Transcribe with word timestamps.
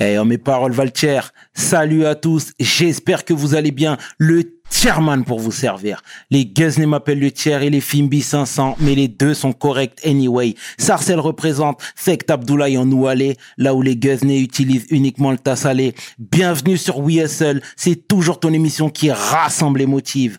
Eh, 0.00 0.16
oh, 0.16 0.24
mes 0.24 0.38
paroles 0.38 0.70
Valtier, 0.70 1.18
salut 1.54 2.06
à 2.06 2.14
tous, 2.14 2.52
j'espère 2.60 3.24
que 3.24 3.34
vous 3.34 3.56
allez 3.56 3.72
bien. 3.72 3.98
Le 4.16 4.44
Chairman 4.70 5.24
pour 5.24 5.40
vous 5.40 5.50
servir. 5.50 6.02
Les 6.30 6.46
Guzney 6.46 6.86
m'appellent 6.86 7.18
le 7.18 7.32
tiers 7.32 7.62
et 7.62 7.70
les 7.70 7.80
Fimbi 7.80 8.22
500, 8.22 8.76
mais 8.78 8.94
les 8.94 9.08
deux 9.08 9.34
sont 9.34 9.52
corrects 9.52 9.98
anyway. 10.06 10.54
Sarcel 10.78 11.18
représente 11.18 11.82
Sect 11.96 12.30
Abdoulaye 12.30 12.78
en 12.78 12.88
Oualé, 12.92 13.36
là 13.56 13.74
où 13.74 13.82
les 13.82 13.96
Guzney 13.96 14.40
utilisent 14.40 14.86
uniquement 14.90 15.32
le 15.32 15.38
tassalé. 15.38 15.94
Bienvenue 16.18 16.76
sur 16.76 16.98
WSL, 16.98 17.60
c'est 17.74 18.06
toujours 18.06 18.38
ton 18.38 18.52
émission 18.52 18.90
qui 18.90 19.10
rassemble 19.10 19.80
les 19.80 19.86
motifs. 19.86 20.38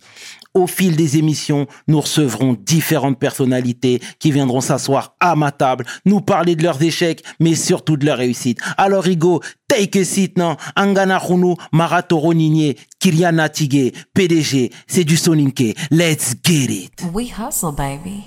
Au 0.56 0.66
fil 0.66 0.96
des 0.96 1.18
émissions, 1.18 1.68
nous 1.88 2.02
recevrons 2.02 2.58
différentes 2.60 3.20
personnalités 3.20 4.02
qui 4.18 4.32
viendront 4.32 4.62
s'asseoir 4.62 5.16
à 5.20 5.36
ma 5.36 5.52
table, 5.52 5.86
nous 6.06 6.22
parler 6.22 6.56
de 6.56 6.64
leurs 6.64 6.82
échecs, 6.82 7.24
mais 7.40 7.54
surtout 7.54 7.98
de 7.98 8.06
leurs 8.06 8.18
réussites. 8.18 8.60
Alors, 8.78 9.04
Rigo, 9.04 9.42
take 9.68 10.00
a 10.00 10.04
seat, 10.04 10.38
non? 10.40 10.58
Angana 10.76 11.20
Khunu, 11.20 11.54
Maratoro 11.72 12.34
Nigné, 12.34 12.78
Kylian 13.00 13.48
Tige, 13.50 13.92
PDG, 14.16 14.72
c'est 14.88 15.04
du 15.04 15.18
Soninke. 15.18 15.76
Let's 15.92 16.34
get 16.44 16.72
it. 16.72 16.94
We 17.14 17.30
hustle, 17.30 17.72
baby. 17.72 18.24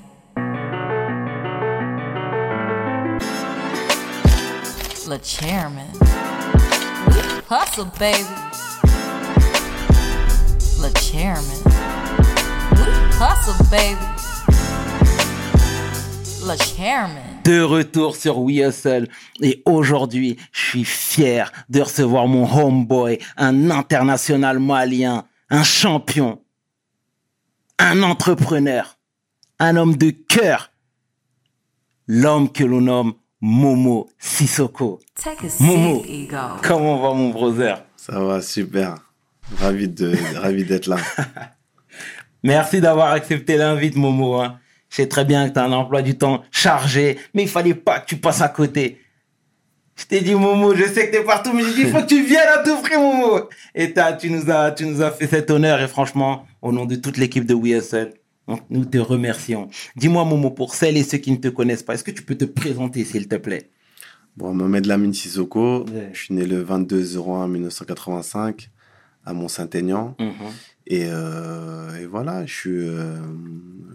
Le 5.09 5.19
chairman. 5.25 5.91
Hustle, 7.51 7.91
baby. 7.99 8.25
Le 10.81 10.89
chairman. 11.01 12.02
We 13.23 13.29
hustle, 13.29 13.71
baby. 13.71 13.97
Le 16.45 16.57
chairman. 16.57 17.23
De 17.45 17.61
retour 17.63 18.17
sur 18.17 18.39
We 18.41 18.57
Hustle. 18.67 19.07
Et 19.41 19.63
aujourd'hui, 19.65 20.39
je 20.51 20.61
suis 20.61 20.85
fier 20.85 21.53
de 21.69 21.83
recevoir 21.83 22.27
mon 22.27 22.51
homeboy, 22.53 23.21
un 23.37 23.71
international 23.71 24.59
malien, 24.59 25.25
un 25.51 25.63
champion, 25.63 26.41
un 27.79 28.03
entrepreneur, 28.03 28.99
un 29.61 29.77
homme 29.77 29.97
de 29.97 30.11
cœur, 30.11 30.73
l'homme 32.09 32.51
que 32.51 32.65
l'on 32.65 32.81
nomme 32.81 33.15
Momo 33.41 34.11
Sissoko. 34.19 34.99
Take 35.15 35.47
a 35.47 35.63
Momo, 35.63 36.03
seat, 36.03 36.11
ego. 36.11 36.37
comment 36.65 36.99
va 36.99 37.15
mon 37.15 37.31
brother? 37.31 37.85
Ça 37.97 38.19
va, 38.19 38.43
super. 38.43 38.97
Ravi 39.61 39.87
de, 39.89 40.13
ravi 40.41 40.65
d'être 40.65 40.89
là. 40.89 40.97
Merci 42.43 42.81
d'avoir 42.81 43.13
accepté 43.13 43.57
l'invite, 43.57 43.97
Momo. 43.97 44.35
Hein. 44.37 44.59
Je 44.91 44.97
sais 44.97 45.09
très 45.09 45.25
bien 45.25 45.49
que 45.49 45.55
tu 45.55 45.59
as 45.59 45.65
un 45.65 45.73
emploi 45.73 46.03
du 46.03 46.19
temps 46.19 46.43
chargé, 46.51 47.19
mais 47.35 47.43
il 47.43 47.49
fallait 47.49 47.75
pas 47.75 48.01
que 48.01 48.07
tu 48.07 48.17
passes 48.17 48.43
à 48.43 48.49
côté. 48.49 48.99
Je 49.97 50.05
t'ai 50.07 50.21
dit, 50.21 50.35
Momo, 50.35 50.75
je 50.75 50.85
sais 50.85 51.09
que 51.09 51.17
tu 51.17 51.23
es 51.23 51.25
partout, 51.25 51.53
mais 51.53 51.63
j'ai 51.63 51.75
dit, 51.75 51.81
il 51.83 51.89
faut 51.89 52.01
que 52.01 52.07
tu 52.07 52.23
viennes 52.25 52.49
à 52.55 52.63
tout 52.63 52.81
prix, 52.83 52.97
Momo. 52.97 53.49
Et 53.75 53.95
tu, 54.19 54.31
nous 54.31 54.51
as, 54.51 54.73
tu 54.73 54.87
nous 54.87 55.03
as 55.03 55.11
fait 55.11 55.27
cet 55.27 55.51
honneur, 55.51 55.81
et 55.81 55.89
franchement, 55.89 56.47
au 56.61 56.73
nom 56.73 56.85
de 56.85 56.97
toute 56.97 57.17
l'équipe 57.17 57.47
de 57.47 57.55
WSL, 57.55 58.15
nous 58.71 58.85
te 58.85 58.99
remercions. 58.99 59.69
Dis-moi, 59.97 60.25
Momo, 60.25 60.51
pour 60.51 60.75
celles 60.75 60.97
et 60.97 61.05
ceux 61.05 61.19
qui 61.19 61.31
ne 61.31 61.37
te 61.37 61.49
connaissent 61.49 61.83
pas, 61.83 61.95
est-ce 61.95 62.05
que 62.05 62.11
tu 62.11 62.23
peux 62.23 62.35
te 62.35 62.45
présenter, 62.45 63.05
s'il 63.05 63.29
te 63.29 63.37
plaît? 63.37 63.71
Bon, 64.37 64.55
Mohamed 64.55 64.87
Lamine 64.87 65.13
Sissoko. 65.13 65.85
Ouais. 65.85 66.09
Je 66.13 66.19
suis 66.25 66.35
né 66.35 66.47
le 66.47 66.63
22 66.63 67.19
01 67.19 67.49
1985 67.49 68.71
à 69.25 69.35
Mont-Saint-Aignan. 69.35 70.17
Et, 70.87 71.07
euh, 71.07 72.01
et 72.01 72.07
voilà, 72.07 72.45
je 72.47 72.55
suis, 72.55 72.71
euh, 72.71 73.21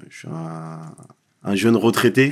je 0.09 0.17
suis 0.19 0.27
un, 0.27 0.95
un 1.43 1.55
jeune 1.55 1.75
retraité. 1.75 2.31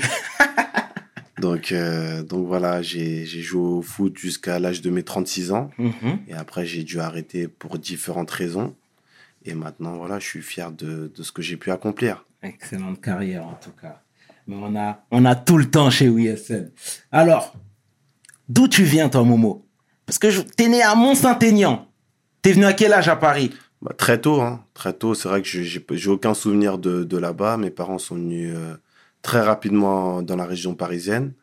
donc, 1.39 1.71
euh, 1.71 2.23
donc 2.23 2.47
voilà, 2.47 2.81
j'ai 2.81 3.25
joué 3.25 3.61
au 3.61 3.81
foot 3.81 4.17
jusqu'à 4.17 4.59
l'âge 4.59 4.81
de 4.81 4.89
mes 4.89 5.03
36 5.03 5.51
ans. 5.51 5.69
Mhm. 5.77 6.19
Et 6.27 6.33
après, 6.33 6.65
j'ai 6.65 6.83
dû 6.83 6.99
arrêter 6.99 7.47
pour 7.47 7.77
différentes 7.77 8.31
raisons. 8.31 8.75
Et 9.45 9.53
maintenant, 9.53 9.97
voilà, 9.97 10.19
je 10.19 10.25
suis 10.25 10.41
fier 10.41 10.71
de, 10.71 11.11
de 11.15 11.23
ce 11.23 11.31
que 11.31 11.41
j'ai 11.41 11.57
pu 11.57 11.71
accomplir. 11.71 12.25
Excellente 12.41 13.01
carrière 13.01 13.45
en 13.45 13.59
tout 13.61 13.71
cas. 13.79 14.01
Mais 14.47 14.55
on 14.59 14.75
a, 14.75 15.03
on 15.11 15.25
a 15.25 15.35
tout 15.35 15.57
le 15.57 15.69
temps 15.69 15.89
chez 15.89 16.07
WSL. 16.07 16.71
Alors, 17.11 17.55
d'où 18.49 18.67
tu 18.67 18.83
viens 18.83 19.09
toi 19.09 19.23
Momo? 19.23 19.67
Parce 20.05 20.19
que 20.19 20.41
t'es 20.41 20.67
né 20.67 20.81
à 20.81 20.95
Mont-Saint-Aignan. 20.95 21.87
T'es 22.41 22.53
venu 22.53 22.65
à 22.65 22.73
quel 22.73 22.93
âge 22.93 23.07
à 23.07 23.15
Paris? 23.15 23.51
Bah, 23.85 23.93
très 23.95 24.19
tôt, 24.19 24.41
hein. 24.41 24.65
Très 24.73 24.93
tôt. 24.93 25.13
C'est 25.13 25.29
vrai 25.29 25.43
que 25.43 25.47
j'ai 25.47 26.09
aucun 26.09 26.33
souvenir 26.33 26.79
de, 26.79 27.03
de 27.03 27.17
là-bas. 27.17 27.57
Mes 27.57 27.69
parents 27.69 27.99
sont 27.99 28.15
venus 28.15 28.51
euh, 28.55 28.75
très 29.21 29.41
rapidement 29.41 30.23
dans 30.23 30.35
la 30.35 30.45
région 30.45 30.73
parisienne 30.73 31.33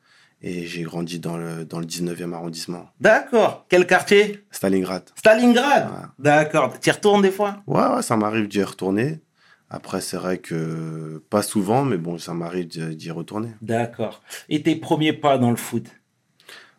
et 0.40 0.66
j'ai 0.66 0.82
grandi 0.82 1.20
dans 1.20 1.36
le, 1.36 1.64
dans 1.64 1.78
le 1.78 1.86
19e 1.86 2.32
arrondissement. 2.32 2.90
D'accord. 2.98 3.64
Quel 3.68 3.86
quartier? 3.86 4.44
Stalingrad. 4.50 5.04
Stalingrad? 5.14 5.84
Ouais. 5.84 6.06
D'accord. 6.18 6.80
Tu 6.80 6.88
y 6.88 6.92
retournes 6.92 7.22
des 7.22 7.30
fois? 7.30 7.62
Ouais, 7.68 7.86
ouais, 7.86 8.02
ça 8.02 8.16
m'arrive 8.16 8.48
d'y 8.48 8.64
retourner. 8.64 9.20
Après, 9.70 10.00
c'est 10.00 10.16
vrai 10.16 10.38
que 10.38 11.22
pas 11.30 11.42
souvent, 11.42 11.84
mais 11.84 11.96
bon, 11.96 12.18
ça 12.18 12.34
m'arrive 12.34 12.66
d'y 12.66 13.10
retourner. 13.12 13.50
D'accord. 13.62 14.20
Et 14.48 14.62
tes 14.62 14.74
premiers 14.74 15.12
pas 15.12 15.38
dans 15.38 15.50
le 15.50 15.56
foot? 15.56 15.86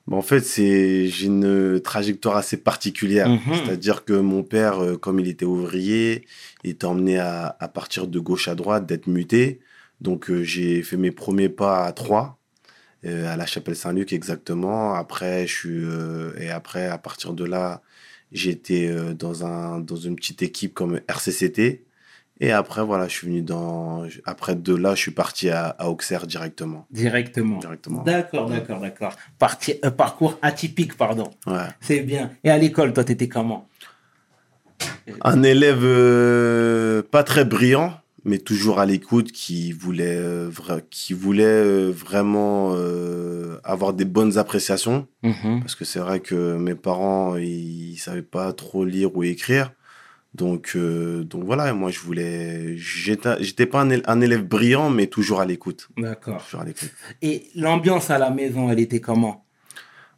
Bon, 0.07 0.17
en 0.17 0.21
fait, 0.21 0.41
c'est 0.41 1.07
j'ai 1.07 1.27
une 1.27 1.79
trajectoire 1.81 2.35
assez 2.37 2.57
particulière. 2.57 3.29
Mhm. 3.29 3.39
C'est-à-dire 3.53 4.03
que 4.05 4.13
mon 4.13 4.43
père, 4.43 4.83
euh, 4.83 4.97
comme 4.97 5.19
il 5.19 5.27
était 5.27 5.45
ouvrier, 5.45 6.25
il 6.63 6.71
était 6.71 6.85
emmené 6.85 7.19
à, 7.19 7.55
à 7.59 7.67
partir 7.67 8.07
de 8.07 8.19
gauche 8.19 8.47
à 8.47 8.55
droite, 8.55 8.85
d'être 8.85 9.07
muté. 9.07 9.61
Donc, 10.01 10.29
euh, 10.29 10.43
j'ai 10.43 10.81
fait 10.83 10.97
mes 10.97 11.11
premiers 11.11 11.49
pas 11.49 11.85
à 11.85 11.91
Troyes, 11.93 12.37
euh, 13.05 13.31
à 13.31 13.35
la 13.35 13.45
Chapelle 13.45 13.75
Saint-Luc 13.75 14.13
exactement. 14.13 14.93
Après, 14.93 15.45
je 15.47 15.53
suis 15.53 15.83
euh, 15.85 16.33
et 16.39 16.49
après, 16.49 16.87
à 16.87 16.97
partir 16.97 17.33
de 17.33 17.43
là, 17.43 17.81
j'ai 18.31 18.51
été 18.51 18.89
euh, 18.89 19.13
dans 19.13 19.45
un 19.45 19.79
dans 19.79 19.95
une 19.95 20.15
petite 20.15 20.41
équipe 20.41 20.73
comme 20.73 21.01
RCCT. 21.07 21.83
Et 22.43 22.51
après, 22.51 22.83
voilà, 22.83 23.07
je 23.07 23.13
suis 23.13 23.27
venu 23.27 23.41
dans. 23.41 24.03
Après 24.25 24.53
de 24.53 24.75
là, 24.75 24.95
je 24.95 24.99
suis 24.99 25.11
parti 25.11 25.49
à, 25.49 25.67
à 25.67 25.87
Auxerre 25.87 26.27
directement. 26.27 26.85
Directement. 26.91 27.57
Directement. 27.59 28.03
D'accord, 28.03 28.49
d'accord, 28.49 28.79
d'accord. 28.81 29.13
Parti- 29.39 29.79
euh, 29.85 29.91
parcours 29.91 30.37
atypique, 30.41 30.97
pardon. 30.97 31.29
Ouais. 31.47 31.69
C'est 31.79 32.01
bien. 32.01 32.31
Et 32.43 32.49
à 32.49 32.57
l'école, 32.57 32.91
toi, 32.91 33.05
t'étais 33.05 33.29
comment? 33.29 33.69
Un 35.21 35.41
élève 35.43 35.83
euh, 35.83 37.01
pas 37.01 37.23
très 37.23 37.45
brillant, 37.45 37.93
mais 38.25 38.39
toujours 38.39 38.79
à 38.81 38.85
l'écoute, 38.85 39.31
qui 39.31 39.71
voulait, 39.71 40.17
euh, 40.17 40.49
vra- 40.49 40.81
qui 40.89 41.13
voulait 41.13 41.89
vraiment 41.91 42.75
avoir 43.63 43.93
des 43.93 44.05
bonnes 44.05 44.37
appréciations. 44.37 45.07
Mhm. 45.23 45.61
Parce 45.61 45.75
que 45.75 45.85
c'est 45.85 45.99
vrai 45.99 46.19
que 46.19 46.57
mes 46.57 46.75
parents, 46.75 47.37
ils, 47.37 47.95
savaient 47.97 48.21
pas 48.21 48.51
trop 48.51 48.83
lire 48.83 49.15
ou 49.15 49.23
écrire. 49.23 49.71
Donc, 50.33 50.71
euh, 50.75 51.23
donc 51.23 51.43
voilà, 51.43 51.73
moi 51.73 51.91
je 51.91 51.99
voulais. 51.99 52.75
J'étais 52.77 53.65
pas 53.65 53.81
un, 53.81 54.21
élève 54.21 54.43
brillant, 54.43 54.89
mais 54.89 55.07
toujours 55.07 55.41
à 55.41 55.45
l'écoute. 55.45 55.89
D'accord. 55.97 56.43
Toujours 56.43 56.61
à 56.61 56.65
l'écoute. 56.65 56.91
Et 57.21 57.49
l'ambiance 57.55 58.09
à 58.09 58.17
la 58.17 58.31
maison, 58.31 58.71
elle 58.71 58.79
était 58.79 58.99
comment? 58.99 59.45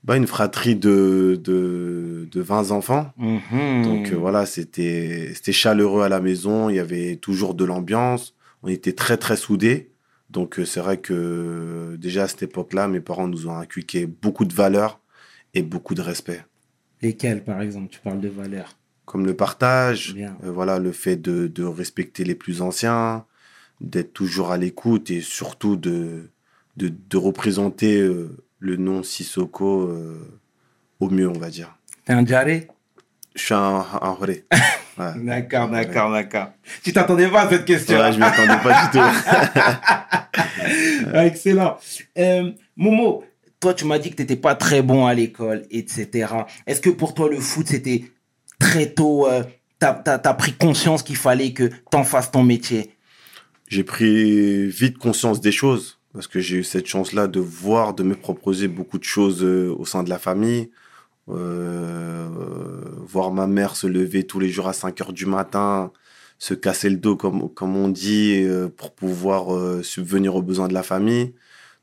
Bah, 0.06 0.16
une 0.16 0.28
fratrie 0.28 0.76
de, 0.76 1.42
de, 1.44 2.30
de 2.32 2.42
20 2.42 2.72
enfants. 2.72 3.12
Mhm. 3.18 3.84
Donc 3.84 4.12
euh, 4.12 4.16
voilà, 4.16 4.46
c'était 4.46 5.34
chaleureux 5.52 6.04
à 6.04 6.10
la 6.10 6.22
maison, 6.22 6.70
il 6.70 6.76
y 6.76 6.80
avait 6.80 7.18
toujours 7.18 7.56
de 7.56 7.66
l'ambiance, 7.66 8.36
on 8.64 8.70
était 8.70 8.94
très 8.94 9.18
très 9.18 9.36
soudés. 9.36 9.92
Donc 10.30 10.60
euh, 10.60 10.66
c'est 10.66 10.80
vrai 10.80 10.98
que 10.98 11.98
déjà 12.00 12.24
à 12.24 12.28
cette 12.28 12.44
époque-là, 12.44 12.88
mes 12.88 13.02
parents 13.02 13.28
nous 13.28 13.48
ont 13.48 13.58
inculqué 13.58 14.06
beaucoup 14.06 14.46
de 14.46 14.54
valeurs 14.54 15.00
et 15.56 15.64
beaucoup 15.64 15.96
de 15.96 16.02
respect, 16.02 16.44
Lesquels, 17.02 17.44
par 17.44 17.62
exemple? 17.62 17.88
Tu 17.90 18.00
parles 18.00 18.20
de 18.20 18.30
valeurs. 18.30 18.78
Comme 19.06 19.26
le 19.26 19.36
partage, 19.36 20.16
euh, 20.18 20.52
voilà, 20.52 20.80
le 20.80 20.92
fait 20.92 21.16
de, 21.16 21.48
de 21.48 21.64
respecter 21.64 22.24
les 22.24 22.36
plus 22.36 22.62
anciens, 22.62 23.26
d'être 23.82 24.14
toujours 24.14 24.52
à 24.52 24.58
l'écoute 24.58 25.12
et 25.12 25.22
surtout 25.22 25.76
de 25.76 26.30
de, 26.78 26.92
de 27.10 27.18
représenter 27.18 28.02
euh, 28.02 28.36
le 28.60 28.76
nom 28.76 29.02
Sissoko 29.02 29.84
euh, 29.84 30.20
au 31.00 31.10
mieux, 31.10 31.30
on 31.30 31.40
va 31.40 31.50
dire. 31.50 31.74
T'es 32.04 32.12
un 32.12 32.26
jaré 32.26 32.68
Je 33.34 33.42
suis 33.42 33.54
un, 33.54 33.86
un. 34.02 34.18
Ouais. 34.98 35.12
D'accord, 35.26 35.68
d'accord, 35.68 36.10
d'accord. 36.10 36.52
Tu 36.82 36.94
t'attendais 36.94 37.28
pas 37.28 37.42
à 37.42 37.50
cette 37.50 37.66
question 37.66 38.00
Ouais, 38.00 38.14
je 38.14 38.18
m'y 38.18 38.24
attendais 38.24 38.64
pas 38.64 38.84
du 38.84 38.92
tout. 38.98 39.04
Excellent. 41.16 41.78
Momo, 42.78 43.26
toi, 43.60 43.74
tu 43.74 43.84
m'as 43.84 44.00
dit 44.00 44.12
que 44.12 44.16
tu 44.16 44.22
n'étais 44.22 44.38
pas 44.38 44.56
très 44.56 44.82
bon 44.82 45.06
à 45.06 45.14
l'école, 45.14 45.64
etc. 45.70 46.28
Est-ce 46.66 46.80
que 46.80 46.90
pour 46.90 47.14
toi, 47.14 47.28
le 47.30 47.42
foot, 47.42 47.68
c'était 47.68 48.06
très 48.60 48.92
tôt 48.92 49.28
euh, 49.28 49.44
T'as 49.78 50.02
as, 50.06 50.34
pris 50.34 50.54
conscience 50.54 51.04
qu'il 51.04 51.18
fallait 51.18 51.52
que 51.52 51.70
t'en 51.92 52.04
fasses 52.04 52.32
ton 52.32 52.44
métier 52.44 52.96
j'ai 53.68 53.84
pris 53.84 54.68
vite 54.68 54.98
conscience 54.98 55.42
des 55.42 55.52
choses 55.52 56.00
parce 56.14 56.28
que 56.28 56.40
j'ai 56.40 56.58
eu 56.58 56.64
cette 56.64 56.88
chance-là 56.88 57.28
de 57.28 57.40
voir, 57.40 57.94
de 57.94 58.04
me 58.04 58.16
proposer 58.16 58.68
beaucoup 58.68 58.98
de 58.98 59.04
choses 59.04 59.44
euh, 59.44 59.76
au 59.78 59.86
sein 59.86 60.02
de 60.02 60.10
la 60.10 60.18
famille. 60.18 60.72
Euh, 61.28 62.30
voir 63.06 63.32
ma 63.32 63.48
mère 63.48 63.76
se 63.76 63.88
lever 63.88 64.26
tous 64.26 64.40
les 64.40 64.50
jours 64.50 64.68
à 64.68 64.74
5 64.74 65.02
heures 65.02 65.14
du 65.14 65.26
matin, 65.26 65.92
se 66.40 66.54
casser 66.54 66.90
le 66.90 66.98
dos, 66.98 67.18
comme, 67.18 67.50
comme 67.54 67.76
on 67.76 67.90
dit, 67.90 68.44
euh, 68.44 68.70
pour 68.70 68.94
pouvoir 68.94 69.54
euh, 69.54 69.84
subvenir 69.84 70.36
aux 70.36 70.42
besoins 70.42 70.68
de 70.68 70.74
la 70.74 70.84
famille. 70.84 71.34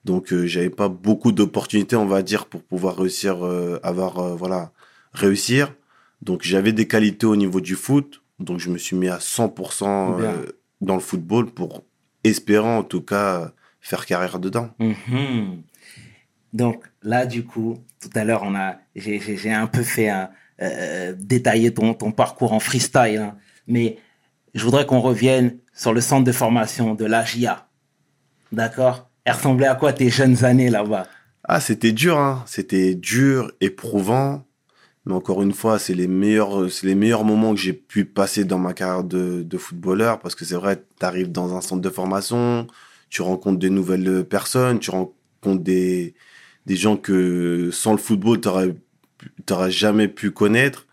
Donc, 0.05 0.33
euh, 0.33 0.47
j'avais 0.47 0.71
pas 0.71 0.89
beaucoup 0.89 1.33
d'opportunités, 1.33 1.97
on 1.97 2.07
va 2.07 2.23
dire, 2.23 2.47
pour 2.47 2.63
pouvoir 2.63 2.97
réussir, 2.97 3.45
euh, 3.47 3.79
avoir, 3.83 4.19
euh, 4.19 4.35
voilà, 4.35 4.73
réussir. 5.13 5.75
Donc, 6.23 6.43
j'avais 6.43 6.73
des 6.73 6.89
qualités 6.89 7.27
au 7.27 7.37
niveau 7.37 7.61
du 7.61 7.75
foot. 7.75 8.23
Donc, 8.39 8.59
je 8.59 8.71
me 8.71 8.79
suis 8.79 8.97
mis 8.97 9.09
à 9.09 9.19
100% 9.19 10.17
Bien. 10.17 10.25
euh, 10.25 10.47
dans 10.81 10.95
le 10.95 11.01
football 11.01 11.51
pour 11.51 11.85
espérer, 12.25 12.69
en 12.69 12.85
tout 12.85 13.03
cas, 13.03 13.53
faire 13.81 14.07
carrière 14.07 14.39
dedans. 14.39 14.71
Mhm. 14.79 15.63
Donc 16.53 16.85
là, 17.03 17.27
du 17.27 17.45
coup, 17.45 17.79
tout 18.01 18.11
à 18.15 18.25
l'heure, 18.25 18.43
on 18.45 18.55
a, 18.55 18.77
j'ai, 18.95 19.51
un 19.51 19.67
peu 19.67 19.83
fait 19.83 20.09
un, 20.09 20.31
euh, 20.61 21.15
détailler 21.19 21.73
ton, 21.73 21.95
ton 21.95 22.13
parcours 22.13 22.53
en 22.53 22.61
freestyle, 22.61 23.19
hein. 23.19 23.37
mais 23.67 23.99
je 24.55 24.63
voudrais 24.65 24.85
qu'on 24.87 25.01
revienne 25.01 25.57
sur 25.75 25.95
le 25.95 26.01
centre 26.01 26.25
de 26.25 26.33
formation 26.33 26.95
de 26.95 27.05
l'AGIA. 27.07 27.67
D'accord? 28.53 29.09
Elle 29.25 29.35
ressemblait 29.35 29.67
à 29.67 29.75
quoi 29.75 29.93
tes 29.93 30.11
jeunes 30.11 30.45
années 30.45 30.69
là-bas? 30.69 31.07
Ah, 31.45 31.61
c'était 31.61 31.93
dur, 31.93 32.19
hein. 32.19 32.45
C'était 32.47 32.95
dur, 32.95 33.51
éprouvant. 33.61 34.45
Mais 35.05 35.15
encore 35.15 35.43
une 35.43 35.53
fois, 35.53 35.79
c'est 35.79 35.95
les 35.95 36.07
meilleurs, 36.07 36.71
c'est 36.71 36.87
les 36.87 36.95
meilleurs 36.95 37.25
moments 37.25 37.55
que 37.55 37.61
j'ai 37.61 37.73
pu 37.73 38.05
passer 38.05 38.45
dans 38.45 38.59
ma 38.59 38.73
carrière 38.73 39.03
de, 39.05 39.59
footballeur 39.59 40.21
parce 40.21 40.35
que 40.35 40.45
c'est 40.45 40.55
vrai, 40.55 40.85
tu 40.99 41.05
arrives 41.05 41.33
dans 41.33 41.57
un 41.57 41.61
centre 41.61 41.83
de 41.83 41.91
formation, 41.91 42.67
tu 43.11 43.23
rencontres 43.23 43.59
de 43.59 43.69
nouvelles 43.69 44.25
personnes, 44.25 44.79
tu 44.79 44.91
rencontres 44.91 45.63
des, 45.63 46.15
des 46.67 46.77
gens 46.77 46.97
que 46.97 47.71
sans 47.73 47.93
le 47.93 47.99
football, 47.99 48.41
tu 48.41 48.49
n'aurais 49.51 49.71
jamais 49.71 50.09
pu 50.09 50.31
connaître. 50.31 50.87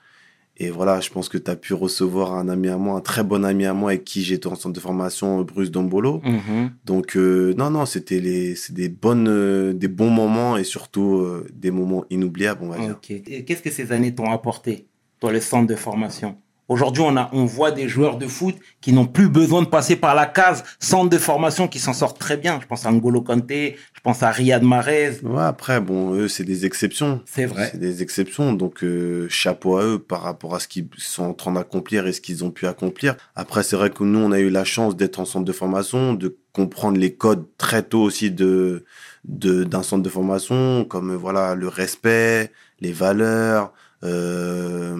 Et 0.61 0.69
voilà, 0.71 1.00
je 1.00 1.09
pense 1.09 1.29
que 1.29 1.38
tu 1.38 1.50
as 1.50 1.56
pu 1.56 1.73
recevoir 1.73 2.33
un 2.33 2.50
ami 2.50 2.67
à 2.67 2.77
moi, 2.77 2.97
un 2.97 3.01
très 3.01 3.23
bon 3.23 3.45
ami 3.45 3.65
à 3.65 3.73
moi 3.73 3.91
avec 3.91 4.03
qui 4.03 4.23
j'étais 4.23 4.47
en 4.47 4.56
centre 4.56 4.75
de 4.75 4.79
formation, 4.81 5.41
Bruce 5.41 5.71
Dombolo. 5.71 6.21
Mhm. 6.25 6.71
Donc 6.83 7.15
euh, 7.15 7.53
non 7.57 7.69
non, 7.69 7.85
c'était 7.85 8.19
les 8.19 8.56
c'est 8.56 8.73
des 8.73 8.89
bonnes 8.89 9.29
euh, 9.29 9.71
des 9.71 9.88
bons 9.88 10.09
moments 10.09 10.57
et 10.57 10.65
surtout 10.65 11.15
euh, 11.15 11.47
des 11.53 11.71
moments 11.71 12.03
inoubliables, 12.09 12.59
on 12.61 12.67
va 12.67 12.77
dire. 12.79 13.00
Qu'est-ce 13.01 13.61
que 13.61 13.71
ces 13.71 13.94
années 13.94 14.13
t'ont 14.13 14.31
apporté 14.31 14.88
dans 15.21 15.31
le 15.31 15.39
centre 15.39 15.67
de 15.67 15.75
formation? 15.75 16.35
Aujourd'hui, 16.69 17.04
on, 17.06 17.18
a, 17.18 17.30
on 17.33 17.45
voit 17.45 17.71
des 17.71 17.88
joueurs 17.89 18.18
de 18.18 18.27
foot 18.27 18.56
qui 18.80 18.94
n'ont 18.94 19.07
plus 19.07 19.27
besoin 19.27 19.62
de 19.63 19.68
passer 19.68 19.95
par 19.95 20.13
la 20.16 20.25
case 20.27 20.63
centre 20.80 21.10
de 21.10 21.18
formation 21.18 21.68
qui 21.68 21.80
s'en 21.80 21.94
sortent 21.94 22.19
très 22.19 22.38
bien. 22.38 22.60
Je 22.62 22.68
pense 22.68 22.86
à 22.86 22.92
N'Golo 22.92 23.21
Kanté, 23.21 23.75
je 23.95 24.00
pense 24.01 24.21
à 24.24 24.30
Riyad 24.31 24.63
Mahrez. 24.63 25.19
Ouais, 25.24 25.42
après 25.44 25.81
bon, 25.81 26.13
eux 26.13 26.27
c'est 26.27 26.44
des 26.44 26.66
exceptions. 26.66 27.21
C'est 27.25 27.45
vrai. 27.45 27.69
C'est 27.71 27.80
des 27.80 28.01
exceptions, 28.04 28.54
donc 28.54 28.83
euh, 28.83 29.27
chapeau 29.30 29.77
à 29.77 29.83
eux 29.83 30.00
par 30.00 30.21
rapport 30.21 30.54
à 30.56 30.60
ce 30.60 30.68
qu'ils 30.68 30.88
sont 30.98 31.24
en 31.24 31.33
train 31.33 31.51
d'accomplir 31.54 32.06
et 32.07 32.13
ce 32.13 32.21
qu'ils 32.21 32.44
ont 32.45 32.51
pu 32.51 32.68
accomplir. 32.68 33.15
Après, 33.36 33.63
c'est 33.63 33.75
vrai 33.75 33.89
que 33.89 34.04
nous, 34.04 34.19
on 34.19 34.31
a 34.31 34.39
eu 34.39 34.50
la 34.50 34.63
chance 34.63 34.95
d'être 34.95 35.19
en 35.19 35.25
centre 35.25 35.45
de 35.45 35.51
formation, 35.51 36.13
de 36.13 36.38
comprendre 36.54 36.98
les 37.00 37.13
codes 37.15 37.45
très 37.57 37.83
tôt 37.83 38.01
aussi 38.01 38.30
de 38.31 38.86
de- 39.25 39.63
d'un 39.65 39.83
centre 39.83 40.04
de 40.04 40.10
formation, 40.10 40.86
comme 40.86 41.12
euh, 41.12 41.18
voilà 41.18 41.56
le 41.56 41.68
respect, 41.68 42.51
les 42.80 42.92
valeurs, 42.94 43.74
euh, 44.04 44.95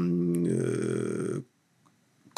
euh, 0.48 1.46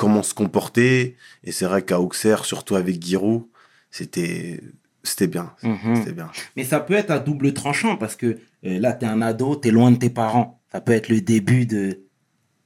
comment 0.02 0.24
se 0.24 0.34
comporter. 0.34 1.16
Et 1.44 1.52
c'est 1.52 1.66
vrai 1.66 1.84
qu'à 1.84 2.00
Auxerre, 2.00 2.44
surtout 2.46 2.76
avec 2.76 3.02
Giroud, 3.04 3.44
c'était 3.92 4.60
c'était 5.04 5.28
bien, 5.28 5.54
Mhm. 5.64 5.96
c'était 5.96 6.12
bien. 6.14 6.30
Mais 6.56 6.64
ça 6.64 6.80
peut 6.80 6.94
être 6.96 7.12
à 7.12 7.20
double 7.20 7.54
tranchant 7.54 7.98
parce 7.98 8.16
que 8.16 8.26
euh, 8.66 8.80
là, 8.80 8.94
tu 8.94 9.06
es 9.06 9.08
un 9.08 9.22
ado, 9.22 9.56
tu 9.56 9.68
es 9.68 9.72
loin 9.72 9.92
de 9.92 9.98
tes 9.98 10.10
parents. 10.10 10.60
Ça 10.72 10.80
peut 10.82 10.92
être 10.92 11.10
le 11.10 11.22
début 11.22 11.66
de, 11.66 12.02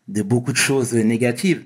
de 0.08 0.22
beaucoup 0.22 0.52
de 0.52 0.58
choses 0.58 0.94
négatives. 0.94 1.66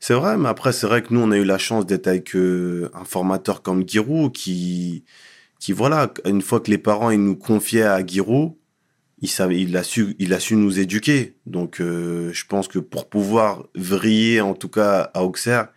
C'est 0.00 0.14
vrai, 0.14 0.36
mais 0.38 0.48
après, 0.48 0.72
c'est 0.72 0.86
vrai 0.86 1.02
que 1.02 1.12
nous, 1.12 1.20
on 1.20 1.30
a 1.32 1.36
eu 1.36 1.44
la 1.44 1.58
chance 1.58 1.86
d'être 1.86 2.06
avec 2.06 2.34
euh, 2.36 2.88
un 2.94 3.04
formateur 3.04 3.62
comme 3.62 3.86
Giroud 3.88 4.32
qui, 4.32 5.04
qui, 5.60 5.72
voilà, 5.72 6.12
une 6.24 6.40
fois 6.42 6.60
que 6.60 6.70
les 6.70 6.78
parents 6.78 7.10
ils 7.10 7.22
nous 7.22 7.36
confiaient 7.36 7.82
à 7.82 8.04
Giroud, 8.06 8.52
il, 9.20 9.28
savait, 9.28 9.60
il, 9.60 9.76
a 9.76 9.82
su, 9.82 10.14
il 10.18 10.32
a 10.34 10.40
su 10.40 10.56
nous 10.56 10.78
éduquer. 10.78 11.36
Donc, 11.46 11.80
euh, 11.80 12.32
je 12.32 12.44
pense 12.46 12.68
que 12.68 12.78
pour 12.78 13.08
pouvoir 13.08 13.66
vriller, 13.74 14.40
en 14.40 14.54
tout 14.54 14.68
cas 14.68 15.10
à 15.14 15.24
Auxerre, 15.24 15.68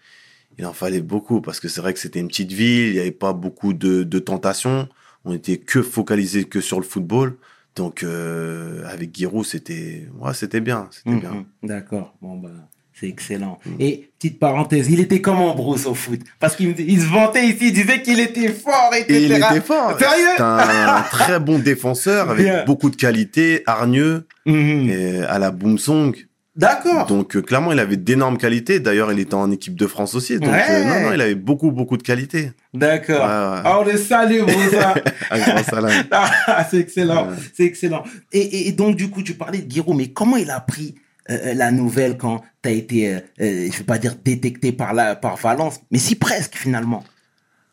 il 0.58 0.66
en 0.66 0.74
fallait 0.74 1.02
beaucoup 1.02 1.40
parce 1.42 1.60
que 1.60 1.68
c'est 1.70 1.80
vrai 1.82 1.94
que 1.94 2.00
c'était 2.00 2.20
une 2.20 2.28
petite 2.28 2.52
ville, 2.52 2.88
il 2.90 2.94
n'y 2.94 3.00
avait 3.00 3.12
pas 3.12 3.32
beaucoup 3.34 3.74
de, 3.74 4.04
de 4.04 4.20
tentations. 4.20 4.90
On 5.26 5.34
était 5.34 5.58
que 5.58 5.82
focalisé 5.82 6.44
que 6.46 6.60
sur 6.62 6.80
le 6.80 6.86
football. 6.86 7.38
Donc, 7.76 8.04
euh, 8.04 8.84
avec 8.88 9.16
Giroud, 9.16 9.46
c'était, 9.46 10.08
ouais, 10.20 10.34
c'était 10.34 10.60
bien, 10.60 10.90
c'était 10.92 11.12
Mhm. 11.12 11.20
bien. 11.20 11.46
D'accord. 11.64 12.14
Bon, 12.22 12.36
bah, 12.38 12.50
c'est 13.00 13.08
excellent. 13.08 13.60
Et 13.80 14.10
petite 14.20 14.40
parenthèse, 14.40 14.90
il 14.90 15.00
était 15.00 15.22
comment 15.22 15.56
Bruce 15.56 15.86
au 15.86 15.94
foot? 15.96 16.20
Parce 16.40 16.56
qu'il 16.56 16.76
il 16.80 17.00
se 17.02 17.06
vantait 17.08 17.46
ici, 17.48 17.68
il 17.68 17.74
disait 17.74 18.02
qu'il 18.02 18.20
était 18.20 18.50
fort, 18.50 18.92
etc. 18.94 19.14
Et 19.16 19.24
il 19.26 19.32
était 19.32 19.62
fort. 19.62 19.98
Sérieux? 19.98 20.28
C'est 20.38 20.42
un 20.44 21.02
très 21.10 21.40
bon 21.40 21.60
défenseur 21.60 22.30
avec 22.30 22.46
Bien. 22.46 22.64
beaucoup 22.66 22.90
de 22.90 22.96
qualités, 22.96 23.64
hargneux, 23.66 24.28
Mhm. 24.46 24.90
et 24.90 25.22
à 25.24 25.40
la 25.40 25.52
Boom 25.52 25.78
Song. 25.78 26.16
D'accord. 26.56 27.06
Donc 27.06 27.38
euh, 27.38 27.42
clairement, 27.42 27.72
il 27.72 27.80
avait 27.80 27.96
d'énormes 27.96 28.38
qualités. 28.38 28.82
D'ailleurs, 28.82 29.14
il 29.14 29.20
était 29.20 29.36
en 29.36 29.50
équipe 29.50 29.76
de 29.76 29.88
France 29.88 30.14
aussi. 30.14 30.40
Donc 30.40 30.52
Ouais. 30.52 30.62
euh, 30.70 30.84
non, 30.84 31.00
non, 31.08 31.14
il 31.14 31.22
avait 31.22 31.36
beaucoup, 31.36 31.72
beaucoup 31.72 31.96
de 31.96 32.04
qualités. 32.04 32.52
D'accord. 32.74 33.22
Ouais, 33.22 33.26
ouais. 33.56 33.62
Ah, 33.64 33.78
on 33.80 33.86
le 33.86 33.96
salue, 33.98 34.42
Bruce. 34.42 34.74
hein. 34.74 34.94
Un 35.32 35.40
grand 35.40 35.64
salam. 35.64 36.04
Ah, 36.12 36.68
c'est 36.70 36.80
excellent, 36.80 37.28
c'est 37.56 37.64
excellent. 37.64 38.04
Et, 38.34 38.40
et- 38.42 38.68
et 38.68 38.72
donc, 38.74 38.98
du 38.98 39.10
coup, 39.10 39.24
tu 39.24 39.36
parlais 39.36 39.60
de 39.60 39.72
Giroud, 39.72 39.96
mais 39.96 40.08
comment 40.08 40.36
il 40.36 40.50
a 40.52 40.60
pris 40.60 40.96
euh, 41.30 41.54
la 41.54 41.72
nouvelle 41.72 42.18
quand 42.18 42.42
tu 42.64 42.70
as 42.70 42.72
été, 42.72 43.14
euh, 43.14 43.20
euh, 43.42 43.70
je 43.72 43.78
vais 43.78 43.84
pas 43.84 43.98
dire 43.98 44.16
détecté 44.24 44.72
par, 44.72 44.94
la, 44.94 45.16
par 45.16 45.38
Valence, 45.38 45.80
mais 45.92 46.00
si 46.00 46.16
presque 46.16 46.56
finalement 46.56 47.04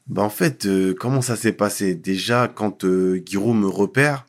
Bah, 0.09 0.23
en 0.23 0.31
fait, 0.31 0.67
euh, 0.67 0.95
comment 0.95 1.23
ça 1.23 1.37
s'est 1.37 1.53
passé? 1.53 1.95
Déjà, 1.95 2.49
quand 2.49 2.85
euh, 2.85 3.23
Giroud 3.25 3.57
me 3.57 3.69
repère, 3.69 4.27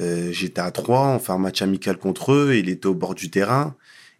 euh, 0.00 0.32
j'étais 0.32 0.60
à 0.60 0.70
3, 0.70 1.08
on 1.08 1.18
fait 1.18 1.32
un 1.32 1.38
match 1.38 1.62
amical 1.62 1.96
contre 1.96 2.32
eux, 2.32 2.54
il 2.56 2.68
était 2.68 2.86
au 2.86 2.94
bord 2.94 3.14
du 3.14 3.30
terrain. 3.30 3.74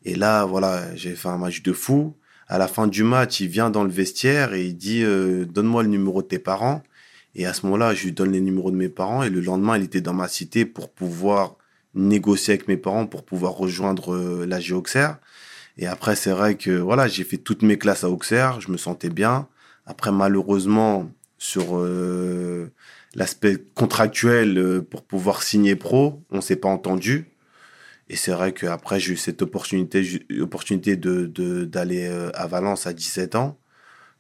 Et 0.05 0.15
là, 0.15 0.45
voilà, 0.45 0.95
j'ai 0.97 1.15
fait 1.15 1.29
un 1.29 1.39
match 1.39 1.63
de 1.63 1.73
fou. 1.73 2.15
À 2.49 2.59
la 2.59 2.67
fin 2.67 2.87
du 2.87 3.05
match, 3.05 3.41
il 3.41 3.49
vient 3.49 3.71
dans 3.71 3.85
le 3.85 3.91
vestiaire 3.91 4.55
et 4.55 4.67
il 4.67 4.77
dit 4.77 5.03
euh, 5.05 5.45
Donne-moi 5.45 5.83
le 5.85 5.89
numéro 5.89 6.23
de 6.23 6.27
tes 6.27 6.39
parents. 6.39 6.83
Et 7.35 7.47
à 7.47 7.53
ce 7.53 7.65
moment-là, 7.67 7.95
je 7.95 8.05
lui 8.05 8.13
donne 8.13 8.33
les 8.33 8.41
numéros 8.41 8.71
de 8.71 8.77
mes 8.77 8.89
parents. 8.89 9.23
Et 9.23 9.31
le 9.31 9.41
lendemain, 9.41 9.77
il 9.79 9.85
était 9.85 10.01
dans 10.01 10.13
ma 10.13 10.27
cité 10.27 10.65
pour 10.65 10.91
pouvoir 10.91 11.57
négocier 11.95 12.55
avec 12.55 12.69
mes 12.69 12.77
parents, 12.77 13.07
pour 13.07 13.25
pouvoir 13.25 13.53
rejoindre 13.55 14.15
euh, 14.15 14.47
la 14.47 14.59
Auxerre. 14.75 15.19
Et 15.79 15.87
après, 15.87 16.15
c'est 16.17 16.31
vrai 16.33 16.57
que 16.57 16.71
voilà, 16.73 17.09
j'ai 17.09 17.25
fait 17.25 17.39
toutes 17.39 17.63
mes 17.63 17.79
classes 17.79 18.05
à 18.05 18.11
Auxerre, 18.11 18.61
je 18.61 18.71
me 18.71 18.77
sentais 18.77 19.09
bien. 19.11 19.49
Après, 19.87 20.13
malheureusement, 20.13 21.11
sur 21.39 21.79
euh, 21.79 22.71
l'aspect 23.15 23.57
contractuel 23.75 24.59
euh, 24.59 24.81
pour 24.83 25.03
pouvoir 25.03 25.43
signer 25.43 25.75
pro, 25.77 26.23
on 26.31 26.41
s'est 26.41 26.57
pas 26.57 26.69
entendu. 26.69 27.27
Et 28.09 28.17
c'est 28.17 28.33
vrai 28.33 28.53
qu'après, 28.53 28.99
j'ai 29.01 29.13
eu 29.13 29.17
cette 29.17 29.41
opportunité, 29.41 30.27
opportunité 30.41 30.97
de, 30.97 31.27
de- 31.27 31.65
d'aller 31.65 32.09
à 32.35 32.47
Valence 32.47 32.87
à 32.87 32.93
17 32.93 33.37
ans. 33.37 33.57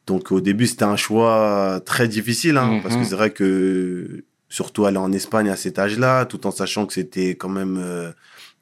Donc 0.06 0.32
au 0.32 0.40
début, 0.40 0.66
c'était 0.66 0.84
un 0.84 0.96
choix 0.96 1.80
très 1.84 2.08
difficile, 2.08 2.56
hein, 2.56 2.76
Mhm. 2.76 2.82
parce 2.82 2.96
que 2.96 3.04
c'est 3.04 3.14
vrai 3.16 3.30
que 3.30 4.24
surtout 4.50 4.84
aller 4.84 4.98
en 4.98 5.12
Espagne 5.12 5.48
à 5.48 5.56
cet 5.56 5.78
âge-là, 5.78 6.26
tout 6.26 6.46
en 6.46 6.50
sachant 6.50 6.84
que 6.84 6.92
c'était 6.92 7.30
quand 7.30 7.48
même 7.48 7.78
euh, 7.78 8.10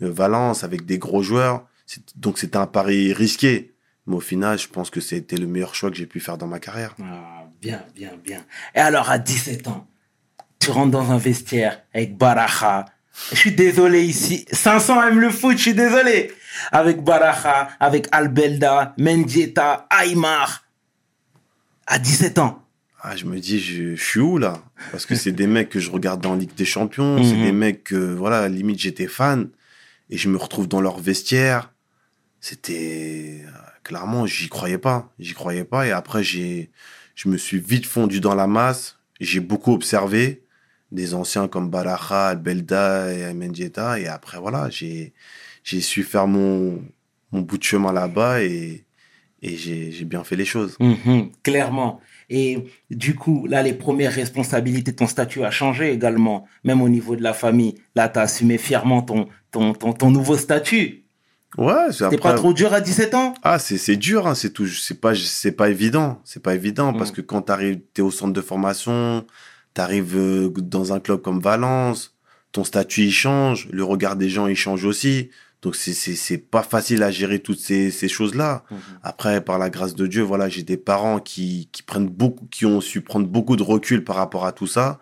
euh, 0.02 0.12
Valence 0.12 0.62
avec 0.62 0.86
des 0.86 0.98
gros 0.98 1.22
joueurs. 1.22 1.66
Donc 2.14 2.38
c'était 2.38 2.58
un 2.58 2.66
pari 2.66 3.12
risqué. 3.12 3.74
Mais 4.06 4.14
au 4.14 4.20
final, 4.20 4.58
je 4.58 4.68
pense 4.68 4.90
que 4.90 5.00
c'était 5.00 5.36
le 5.36 5.46
meilleur 5.46 5.74
choix 5.74 5.90
que 5.90 5.96
j'ai 5.96 6.06
pu 6.06 6.20
faire 6.20 6.38
dans 6.38 6.46
ma 6.46 6.60
carrière. 6.60 6.94
Ah, 7.02 7.38
Bien, 7.60 7.82
bien, 7.94 8.12
bien. 8.22 8.44
Et 8.74 8.78
alors, 8.78 9.10
à 9.10 9.18
17 9.18 9.66
ans, 9.66 9.86
tu 10.60 10.70
rentres 10.70 10.92
dans 10.92 11.10
un 11.10 11.18
vestiaire 11.18 11.82
avec 11.92 12.16
Baraja. 12.16 12.84
Je 13.32 13.36
suis 13.36 13.52
désolé 13.52 14.04
ici. 14.04 14.44
500 14.52 15.08
aiment 15.08 15.20
le 15.20 15.30
foot, 15.30 15.56
je 15.56 15.62
suis 15.62 15.74
désolé. 15.74 16.32
Avec 16.70 17.02
Baraja, 17.02 17.68
avec 17.80 18.06
Albelda, 18.12 18.94
Mendieta, 18.96 19.88
Aymar. 19.90 20.64
À 21.86 21.98
17 21.98 22.38
ans. 22.38 22.62
Ah, 23.00 23.14
je 23.16 23.24
me 23.26 23.38
dis, 23.38 23.60
je, 23.60 23.94
je 23.94 24.02
suis 24.02 24.20
où 24.20 24.38
là? 24.38 24.62
Parce 24.90 25.06
que 25.06 25.14
c'est 25.14 25.32
des 25.32 25.46
mecs 25.46 25.68
que 25.68 25.78
je 25.80 25.90
regarde 25.90 26.24
en 26.26 26.34
Ligue 26.34 26.54
des 26.54 26.64
Champions, 26.64 27.22
c'est 27.22 27.36
Mhm. 27.36 27.42
des 27.42 27.52
mecs 27.52 27.84
que, 27.84 27.94
voilà, 28.14 28.48
limite 28.48 28.80
j'étais 28.80 29.06
fan, 29.06 29.50
et 30.10 30.16
je 30.16 30.28
me 30.28 30.36
retrouve 30.36 30.66
dans 30.68 30.80
leur 30.80 30.98
vestiaire. 30.98 31.72
C'était 32.40 33.42
euh, 33.46 33.50
clairement, 33.84 34.26
j'y 34.26 34.48
croyais 34.48 34.78
pas, 34.78 35.12
j'y 35.18 35.34
croyais 35.34 35.64
pas, 35.64 35.86
et 35.86 35.92
après 35.92 36.22
j'ai, 36.22 36.70
je 37.14 37.28
me 37.28 37.36
suis 37.36 37.58
vite 37.58 37.86
fondu 37.86 38.20
dans 38.20 38.34
la 38.34 38.46
masse. 38.46 38.98
J'ai 39.20 39.40
beaucoup 39.40 39.72
observé 39.72 40.42
des 40.92 41.14
anciens 41.14 41.48
comme 41.48 41.68
Baraja, 41.70 42.34
Belda 42.36 43.12
et 43.12 43.34
Mendieta, 43.34 43.98
et 44.00 44.06
après 44.06 44.38
voilà, 44.38 44.70
j'ai, 44.70 45.12
j'ai 45.64 45.80
su 45.80 46.02
faire 46.04 46.26
mon, 46.28 46.82
mon 47.32 47.40
bout 47.42 47.58
de 47.58 47.64
chemin 47.64 47.92
là-bas 47.92 48.42
et, 48.42 48.84
et 49.42 49.56
j'ai, 49.56 49.90
j'ai 49.92 50.04
bien 50.04 50.22
fait 50.24 50.36
les 50.36 50.44
choses. 50.44 50.76
Mhm, 50.80 51.32
clairement. 51.42 52.00
Et 52.30 52.64
du 52.90 53.14
coup, 53.14 53.46
là, 53.46 53.62
les 53.62 53.72
premières 53.72 54.12
responsabilités, 54.12 54.94
ton 54.94 55.06
statut 55.06 55.44
a 55.44 55.50
changé 55.50 55.92
également, 55.92 56.46
même 56.64 56.82
au 56.82 56.88
niveau 56.88 57.16
de 57.16 57.22
la 57.22 57.32
famille. 57.32 57.76
Là, 57.94 58.08
tu 58.08 58.18
as 58.18 58.22
assumé 58.22 58.58
fièrement 58.58 59.00
ton, 59.02 59.28
ton, 59.50 59.72
ton, 59.72 59.92
ton 59.94 60.10
nouveau 60.10 60.36
statut. 60.36 61.04
Ouais, 61.56 61.72
c'est 61.92 62.04
après- 62.04 62.18
pas 62.18 62.34
trop 62.34 62.52
dur 62.52 62.74
à 62.74 62.82
17 62.82 63.14
ans? 63.14 63.32
Ah, 63.42 63.58
c'est 63.58 63.78
c'est 63.78 63.96
dur, 63.96 64.26
hein, 64.26 64.34
c'est 64.34 64.50
tout, 64.52 64.66
c'est 64.66 65.00
pas 65.00 65.14
c'est 65.14 65.52
pas 65.52 65.70
évident, 65.70 66.20
c'est 66.24 66.42
pas 66.42 66.54
évident 66.54 66.92
Mm. 66.92 66.98
parce 66.98 67.10
que 67.10 67.22
quand 67.22 67.40
t'arrives, 67.40 67.80
t'es 67.94 68.02
au 68.02 68.10
centre 68.10 68.32
de 68.34 68.40
formation, 68.42 69.24
T'arrives 69.74 70.16
euh, 70.16 70.50
dans 70.56 70.92
un 70.92 70.98
club 70.98 71.22
comme 71.22 71.40
Valence, 71.40 72.16
ton 72.52 72.64
statut 72.64 73.02
il 73.04 73.12
change, 73.12 73.68
le 73.70 73.84
regard 73.84 74.16
des 74.16 74.28
gens 74.28 74.46
il 74.48 74.56
change 74.56 74.84
aussi. 74.84 75.30
Donc 75.62 75.74
c'est 75.74 75.92
c'est 75.92 76.38
pas 76.38 76.62
facile 76.62 77.02
à 77.02 77.10
gérer 77.10 77.40
toutes 77.40 77.58
ces 77.58 77.90
ces 77.90 78.08
choses 78.08 78.34
là. 78.34 78.64
Après 79.02 79.40
par 79.40 79.58
la 79.58 79.70
grâce 79.70 79.94
de 79.94 80.06
Dieu, 80.06 80.22
voilà, 80.22 80.48
j'ai 80.48 80.62
des 80.62 80.76
parents 80.76 81.18
qui 81.18 81.68
qui 81.72 81.82
prennent 81.82 82.08
beaucoup 82.08 82.46
qui 82.46 82.64
ont 82.64 82.80
su 82.80 83.00
prendre 83.00 83.26
beaucoup 83.26 83.56
de 83.56 83.62
recul 83.62 84.04
par 84.04 84.16
rapport 84.16 84.46
à 84.46 84.52
tout 84.52 84.68
ça 84.68 85.00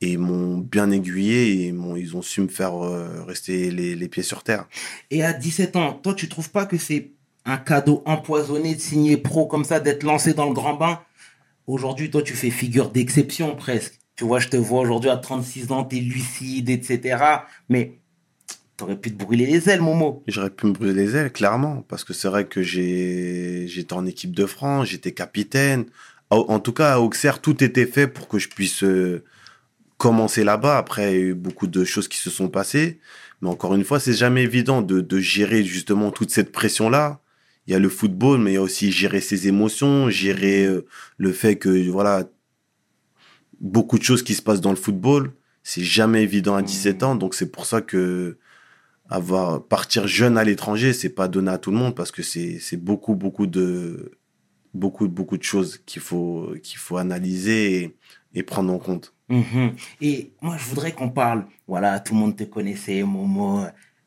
et 0.00 0.16
m'ont 0.18 0.58
bien 0.58 0.90
aiguillé 0.90 1.66
et 1.66 1.72
m'ont 1.72 1.96
ils 1.96 2.16
ont 2.16 2.22
su 2.22 2.42
me 2.42 2.48
faire 2.48 2.84
euh, 2.84 3.24
rester 3.24 3.70
les 3.70 3.94
les 3.96 4.08
pieds 4.08 4.22
sur 4.22 4.42
terre. 4.42 4.66
Et 5.10 5.24
à 5.24 5.32
17 5.32 5.76
ans, 5.76 5.94
toi, 5.94 6.14
tu 6.14 6.28
trouves 6.28 6.50
pas 6.50 6.66
que 6.66 6.76
c'est 6.76 7.12
un 7.46 7.56
cadeau 7.56 8.02
empoisonné 8.06 8.74
de 8.74 8.80
signer 8.80 9.16
pro 9.16 9.46
comme 9.46 9.64
ça, 9.64 9.80
d'être 9.80 10.02
lancé 10.02 10.34
dans 10.34 10.46
le 10.46 10.54
grand 10.54 10.74
bain? 10.74 11.00
Aujourd'hui, 11.66 12.10
toi, 12.10 12.22
tu 12.22 12.34
fais 12.34 12.50
figure 12.50 12.90
d'exception 12.90 13.56
presque. 13.56 13.98
Tu 14.16 14.24
vois, 14.24 14.38
je 14.38 14.48
te 14.48 14.56
vois 14.56 14.80
aujourd'hui 14.80 15.10
à 15.10 15.16
36 15.16 15.72
ans, 15.72 15.84
t'es 15.84 15.96
lucide, 15.96 16.70
etc. 16.70 17.24
Mais 17.68 17.98
t'aurais 18.76 18.96
pu 18.96 19.12
te 19.12 19.22
brûler 19.22 19.46
les 19.46 19.68
ailes, 19.68 19.80
Momo. 19.80 20.22
J'aurais 20.26 20.50
pu 20.50 20.66
me 20.66 20.72
brûler 20.72 20.94
les 20.94 21.16
ailes, 21.16 21.32
clairement, 21.32 21.84
parce 21.88 22.04
que 22.04 22.12
c'est 22.12 22.28
vrai 22.28 22.46
que 22.46 22.62
j'étais 22.62 23.92
en 23.92 24.06
équipe 24.06 24.34
de 24.34 24.46
France, 24.46 24.88
j'étais 24.88 25.12
capitaine. 25.12 25.86
En 26.30 26.38
en 26.48 26.60
tout 26.60 26.72
cas, 26.72 26.94
à 26.94 26.98
Auxerre, 27.00 27.40
tout 27.40 27.62
était 27.62 27.86
fait 27.86 28.08
pour 28.08 28.28
que 28.28 28.38
je 28.38 28.48
puisse 28.48 28.82
euh, 28.82 29.24
commencer 29.98 30.44
là-bas. 30.44 30.78
Après, 30.78 31.12
il 31.12 31.14
y 31.14 31.22
a 31.22 31.26
eu 31.26 31.34
beaucoup 31.34 31.66
de 31.66 31.84
choses 31.84 32.08
qui 32.08 32.18
se 32.18 32.30
sont 32.30 32.48
passées. 32.48 33.00
Mais 33.40 33.48
encore 33.48 33.74
une 33.74 33.84
fois, 33.84 34.00
c'est 34.00 34.14
jamais 34.14 34.42
évident 34.42 34.82
de, 34.82 35.00
de 35.00 35.18
gérer 35.18 35.64
justement 35.64 36.10
toute 36.10 36.30
cette 36.30 36.52
pression-là. 36.52 37.20
Il 37.66 37.72
y 37.72 37.76
a 37.76 37.78
le 37.78 37.88
football, 37.88 38.40
mais 38.40 38.52
il 38.52 38.54
y 38.54 38.58
a 38.58 38.62
aussi 38.62 38.92
gérer 38.92 39.20
ses 39.20 39.48
émotions, 39.48 40.10
gérer 40.10 40.64
euh, 40.66 40.86
le 41.18 41.32
fait 41.32 41.56
que, 41.56 41.88
voilà, 41.90 42.24
beaucoup 43.60 43.98
de 43.98 44.04
choses 44.04 44.22
qui 44.22 44.34
se 44.34 44.42
passent 44.42 44.60
dans 44.60 44.70
le 44.70 44.76
football. 44.76 45.32
C'est 45.62 45.82
jamais 45.82 46.22
évident 46.22 46.56
à 46.56 46.62
17 46.62 47.02
ans. 47.02 47.14
Donc, 47.14 47.34
c'est 47.34 47.50
pour 47.50 47.66
ça 47.66 47.80
que 47.80 48.36
avoir 49.08 49.62
partir 49.62 50.06
jeune 50.06 50.38
à 50.38 50.44
l'étranger, 50.44 50.92
c'est 50.92 51.10
pas 51.10 51.28
donné 51.28 51.50
à 51.50 51.58
tout 51.58 51.70
le 51.70 51.76
monde 51.76 51.94
parce 51.94 52.10
que 52.10 52.22
c'est 52.22 52.76
beaucoup 52.76 53.14
beaucoup 53.14 53.46
de 53.46 54.18
beaucoup 54.72 55.08
beaucoup 55.08 55.36
de 55.36 55.42
choses 55.42 55.80
qu'il 55.84 56.02
faut 56.02 56.54
qu'il 56.62 56.78
faut 56.78 56.96
analyser 56.96 57.82
et, 57.82 57.96
et 58.34 58.42
prendre 58.42 58.72
en 58.72 58.78
compte. 58.78 59.14
Mhm. 59.28 59.74
Et 60.00 60.32
moi, 60.42 60.56
je 60.58 60.64
voudrais 60.64 60.92
qu'on 60.92 61.08
parle. 61.08 61.46
Voilà, 61.66 62.00
tout 62.00 62.14
le 62.14 62.20
monde 62.20 62.36
te 62.36 62.44
connaissait, 62.44 63.02
Momo, 63.02 63.60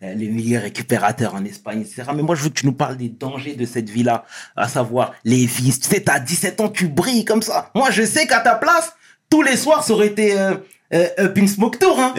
euh, 0.04 0.14
les 0.14 0.30
milliers 0.30 0.60
récupérateurs 0.60 1.34
en 1.34 1.44
Espagne, 1.44 1.82
etc. 1.82 2.04
Mais 2.16 2.22
moi, 2.22 2.36
je 2.36 2.44
veux 2.44 2.50
que 2.50 2.60
tu 2.60 2.68
nous 2.68 2.74
parles 2.74 2.98
des 2.98 3.10
dangers 3.10 3.56
de 3.56 3.66
cette 3.66 3.90
vie-là, 3.90 4.26
à 4.56 4.68
savoir 4.68 5.14
les 5.24 5.46
vices. 5.46 5.80
Tu 5.80 5.90
sais, 5.90 6.02
t'as 6.02 6.20
17 6.20 6.62
ans, 6.62 6.70
tu 6.70 6.88
brilles 6.88 7.26
comme 7.26 7.42
ça. 7.42 7.72
Moi, 7.74 7.90
je 7.90 8.04
sais 8.04 8.28
qu'à 8.28 8.40
ta 8.42 8.56
place, 8.56 8.94
tous 9.30 9.42
les 9.42 9.58
soirs, 9.58 9.84
ça 9.84 9.94
aurait 9.94 10.08
été 10.08 10.40
euh, 10.40 10.56
euh, 10.94 11.08
Up 11.20 11.38
in 11.38 11.48
Smoke 11.48 11.78
Tour. 11.78 12.00
Hein. 12.00 12.14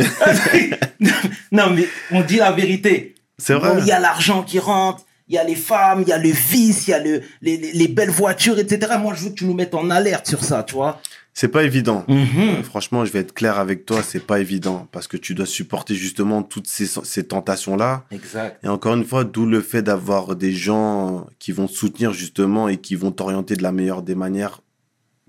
non, 1.52 1.70
mais 1.70 1.87
on 2.10 2.22
dit 2.22 2.37
la 2.37 2.52
vérité. 2.52 3.14
C'est 3.38 3.54
vrai. 3.54 3.76
Il 3.78 3.87
y 3.87 3.92
a 3.92 4.00
l'argent 4.00 4.42
qui 4.42 4.58
rentre, 4.58 5.04
il 5.28 5.34
y 5.34 5.38
a 5.38 5.44
les 5.44 5.54
femmes, 5.54 6.02
il 6.02 6.08
y 6.08 6.12
a 6.12 6.18
le 6.18 6.30
vice, 6.30 6.88
il 6.88 6.90
y 6.90 6.94
a 6.94 6.98
le, 6.98 7.22
les, 7.40 7.56
les, 7.56 7.72
les 7.72 7.88
belles 7.88 8.10
voitures, 8.10 8.58
etc. 8.58 8.92
Moi, 9.00 9.14
je 9.14 9.25
veux 9.25 9.30
que 9.30 9.34
tu 9.34 9.44
nous 9.44 9.54
mettes 9.54 9.75
en 9.75 9.90
alerte 9.90 10.26
sur 10.26 10.42
ça, 10.42 10.62
tu 10.62 10.75
vois. 10.75 11.00
C'est 11.40 11.46
pas 11.46 11.62
évident. 11.62 12.04
Mhm. 12.08 12.26
Euh, 12.37 12.62
Franchement, 12.64 13.04
je 13.04 13.12
vais 13.12 13.20
être 13.20 13.32
clair 13.32 13.60
avec 13.60 13.87
toi, 13.87 14.02
c'est 14.02 14.26
pas 14.26 14.40
évident 14.40 14.88
parce 14.90 15.06
que 15.06 15.16
tu 15.16 15.37
dois 15.37 15.46
supporter 15.46 15.94
justement 15.94 16.42
toutes 16.42 16.66
ces, 16.66 16.88
ces 17.04 17.28
tentations-là. 17.28 18.06
Exact. 18.10 18.58
Et 18.64 18.68
encore 18.68 18.94
une 18.94 19.04
fois, 19.04 19.22
d'où 19.22 19.46
le 19.46 19.60
fait 19.60 19.82
d'avoir 19.82 20.34
des 20.34 20.52
gens 20.52 21.28
qui 21.38 21.52
vont 21.52 21.68
te 21.68 21.72
soutenir 21.75 22.12
justement 22.12 22.68
et 22.68 22.78
qui 22.78 22.96
vont 22.96 23.12
t'orienter 23.12 23.54
de 23.54 23.62
la 23.62 23.70
meilleure 23.70 24.02
des 24.02 24.16
manières 24.16 24.62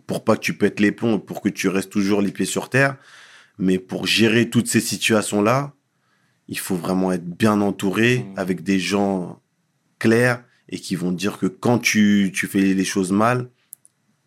pour 0.08 0.24
pas 0.24 0.36
que 0.36 0.42
tu 0.42 0.58
pètes 0.58 0.80
les 0.80 0.92
plombs, 0.92 1.20
pour 1.20 1.42
que 1.42 1.50
tu 1.50 1.68
restes 1.68 1.92
toujours 1.92 2.24
les 2.24 2.32
pieds 2.32 2.48
sur 2.48 2.70
terre. 2.70 2.96
Mais 3.60 3.78
pour 3.78 4.08
gérer 4.08 4.50
toutes 4.50 4.68
ces 4.68 4.80
situations-là, 4.80 5.74
il 6.48 6.58
faut 6.58 6.76
vraiment 6.76 7.12
être 7.12 7.26
bien 7.26 7.62
entouré 7.62 8.20
Mhm. 8.20 8.34
avec 8.38 8.64
des 8.64 8.80
gens 8.80 9.42
clairs 10.00 10.44
et 10.70 10.80
qui 10.80 10.96
vont 10.96 11.12
dire 11.12 11.38
que 11.38 11.46
quand 11.46 11.78
tu, 11.80 12.32
tu 12.34 12.48
fais 12.48 12.62
les 12.74 12.86
choses 12.86 13.12
mal, 13.12 13.50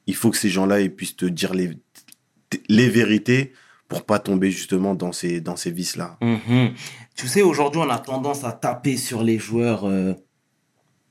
il 0.07 0.15
faut 0.15 0.31
que 0.31 0.37
ces 0.37 0.51
gens-là 0.51 0.87
puissent 0.89 1.17
te 1.17 1.25
dire 1.27 1.55
les, 1.55 1.71
les 2.69 2.89
vérités 2.91 3.53
pour 3.89 4.05
pas 4.05 4.19
tomber 4.19 4.51
justement 4.51 4.95
dans 4.95 5.13
ces, 5.13 5.41
dans 5.41 5.57
ces 5.57 5.71
vices-là. 5.71 6.19
Mhm. 6.21 6.73
Tu 7.17 7.27
sais, 7.29 7.43
aujourd'hui, 7.43 7.81
on 7.85 7.91
a 7.91 7.99
tendance 7.99 8.45
à 8.45 8.53
taper 8.53 8.97
sur 8.97 9.23
les 9.23 9.39
joueurs, 9.39 9.87
euh, 9.89 10.15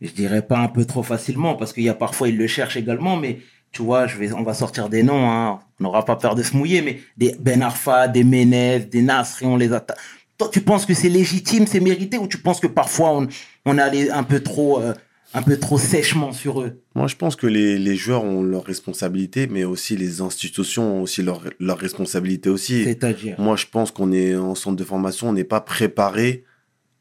je 0.02 0.12
dirais 0.12 0.46
pas 0.46 0.60
un 0.60 0.68
peu 0.68 0.86
trop 0.86 1.04
facilement, 1.04 1.56
parce 1.56 1.74
qu'il 1.74 1.84
y 1.84 1.90
a 1.90 1.94
parfois, 1.94 2.28
ils 2.30 2.38
le 2.38 2.48
cherchent 2.48 2.78
également, 2.78 3.18
mais 3.18 3.40
tu 3.72 3.82
vois, 3.84 4.06
je 4.06 4.18
vais, 4.18 4.34
on 4.34 4.44
va 4.44 4.54
sortir 4.54 4.90
des 4.90 5.02
noms, 5.02 5.30
hein. 5.30 5.60
on 5.80 5.84
n'aura 5.84 6.04
pas 6.04 6.18
peur 6.18 6.36
de 6.36 6.44
se 6.44 6.56
mouiller, 6.56 6.82
mais 6.82 7.00
des 7.18 7.36
Ben 7.40 7.62
Arfa, 7.62 8.08
des 8.08 8.24
Menez, 8.24 8.80
des 8.80 9.02
Nasri, 9.02 9.46
on 9.46 9.56
les 9.56 9.72
attaque. 9.72 9.98
Toi, 10.38 10.50
tu 10.52 10.62
penses 10.62 10.86
que 10.86 10.94
c'est 10.94 11.10
légitime, 11.10 11.68
c'est 11.68 11.80
mérité, 11.80 12.18
ou 12.18 12.28
tu 12.28 12.38
penses 12.38 12.60
que 12.60 12.68
parfois, 12.68 13.12
on, 13.18 13.28
on 13.66 13.78
un 13.78 14.24
peu 14.24 14.42
trop, 14.42 14.82
euh, 14.82 14.94
un 15.34 15.42
peu 15.42 15.58
trop 15.58 15.78
sèchement 15.78 16.34
sur 16.34 16.62
eux? 16.62 16.82
Moi, 16.96 17.08
je 17.08 17.16
pense 17.16 17.36
que 17.36 17.48
les, 17.48 17.78
les 17.78 17.96
joueurs 17.96 18.24
ont 18.26 18.44
leur 18.44 18.66
responsabilité, 18.66 19.48
mais 19.48 19.64
aussi 19.64 19.96
les 19.96 20.20
institutions 20.20 20.98
ont 20.98 21.02
aussi 21.04 21.22
leur, 21.22 21.44
leur 21.60 21.78
responsabilité 21.78 22.50
aussi. 22.50 22.84
C'est-à-dire? 22.84 23.40
Moi, 23.40 23.56
je 23.56 23.68
pense 23.68 23.92
qu'on 23.92 24.12
est 24.12 24.36
en 24.36 24.56
centre 24.56 24.76
de 24.76 24.84
formation, 24.84 25.30
on 25.30 25.34
n'est 25.34 25.44
pas 25.44 25.62
préparé 25.62 26.44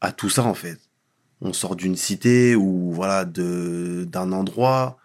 à 0.01 0.13
tout 0.13 0.29
ça, 0.29 0.45
en 0.45 0.55
fait. 0.55 0.79
On 1.41 1.53
sort 1.53 1.75
d'une 1.75 1.97
cité 1.97 2.55
ou, 2.55 2.93
voilà, 2.93 3.25
de, 3.25 4.07
d'un 4.07 4.31
endroit. 4.31 4.99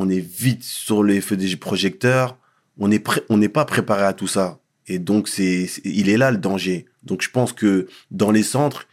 On 0.00 0.08
est 0.08 0.20
vite 0.20 0.62
sur 0.62 1.02
les 1.02 1.20
feux 1.20 1.36
des 1.36 1.56
projecteurs. 1.56 2.38
On 2.78 2.92
est 2.92 3.04
on 3.28 3.36
n'est 3.36 3.48
pas 3.48 3.64
préparé 3.64 4.04
à 4.04 4.12
tout 4.12 4.28
ça. 4.28 4.60
Et 4.86 5.00
donc, 5.00 5.26
c'est, 5.26 5.68
il 5.84 6.08
est 6.08 6.16
là 6.16 6.30
le 6.30 6.38
danger. 6.38 6.86
Donc, 7.02 7.20
je 7.20 7.30
pense 7.30 7.52
que 7.52 7.88
dans 8.12 8.30
les 8.30 8.44
centres, 8.44 8.86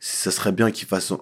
ça 0.00 0.30
serait 0.30 0.52
bien 0.52 0.70
qu'ils 0.70 0.88
fassent 0.88 1.12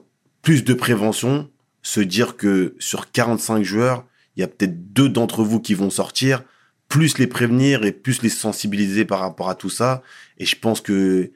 plus 0.42 0.62
de 0.62 0.74
prévention, 0.74 1.50
se 1.82 2.00
dire 2.00 2.36
que 2.36 2.76
sur 2.78 3.10
45 3.10 3.64
joueurs, 3.64 4.06
il 4.36 4.40
y 4.40 4.44
a 4.44 4.46
peut-être 4.48 4.92
deux 4.92 5.08
d'entre 5.08 5.42
vous 5.42 5.60
qui 5.60 5.74
vont 5.74 5.90
sortir, 5.90 6.44
plus 6.88 7.18
les 7.18 7.26
prévenir 7.26 7.84
et 7.84 7.90
plus 7.90 8.22
les 8.22 8.28
sensibiliser 8.28 9.04
par 9.04 9.18
rapport 9.18 9.50
à 9.50 9.56
tout 9.56 9.70
ça. 9.70 10.02
Et 10.38 10.46
je 10.46 10.54
pense 10.54 10.80
que 10.80 11.32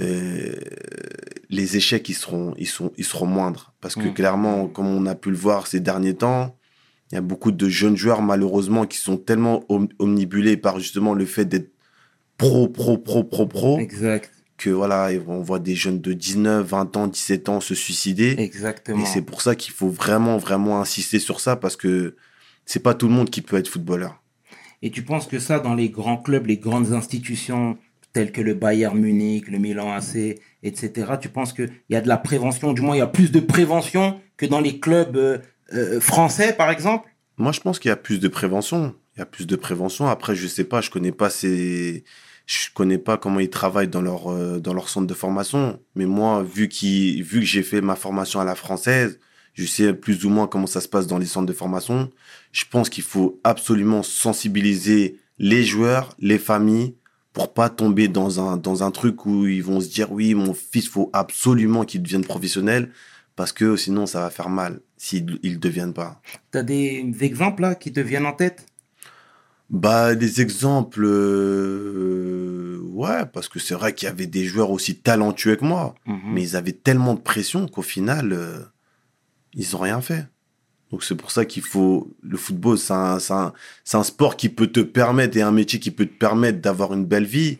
euh, 0.00 0.54
les 1.50 1.76
échecs, 1.76 2.08
ils 2.08 2.14
seront, 2.14 2.54
ils 2.58 2.68
sont, 2.68 2.92
ils 2.96 3.04
seront 3.04 3.26
moindres. 3.26 3.74
Parce 3.80 3.96
que 3.96 4.08
Mm. 4.08 4.14
clairement, 4.14 4.66
comme 4.68 4.86
on 4.86 5.04
a 5.06 5.16
pu 5.16 5.30
le 5.30 5.36
voir 5.36 5.66
ces 5.66 5.80
derniers 5.80 6.14
temps, 6.14 6.56
il 7.14 7.16
y 7.16 7.18
a 7.18 7.22
beaucoup 7.22 7.52
de 7.52 7.68
jeunes 7.68 7.96
joueurs, 7.96 8.22
malheureusement, 8.22 8.86
qui 8.86 8.98
sont 8.98 9.16
tellement 9.16 9.64
om- 9.68 9.86
omnibulés 10.00 10.56
par 10.56 10.80
justement 10.80 11.14
le 11.14 11.24
fait 11.26 11.44
d'être 11.44 11.70
pro, 12.38 12.66
pro, 12.68 12.98
pro, 12.98 13.22
pro, 13.22 13.46
pro, 13.46 13.78
Exact, 13.78 14.32
que 14.56 14.70
voilà, 14.70 15.10
on 15.28 15.40
voit 15.40 15.60
des 15.60 15.76
jeunes 15.76 16.00
de 16.00 16.12
19, 16.12 16.66
20 16.66 16.96
ans, 16.96 17.06
17 17.06 17.48
ans 17.48 17.60
se 17.60 17.76
suicider. 17.76 18.34
exactement. 18.38 19.00
Et 19.00 19.06
c'est 19.06 19.22
pour 19.22 19.42
ça 19.42 19.54
qu'il 19.54 19.72
faut 19.72 19.88
vraiment, 19.88 20.38
vraiment 20.38 20.80
insister 20.80 21.20
sur 21.20 21.38
ça 21.38 21.54
parce 21.54 21.76
que 21.76 22.16
c'est 22.66 22.82
pas 22.82 22.94
tout 22.94 23.06
le 23.06 23.14
monde 23.14 23.30
qui 23.30 23.42
peut 23.42 23.56
être 23.58 23.68
footballeur. 23.68 24.20
Et 24.82 24.90
tu 24.90 25.02
penses 25.04 25.28
que 25.28 25.38
ça, 25.38 25.60
dans 25.60 25.74
les 25.76 25.90
grands 25.90 26.16
clubs, 26.16 26.46
les 26.46 26.58
grandes 26.58 26.92
institutions 26.92 27.78
telles 28.12 28.32
que 28.32 28.40
le 28.40 28.54
Bayern 28.54 28.98
Munich, 28.98 29.46
le 29.48 29.58
Milan 29.58 29.92
AC, 29.92 30.40
etc., 30.64 31.12
tu 31.20 31.28
penses 31.28 31.52
qu'il 31.52 31.70
y 31.90 31.94
a 31.96 32.00
de 32.00 32.08
la 32.08 32.16
prévention, 32.16 32.72
du 32.72 32.80
moins 32.80 32.96
il 32.96 33.00
y 33.00 33.02
a 33.02 33.06
plus 33.08 33.30
de 33.32 33.40
prévention 33.40 34.20
que 34.36 34.46
dans 34.46 34.60
les 34.60 34.78
clubs 34.80 35.40
euh, 35.72 36.00
français, 36.00 36.52
par 36.52 36.70
exemple? 36.70 37.08
Moi, 37.36 37.52
je 37.52 37.60
pense 37.60 37.78
qu'il 37.78 37.88
y 37.88 37.92
a 37.92 37.96
plus 37.96 38.20
de 38.20 38.28
prévention. 38.28 38.94
Il 39.16 39.20
y 39.20 39.22
a 39.22 39.26
plus 39.26 39.46
de 39.46 39.56
prévention. 39.56 40.08
Après, 40.08 40.34
je 40.34 40.46
sais 40.46 40.64
pas, 40.64 40.80
je 40.80 40.90
connais 40.90 41.12
pas 41.12 41.30
ces, 41.30 42.04
je 42.46 42.68
connais 42.74 42.98
pas 42.98 43.16
comment 43.16 43.40
ils 43.40 43.50
travaillent 43.50 43.88
dans 43.88 44.02
leur, 44.02 44.30
euh, 44.30 44.60
dans 44.60 44.74
leur 44.74 44.88
centre 44.88 45.06
de 45.06 45.14
formation. 45.14 45.80
Mais 45.94 46.06
moi, 46.06 46.42
vu 46.42 46.68
qui, 46.68 47.22
vu 47.22 47.40
que 47.40 47.46
j'ai 47.46 47.62
fait 47.62 47.80
ma 47.80 47.96
formation 47.96 48.40
à 48.40 48.44
la 48.44 48.54
française, 48.54 49.18
je 49.54 49.64
sais 49.64 49.94
plus 49.94 50.24
ou 50.24 50.30
moins 50.30 50.46
comment 50.46 50.66
ça 50.66 50.80
se 50.80 50.88
passe 50.88 51.06
dans 51.06 51.18
les 51.18 51.26
centres 51.26 51.46
de 51.46 51.52
formation. 51.52 52.10
Je 52.52 52.64
pense 52.70 52.88
qu'il 52.88 53.04
faut 53.04 53.40
absolument 53.44 54.02
sensibiliser 54.02 55.18
les 55.38 55.64
joueurs, 55.64 56.14
les 56.18 56.38
familles, 56.38 56.96
pour 57.32 57.52
pas 57.52 57.68
tomber 57.68 58.08
dans 58.08 58.40
un, 58.40 58.56
dans 58.56 58.82
un 58.82 58.90
truc 58.90 59.26
où 59.26 59.46
ils 59.46 59.62
vont 59.62 59.80
se 59.80 59.88
dire, 59.88 60.12
oui, 60.12 60.34
mon 60.34 60.54
fils, 60.54 60.88
faut 60.88 61.10
absolument 61.12 61.84
qu'il 61.84 62.02
devienne 62.02 62.24
professionnel, 62.24 62.90
parce 63.36 63.52
que 63.52 63.76
sinon, 63.76 64.06
ça 64.06 64.20
va 64.20 64.30
faire 64.30 64.48
mal 64.48 64.80
s'ils 65.04 65.26
ne 65.26 65.56
deviennent 65.56 65.92
pas. 65.92 66.20
Tu 66.52 66.58
as 66.58 66.62
des 66.62 67.04
exemples 67.20 67.62
là 67.62 67.74
qui 67.74 67.92
te 67.92 68.00
viennent 68.00 68.26
en 68.26 68.32
tête? 68.32 68.64
Bah, 69.70 70.14
des 70.14 70.40
exemples, 70.40 71.04
euh, 71.04 72.78
ouais, 72.92 73.26
parce 73.32 73.48
que 73.48 73.58
c'est 73.58 73.74
vrai 73.74 73.94
qu'il 73.94 74.06
y 74.06 74.10
avait 74.10 74.26
des 74.26 74.44
joueurs 74.44 74.70
aussi 74.70 74.96
talentueux 74.96 75.56
que 75.56 75.64
moi, 75.64 75.94
Mhm. 76.06 76.32
mais 76.32 76.42
ils 76.42 76.56
avaient 76.56 76.72
tellement 76.72 77.14
de 77.14 77.20
pression 77.20 77.66
qu'au 77.68 77.82
final, 77.82 78.32
euh, 78.32 78.60
ils 79.54 79.74
ont 79.76 79.80
rien 79.80 80.00
fait. 80.00 80.26
Donc 80.90 81.02
c'est 81.02 81.16
pour 81.16 81.30
ça 81.32 81.44
qu'il 81.44 81.62
faut 81.62 82.08
le 82.22 82.36
football, 82.36 82.78
c'est 82.78 82.92
un, 82.92 83.18
c'est 83.18 83.32
un, 83.32 83.52
c'est 83.84 83.96
un 83.96 84.04
sport 84.04 84.36
qui 84.36 84.48
peut 84.48 84.68
te 84.68 84.80
permettre 84.80 85.36
et 85.36 85.42
un 85.42 85.50
métier 85.50 85.80
qui 85.80 85.90
peut 85.90 86.06
te 86.06 86.18
permettre 86.18 86.60
d'avoir 86.60 86.94
une 86.94 87.04
belle 87.04 87.24
vie, 87.26 87.58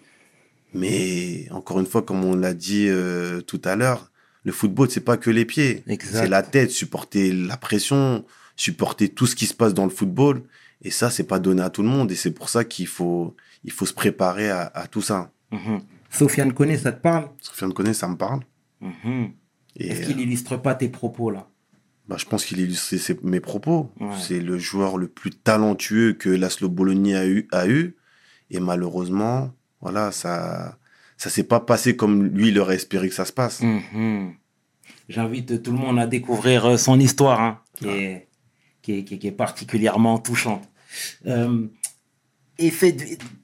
mais 0.72 1.46
encore 1.50 1.80
une 1.80 1.86
fois, 1.86 2.02
comme 2.02 2.24
on 2.24 2.36
l'a 2.36 2.54
dit 2.54 2.86
euh, 2.88 3.40
tout 3.40 3.60
à 3.64 3.76
l'heure, 3.76 4.10
le 4.44 4.52
football 4.52 4.90
c'est 4.90 5.00
pas 5.00 5.16
que 5.16 5.30
les 5.30 5.44
pieds, 5.44 5.82
c'est 6.00 6.28
la 6.28 6.42
tête, 6.42 6.70
supporter 6.70 7.32
la 7.32 7.56
pression, 7.56 8.24
supporter 8.56 9.08
tout 9.08 9.26
ce 9.26 9.34
qui 9.36 9.46
se 9.46 9.54
passe 9.54 9.74
dans 9.74 9.84
le 9.84 9.90
football. 9.90 10.42
Et 10.82 10.90
ça, 10.90 11.08
c'est 11.08 11.24
pas 11.24 11.38
donné 11.38 11.62
à 11.62 11.70
tout 11.70 11.82
le 11.82 11.88
monde. 11.88 12.12
Et 12.12 12.14
c'est 12.14 12.30
pour 12.32 12.48
ça 12.50 12.62
qu'il 12.64 12.86
faut, 12.86 13.34
il 13.64 13.72
faut 13.72 13.86
se 13.86 13.94
préparer 13.94 14.50
à, 14.50 14.70
à 14.74 14.86
tout 14.86 15.00
ça. 15.00 15.30
Mhm. 15.50 15.80
Sofiane 16.10 16.52
connaît, 16.52 16.76
ça 16.76 16.92
te 16.92 17.00
parle? 17.00 17.30
Sofiane 17.40 17.72
connaît, 17.72 17.94
ça 17.94 18.06
me 18.06 18.16
parle. 18.16 18.40
Mhm. 18.82 19.30
Est-ce 19.76 20.06
qu'il 20.06 20.20
illustre 20.20 20.56
pas 20.58 20.74
tes 20.74 20.88
propos 20.88 21.30
là? 21.30 21.48
bah, 22.06 22.16
je 22.18 22.26
pense 22.26 22.44
qu'il 22.44 22.60
illustre 22.60 22.96
ses- 22.98 23.18
mes 23.22 23.40
propos. 23.40 23.90
Ouais. 23.98 24.08
C'est 24.20 24.40
le 24.40 24.58
joueur 24.58 24.98
le 24.98 25.08
plus 25.08 25.30
talentueux 25.30 26.12
que 26.12 26.28
Laszlo 26.28 26.68
Bologna 26.68 27.20
a 27.20 27.26
eu, 27.26 27.48
a 27.50 27.66
eu. 27.66 27.96
Et 28.50 28.60
malheureusement, 28.60 29.52
voilà, 29.80 30.12
ça, 30.12 30.76
ça 31.24 31.30
s'est 31.30 31.44
pas 31.44 31.60
passé 31.60 31.96
comme 31.96 32.24
lui, 32.26 32.48
il 32.48 32.58
aurait 32.58 32.74
espéré 32.76 33.08
que 33.08 33.14
ça 33.14 33.24
se 33.24 33.32
passe. 33.32 33.62
Mhm. 33.62 34.34
J'invite 35.08 35.62
tout 35.62 35.72
le 35.72 35.78
monde 35.78 35.98
à 35.98 36.06
découvrir 36.06 36.66
euh, 36.66 36.76
son 36.76 37.00
histoire, 37.00 37.40
hein, 37.40 37.60
qui, 37.78 37.88
est, 37.88 38.28
qui, 38.82 38.98
est, 38.98 39.04
qui 39.04 39.14
est- 39.14 39.18
qui 39.18 39.26
est 39.28 39.32
particulièrement 39.32 40.18
touchante. 40.18 40.62
Euh, 41.26 41.66
et 42.58 42.70
fait, 42.70 42.96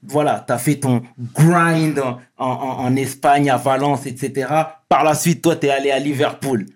voilà, 0.03 0.43
tu 0.45 0.53
as 0.53 0.57
fait 0.59 0.77
ton 0.79 1.01
grind 1.33 1.99
en, 1.99 2.19
en- 2.37 2.85
en 2.85 2.95
Espagne, 2.95 3.49
à 3.49 3.57
Valence, 3.57 4.05
etc. 4.05 4.47
Par 4.87 5.03
la 5.03 5.15
suite, 5.15 5.41
toi, 5.41 5.55
tu 5.55 5.65
es 5.67 5.69
allé 5.71 5.91
à 5.91 5.99
Liverpool. 5.99 6.67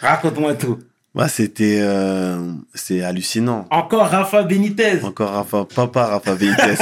Raconte-moi 0.00 0.54
tout. 0.54 0.78
Ouais, 1.16 1.28
c'était, 1.30 1.78
euh, 1.80 2.52
c'est 2.74 3.02
hallucinant. 3.02 3.66
Encore 3.70 4.08
Rafa 4.08 4.42
Benitez. 4.42 5.02
Encore 5.02 5.30
Rafa, 5.30 5.64
papa 5.64 6.04
Rafa 6.06 6.34
Benitez. 6.34 6.74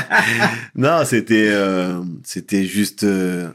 non, 0.74 1.04
c'était, 1.04 1.48
euh, 1.50 2.00
c'était 2.24 2.64
juste 2.64 3.04
euh, 3.04 3.50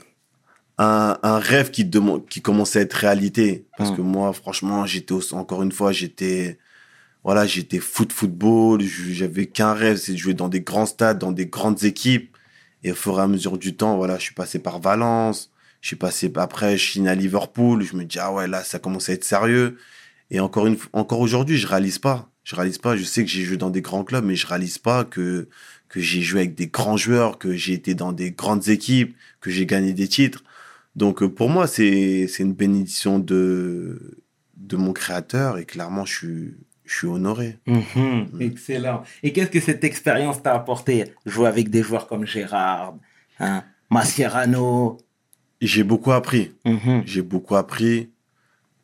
un, 0.77 1.17
un 1.23 1.39
rêve 1.39 1.71
qui, 1.71 1.85
demande, 1.85 2.27
qui 2.27 2.39
commençait 2.41 2.79
à 2.79 2.81
être 2.83 2.93
réalité. 2.93 3.65
Parce 3.77 3.89
Mm. 3.91 3.95
que 3.97 4.01
moi, 4.01 4.31
franchement, 4.33 4.85
j'étais 4.85 5.15
encore 5.33 5.63
une 5.63 5.71
fois, 5.71 5.91
j'étais, 5.91 6.59
voilà, 7.23 7.47
j'étais 7.47 7.79
foot 7.79 8.13
football. 8.13 8.81
J'avais 8.81 9.47
qu'un 9.47 9.73
rêve, 9.73 9.97
c'est 9.97 10.11
de 10.13 10.17
jouer 10.17 10.35
dans 10.35 10.49
des 10.49 10.61
grands 10.61 10.85
stades, 10.85 11.17
dans 11.17 11.31
des 11.31 11.47
grandes 11.47 11.83
équipes. 11.83 12.37
Et 12.83 12.91
au 12.91 12.95
fur 12.95 13.17
et 13.19 13.23
à 13.23 13.27
mesure 13.27 13.57
du 13.57 13.75
temps, 13.75 13.97
voilà, 13.97 14.17
je 14.17 14.23
suis 14.23 14.35
passé 14.35 14.59
par 14.59 14.79
Valence. 14.79 15.49
Je 15.81 15.87
suis 15.87 15.95
passé 15.95 16.31
après, 16.35 16.77
je 16.77 16.91
suis 16.91 16.99
né 17.01 17.09
à 17.09 17.15
Liverpool. 17.15 17.81
Je 17.83 17.95
me 17.95 18.05
dis 18.05 18.19
ah 18.19 18.31
ouais, 18.31 18.47
là, 18.47 18.63
ça 18.63 18.77
commence 18.77 19.09
à 19.09 19.13
être 19.13 19.23
sérieux. 19.23 19.77
Et 20.31 20.39
encore 20.39 20.65
une, 20.65 20.77
encore 20.93 21.19
aujourd'hui, 21.19 21.57
je 21.57 21.67
réalise 21.67 21.99
pas. 21.99 22.29
Je 22.43 22.55
réalise 22.55 22.79
pas. 22.79 22.95
Je 22.95 23.03
sais 23.03 23.23
que 23.23 23.29
j'ai 23.29 23.43
joué 23.43 23.57
dans 23.57 23.69
des 23.69 23.81
grands 23.81 24.03
clubs, 24.03 24.25
mais 24.25 24.35
je 24.35 24.47
réalise 24.47 24.79
pas 24.79 25.03
que 25.03 25.47
que 25.89 25.99
j'ai 25.99 26.21
joué 26.21 26.39
avec 26.39 26.55
des 26.55 26.67
grands 26.67 26.95
joueurs, 26.95 27.37
que 27.37 27.53
j'ai 27.53 27.73
été 27.73 27.93
dans 27.95 28.13
des 28.13 28.31
grandes 28.31 28.69
équipes, 28.69 29.13
que 29.41 29.51
j'ai 29.51 29.65
gagné 29.65 29.91
des 29.93 30.07
titres. 30.07 30.41
Donc 30.95 31.21
euh, 31.21 31.29
pour 31.29 31.49
moi, 31.49 31.67
c'est 31.67 32.27
c'est 32.27 32.43
une 32.43 32.53
bénédiction 32.53 33.19
de 33.19 34.17
de 34.55 34.77
mon 34.77 34.93
créateur 34.93 35.57
et 35.57 35.65
clairement, 35.65 36.05
je 36.05 36.15
suis 36.17 36.53
je 36.85 36.97
suis 36.97 37.07
honoré. 37.07 37.57
Mhm, 37.67 38.39
excellent. 38.39 39.03
Et 39.23 39.33
qu'est-ce 39.33 39.49
que 39.51 39.59
cette 39.59 39.83
expérience 39.83 40.41
t'a 40.41 40.53
apporté 40.55 41.05
Jouer 41.25 41.47
avec 41.47 41.69
des 41.69 41.83
joueurs 41.83 42.07
comme 42.07 42.25
Gérard, 42.25 42.95
hein, 43.39 43.63
Mascherano? 43.89 44.97
J'ai 45.61 45.83
beaucoup 45.83 46.11
appris. 46.11 46.53
Mhm, 46.65 47.03
J'ai 47.05 47.21
beaucoup 47.21 47.55
appris. 47.55 48.09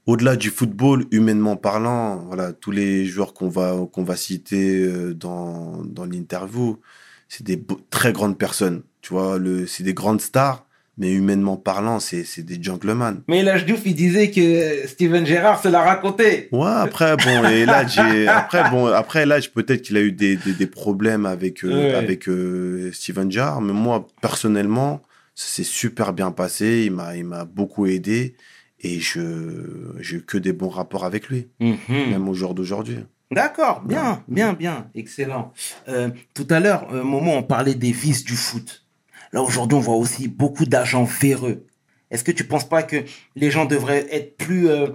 Au-delà 0.08 0.38
du 0.38 0.50
football, 0.50 1.06
humainement 1.12 1.58
parlant, 1.58 2.18
voilà, 2.28 2.54
tous 2.54 2.72
les 2.72 3.06
joueurs 3.06 3.34
qu'on 3.34 3.50
va, 3.50 3.76
qu'on 3.92 4.04
va 4.04 4.16
citer 4.16 4.80
euh, 4.82 5.14
dans, 5.14 5.84
dans 5.84 6.06
l'interview, 6.06 6.80
c'est 7.28 7.46
des 7.46 7.58
beaux- 7.58 7.82
très 7.90 8.14
grandes 8.14 8.38
personnes. 8.38 8.84
Tu 9.02 9.14
vois, 9.14 9.38
le, 9.38 9.68
c'est 9.68 9.84
des 9.84 9.94
grandes 9.94 10.22
stars, 10.22 10.66
mais 10.98 11.12
humainement 11.12 11.58
parlant, 11.58 12.00
c'est, 12.00 12.24
c'est 12.24 12.42
des 12.42 12.58
gentlemen. 12.64 13.22
Mais 13.28 13.44
l'âge 13.44 13.66
Diouf, 13.66 13.82
il 13.86 13.96
disait 13.96 14.32
que 14.32 14.88
Steven 14.88 15.26
Gerrard 15.26 15.62
se 15.62 15.68
l'a 15.68 15.82
raconté. 15.82 16.48
Ouais, 16.54 16.66
après, 16.68 17.18
bon, 17.18 17.44
et 17.44 17.66
là, 17.66 17.86
j'ai, 17.86 18.28
après, 18.30 18.70
bon, 18.70 18.88
après, 18.88 19.26
là, 19.26 19.40
peut-être 19.54 19.82
qu'il 19.82 19.98
a 19.98 20.02
eu 20.02 20.14
des, 20.14 20.38
des, 20.38 20.54
des 20.54 20.68
problèmes 20.68 21.26
avec, 21.26 21.66
euh, 21.66 21.90
Ouais. 21.90 21.94
avec 21.94 22.30
euh, 22.30 22.92
Steven 22.94 23.30
Gerrard, 23.30 23.62
mais 23.62 23.74
moi, 23.74 24.08
personnellement, 24.22 25.02
ça 25.36 25.48
s'est 25.50 25.64
super 25.64 26.14
bien 26.14 26.32
passé. 26.32 26.84
Il 26.86 26.94
m'a, 26.94 27.16
il 27.18 27.26
m'a 27.26 27.44
beaucoup 27.46 27.86
aidé 27.86 28.36
et 28.80 29.00
je, 29.00 29.96
j'ai 30.00 30.18
eu 30.18 30.22
que 30.24 30.38
des 30.38 30.54
bons 30.54 30.70
rapports 30.70 31.06
avec 31.06 31.28
lui, 31.30 31.48
Mhm. 31.60 31.78
même 32.12 32.30
au 32.30 32.34
jour 32.34 32.54
d'aujourd'hui. 32.54 32.98
D'accord, 33.32 33.82
bien, 33.82 34.24
bien, 34.28 34.54
bien, 34.54 34.88
excellent. 34.96 35.52
Euh, 35.90 36.10
tout 36.34 36.48
à 36.50 36.60
l'heure, 36.62 36.88
euh, 36.94 37.04
Momo, 37.04 37.32
on 37.32 37.44
parlait 37.44 37.76
des 37.76 37.92
vices 37.92 38.24
du 38.24 38.36
foot. 38.36 38.86
Là, 39.34 39.42
aujourd'hui, 39.44 39.78
on 39.78 39.82
voit 39.82 39.96
aussi 39.98 40.30
beaucoup 40.30 40.66
d'agents 40.66 41.04
véreux. 41.04 41.66
Est-ce 42.10 42.24
que 42.24 42.32
tu 42.32 42.46
penses 42.46 42.70
pas 42.70 42.84
que 42.84 43.04
les 43.36 43.52
gens 43.52 43.66
devraient 43.66 44.08
être 44.12 44.38
plus, 44.38 44.70
euh, 44.70 44.88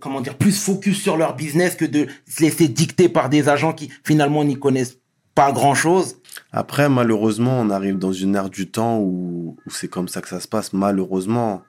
comment 0.00 0.20
dire, 0.20 0.36
plus 0.38 0.56
focus 0.56 1.02
sur 1.02 1.16
leur 1.16 1.34
business 1.34 1.74
que 1.74 1.84
de 1.84 2.06
se 2.28 2.42
laisser 2.42 2.68
dicter 2.68 3.08
par 3.08 3.28
des 3.28 3.48
agents 3.48 3.72
qui 3.72 3.90
finalement 4.04 4.44
n'y 4.44 4.56
connaissent 4.56 4.98
pas 5.34 5.50
grand-chose? 5.50 6.18
Après, 6.52 6.88
malheureusement, 6.88 7.58
on 7.60 7.70
arrive 7.70 7.98
dans 7.98 8.12
une 8.12 8.36
ère 8.36 8.50
du 8.50 8.70
temps 8.70 9.00
où, 9.00 9.56
où 9.66 9.70
c'est 9.70 9.88
comme 9.88 10.06
ça 10.06 10.20
que 10.20 10.28
ça 10.28 10.38
se 10.38 10.46
passe, 10.46 10.72
malheureusement. 10.72 11.62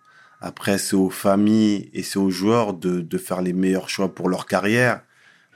Après, 0.43 0.77
c'est 0.77 0.95
aux 0.97 1.09
familles 1.09 1.89
et 1.93 2.03
c'est 2.03 2.19
aux 2.19 2.29
joueurs 2.29 2.73
de, 2.73 2.99
de 2.99 3.17
faire 3.17 3.41
les 3.41 3.53
meilleurs 3.53 3.87
choix 3.89 4.13
pour 4.13 4.27
leur 4.27 4.45
carrière. 4.45 5.01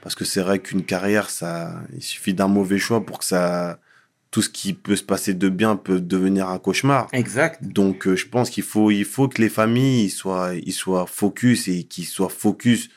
Parce 0.02 0.14
que 0.14 0.24
c'est 0.24 0.40
vrai 0.40 0.60
qu'une 0.60 0.82
carrière, 0.82 1.28
ça, 1.28 1.82
il 1.94 2.02
suffit 2.02 2.32
d'un 2.32 2.48
mauvais 2.48 2.78
choix 2.78 3.04
pour 3.04 3.18
que 3.18 3.24
ça, 3.26 3.80
tout 4.30 4.40
ce 4.40 4.48
qui 4.48 4.72
peut 4.72 4.96
se 4.96 5.02
passer 5.02 5.34
de 5.34 5.48
bien 5.50 5.76
peut 5.76 6.00
devenir 6.00 6.48
un 6.48 6.58
cauchemar. 6.58 7.08
Exact. 7.12 7.62
Donc, 7.62 8.06
euh, 8.06 8.16
je 8.16 8.26
pense 8.28 8.48
qu'il 8.48 8.62
faut, 8.62 8.90
il 8.90 9.04
faut 9.04 9.28
que 9.28 9.42
les 9.42 9.50
familles 9.50 10.04
ils 10.06 10.10
soient, 10.10 10.54
ils 10.54 10.72
soient 10.72 11.06
focus 11.06 11.68
et 11.68 11.84
qu'ils 11.84 12.06
soient 12.06 12.30
focus 12.30 12.88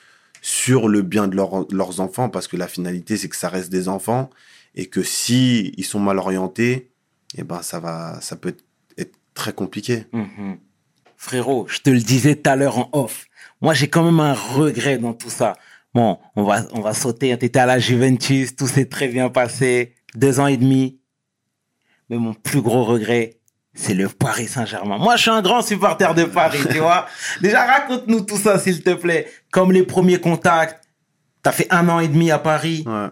sur 0.41 0.88
le 0.88 1.01
bien 1.01 1.27
de 1.27 1.36
leur- 1.36 1.67
leurs 1.71 1.99
enfants 1.99 2.30
parce 2.30 2.47
que 2.47 2.56
la 2.56 2.67
finalité, 2.69 3.17
c'est 3.17 3.27
que 3.30 3.36
ça 3.36 3.49
reste 3.49 3.69
des 3.69 3.89
enfants 3.89 4.30
et 4.75 4.86
que 4.86 5.04
si 5.04 5.73
ils 5.75 5.84
sont 5.86 5.99
mal 5.99 6.19
orientés, 6.19 6.91
eh 7.38 7.43
ben, 7.43 7.62
ça 7.62 7.80
va, 7.82 8.21
ça 8.21 8.36
peut 8.38 8.49
être, 8.49 8.63
être 8.97 9.15
très 9.34 9.51
compliqué. 9.54 10.06
Mhm. 10.13 10.58
Frérot, 11.21 11.67
je 11.69 11.77
te 11.81 11.91
le 11.91 11.99
disais 11.99 12.34
tout 12.34 12.49
à 12.49 12.55
l'heure 12.55 12.79
en 12.79 12.89
off. 12.93 13.27
Moi, 13.62 13.75
j'ai 13.75 13.88
quand 13.88 14.03
même 14.03 14.19
un 14.19 14.34
regret 14.34 14.97
dans 14.97 15.13
tout 15.13 15.29
ça. 15.29 15.55
Bon, 15.93 16.17
on 16.36 16.43
va, 16.43 16.63
on 16.73 16.81
va 16.81 16.95
sauter. 16.95 17.38
T'étais 17.38 17.60
à 17.60 17.67
la 17.67 17.77
Juventus, 17.77 18.55
tout 18.55 18.65
s'est 18.65 18.88
très 18.88 19.07
bien 19.07 19.29
passé. 19.29 19.93
Deux 20.15 20.39
ans 20.39 20.47
et 20.47 20.57
demi. 20.57 20.99
Mais 22.10 22.17
mon 22.17 22.34
plus 22.34 22.62
gros 22.62 22.84
regret, 22.84 23.38
c'est 23.75 23.93
le 23.93 24.10
Paris 24.10 24.47
Saint-Germain. 24.47 24.97
Moi, 24.97 25.15
je 25.15 25.21
suis 25.21 25.29
un 25.29 25.43
grand 25.43 25.62
supporter 25.62 26.15
de 26.15 26.23
Paris, 26.23 26.63
tu 26.71 26.79
vois. 26.79 27.05
Déjà, 27.41 27.67
raconte-nous 27.67 28.21
tout 28.21 28.38
ça, 28.38 28.57
s'il 28.57 28.81
te 28.81 28.95
plaît. 28.95 29.27
Comme 29.51 29.71
les 29.71 29.84
premiers 29.84 30.19
contacts. 30.19 30.84
T'as 31.43 31.51
fait 31.51 31.67
un 31.69 31.88
an 31.88 31.99
et 31.99 32.07
demi 32.07 32.31
à 32.31 32.39
Paris. 32.39 32.84
Ouais. 32.88 33.10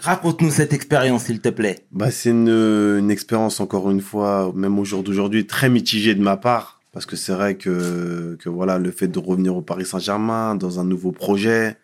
Raconte-nous 0.00 0.50
cette 0.50 0.72
expérience, 0.72 1.26
s'il 1.26 1.40
te 1.40 1.50
plaît. 1.50 1.86
Bah, 1.92 2.10
c'est 2.10 2.30
une, 2.30 2.48
une 2.48 3.10
expérience, 3.12 3.60
encore 3.60 3.88
une 3.92 4.00
fois, 4.00 4.50
même 4.56 4.80
au 4.80 4.84
jour 4.84 5.04
d'aujourd'hui, 5.04 5.46
très 5.46 5.68
mitigée 5.68 6.16
de 6.16 6.22
ma 6.22 6.36
part. 6.36 6.75
Parce 6.96 7.04
que 7.04 7.16
c'est 7.16 7.34
vrai 7.34 7.58
que, 7.58 8.38
que 8.40 8.48
voilà, 8.48 8.78
le 8.78 8.90
fait 8.90 9.06
de 9.06 9.18
revenir 9.18 9.54
au 9.54 9.60
Paris 9.60 9.84
Saint-Germain 9.84 10.54
dans 10.54 10.80
un 10.80 10.84
nouveau 10.84 11.12
projet, 11.12 11.76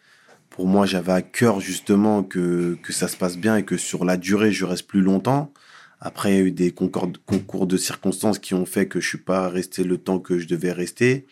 pour 0.48 0.66
moi, 0.66 0.86
j'avais 0.86 1.12
à 1.12 1.20
cœur 1.20 1.60
justement 1.60 2.22
que, 2.22 2.78
que 2.82 2.94
ça 2.94 3.08
se 3.08 3.18
passe 3.18 3.36
bien 3.36 3.58
et 3.58 3.62
que 3.62 3.76
sur 3.76 4.06
la 4.06 4.16
durée, 4.16 4.52
je 4.52 4.64
reste 4.64 4.86
plus 4.86 5.02
longtemps. 5.02 5.52
Après, 6.00 6.32
il 6.32 6.34
y 6.34 6.38
a 6.38 6.40
eu 6.44 6.50
des 6.50 6.70
concours, 6.70 7.66
de 7.66 7.76
circonstances 7.76 8.38
qui 8.38 8.54
ont 8.54 8.64
fait 8.64 8.86
que 8.86 9.00
je 9.00 9.08
suis 9.10 9.18
pas 9.18 9.50
resté 9.50 9.84
le 9.84 9.98
temps 9.98 10.18
que 10.18 10.38
je 10.38 10.48
devais 10.48 10.72
rester. 10.72 11.26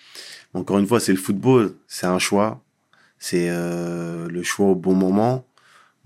Encore 0.52 0.78
une 0.78 0.86
fois, 0.86 1.00
c'est 1.00 1.12
le 1.12 1.18
football, 1.18 1.72
c'est 1.86 2.06
un 2.06 2.18
choix. 2.18 2.62
C'est 3.18 3.46
euh, 3.48 4.28
le 4.28 4.42
choix 4.42 4.66
au 4.66 4.74
bon 4.74 4.94
moment. 4.94 5.46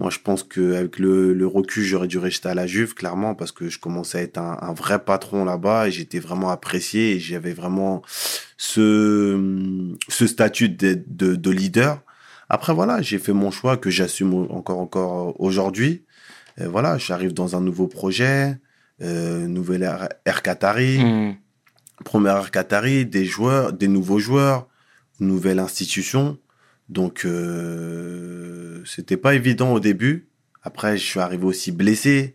Moi, 0.00 0.10
je 0.10 0.18
pense 0.18 0.42
qu'avec 0.42 0.98
le, 0.98 1.32
le 1.34 1.46
recul, 1.46 1.84
j'aurais 1.84 2.08
dû 2.08 2.18
rester 2.18 2.48
à 2.48 2.54
la 2.54 2.66
Juve, 2.66 2.94
clairement, 2.94 3.34
parce 3.36 3.52
que 3.52 3.68
je 3.68 3.78
commençais 3.78 4.18
à 4.18 4.22
être 4.22 4.38
un, 4.38 4.58
un 4.60 4.72
vrai 4.74 4.98
patron 5.04 5.44
là-bas 5.44 5.86
et 5.86 5.92
j'étais 5.92 6.18
vraiment 6.18 6.50
apprécié 6.50 7.12
et 7.12 7.20
j'avais 7.20 7.52
vraiment 7.52 8.02
ce, 8.56 9.94
ce 10.08 10.26
statut 10.26 10.68
de, 10.68 11.02
de, 11.06 11.36
de 11.36 11.50
leader. 11.50 12.02
Après, 12.48 12.74
voilà, 12.74 13.02
j'ai 13.02 13.18
fait 13.18 13.32
mon 13.32 13.50
choix 13.50 13.76
que 13.76 13.90
j'assume 13.90 14.34
encore, 14.50 14.78
encore 14.80 15.40
aujourd'hui. 15.40 16.04
Et 16.58 16.66
voilà, 16.66 16.98
j'arrive 16.98 17.32
dans 17.32 17.56
un 17.56 17.60
nouveau 17.60 17.86
projet, 17.86 18.58
euh, 19.00 19.46
nouvelle 19.46 19.82
ère, 19.82 20.08
ère 20.24 20.42
Qatari, 20.42 20.98
Mhm. 21.04 21.34
première 22.04 22.36
ère 22.36 22.50
Qatari, 22.50 23.06
des 23.06 23.24
joueurs, 23.24 23.72
des 23.72 23.88
nouveaux 23.88 24.18
joueurs, 24.18 24.68
nouvelle 25.20 25.58
institution. 25.60 26.36
Donc, 26.88 27.24
euh, 27.24 28.82
c'était 28.84 29.16
pas 29.16 29.34
évident 29.34 29.72
au 29.72 29.80
début. 29.80 30.28
Après, 30.62 30.96
je 30.96 31.04
suis 31.04 31.20
arrivé 31.20 31.44
aussi 31.44 31.72
blessé. 31.72 32.34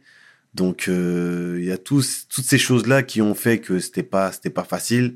Donc, 0.56 0.86
euh, 0.88 1.58
il 1.60 1.66
y 1.66 1.72
a 1.72 1.78
tous, 1.78 2.28
toutes 2.30 2.46
ces 2.46 2.58
choses-là 2.58 3.04
qui 3.04 3.22
ont 3.22 3.36
fait 3.36 3.60
que 3.60 3.80
c'était 3.80 4.04
pas, 4.04 4.32
c'était 4.32 4.50
pas 4.50 4.64
facile. 4.64 5.16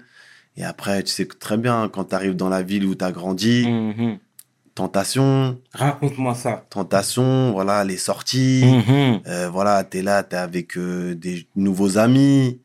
Et 0.56 0.64
après, 0.64 1.02
tu 1.04 1.12
sais 1.12 1.26
que 1.26 1.36
très 1.36 1.58
bien, 1.58 1.90
quand 1.92 2.06
tu 2.06 2.16
arrives 2.16 2.36
dans 2.36 2.50
la 2.50 2.62
ville 2.62 2.86
où 2.86 2.94
tu 2.96 3.04
as 3.04 3.12
grandi, 3.12 3.66
Mhm. 3.68 4.20
tentation, 4.76 5.60
Raconte-moi 5.74 6.36
ça. 6.36 6.66
tentation, 6.70 7.52
voilà, 7.52 7.84
les 7.84 7.98
sorties. 7.98 8.64
Mhm. 8.66 9.22
Euh, 9.28 9.50
voilà, 9.50 9.84
t'es 9.84 10.02
là, 10.02 10.24
t'es 10.24 10.36
avec 10.36 10.78
euh, 10.78 11.16
des 11.16 11.48
nouveaux 11.56 11.98
amis. 11.98 12.60